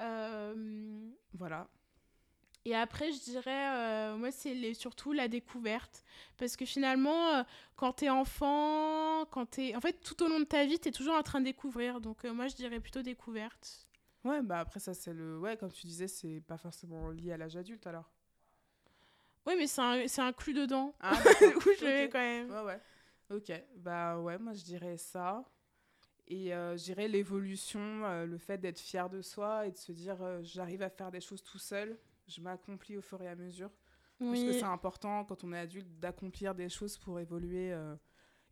Euh, 0.00 1.08
Voilà. 1.34 1.66
Et 2.68 2.74
après, 2.76 3.10
je 3.12 3.18
dirais, 3.20 3.70
euh, 3.72 4.16
moi, 4.18 4.30
c'est 4.30 4.74
surtout 4.74 5.12
la 5.14 5.26
découverte. 5.26 6.04
Parce 6.36 6.54
que 6.54 6.66
finalement, 6.66 7.36
euh, 7.36 7.42
quand 7.76 7.92
t'es 7.94 8.10
enfant, 8.10 9.24
quand 9.30 9.46
t'es... 9.46 9.74
En 9.74 9.80
fait, 9.80 9.94
tout 10.02 10.22
au 10.22 10.28
long 10.28 10.38
de 10.40 10.44
ta 10.44 10.66
vie, 10.66 10.78
t'es 10.78 10.90
toujours 10.90 11.14
en 11.14 11.22
train 11.22 11.40
de 11.40 11.46
découvrir. 11.46 11.98
Donc, 12.02 12.26
euh, 12.26 12.32
moi, 12.34 12.46
je 12.48 12.56
dirais 12.56 12.78
plutôt 12.78 13.00
découverte. 13.00 13.88
Ouais, 14.22 14.42
bah 14.42 14.60
après, 14.60 14.80
ça, 14.80 14.92
c'est 14.92 15.14
le. 15.14 15.38
Ouais, 15.38 15.56
comme 15.56 15.72
tu 15.72 15.86
disais, 15.86 16.08
c'est 16.08 16.42
pas 16.46 16.58
forcément 16.58 17.08
lié 17.08 17.32
à 17.32 17.36
l'âge 17.38 17.56
adulte 17.56 17.86
alors. 17.86 18.10
Oui, 19.46 19.54
mais 19.56 19.66
c'est 19.66 19.80
un- 19.80 20.06
c'est 20.08 20.20
inclus 20.20 20.52
dedans. 20.52 20.94
Ah, 21.00 21.12
d'accord. 21.24 21.56
Où 21.56 21.70
je 21.80 21.84
vais 21.84 22.04
Ok. 22.04 22.12
quand 22.12 22.18
même. 22.18 22.50
Ouais, 22.50 22.62
ouais. 22.64 22.80
Ok. 23.30 23.52
Bah 23.76 24.18
ouais, 24.20 24.36
moi, 24.36 24.52
je 24.52 24.62
dirais 24.64 24.98
ça. 24.98 25.42
Et 26.26 26.52
euh, 26.52 26.76
je 26.76 26.84
dirais 26.84 27.08
l'évolution, 27.08 27.80
euh, 28.04 28.26
le 28.26 28.36
fait 28.36 28.58
d'être 28.58 28.78
fier 28.80 29.08
de 29.08 29.22
soi 29.22 29.66
et 29.66 29.70
de 29.70 29.78
se 29.78 29.92
dire 29.92 30.20
euh, 30.20 30.40
j'arrive 30.42 30.82
à 30.82 30.90
faire 30.90 31.10
des 31.10 31.20
choses 31.22 31.42
tout 31.42 31.58
seul, 31.58 31.96
je 32.28 32.40
m'accomplis 32.40 32.96
au 32.96 33.02
fur 33.02 33.20
et 33.22 33.28
à 33.28 33.34
mesure. 33.34 33.70
Parce 34.18 34.32
que 34.32 34.48
Oui. 34.48 34.56
c'est 34.58 34.64
important 34.64 35.24
quand 35.24 35.44
on 35.44 35.52
est 35.52 35.58
adulte 35.58 35.88
d'accomplir 36.00 36.54
des 36.54 36.68
choses 36.68 36.98
pour 36.98 37.20
évoluer 37.20 37.72
euh, 37.72 37.94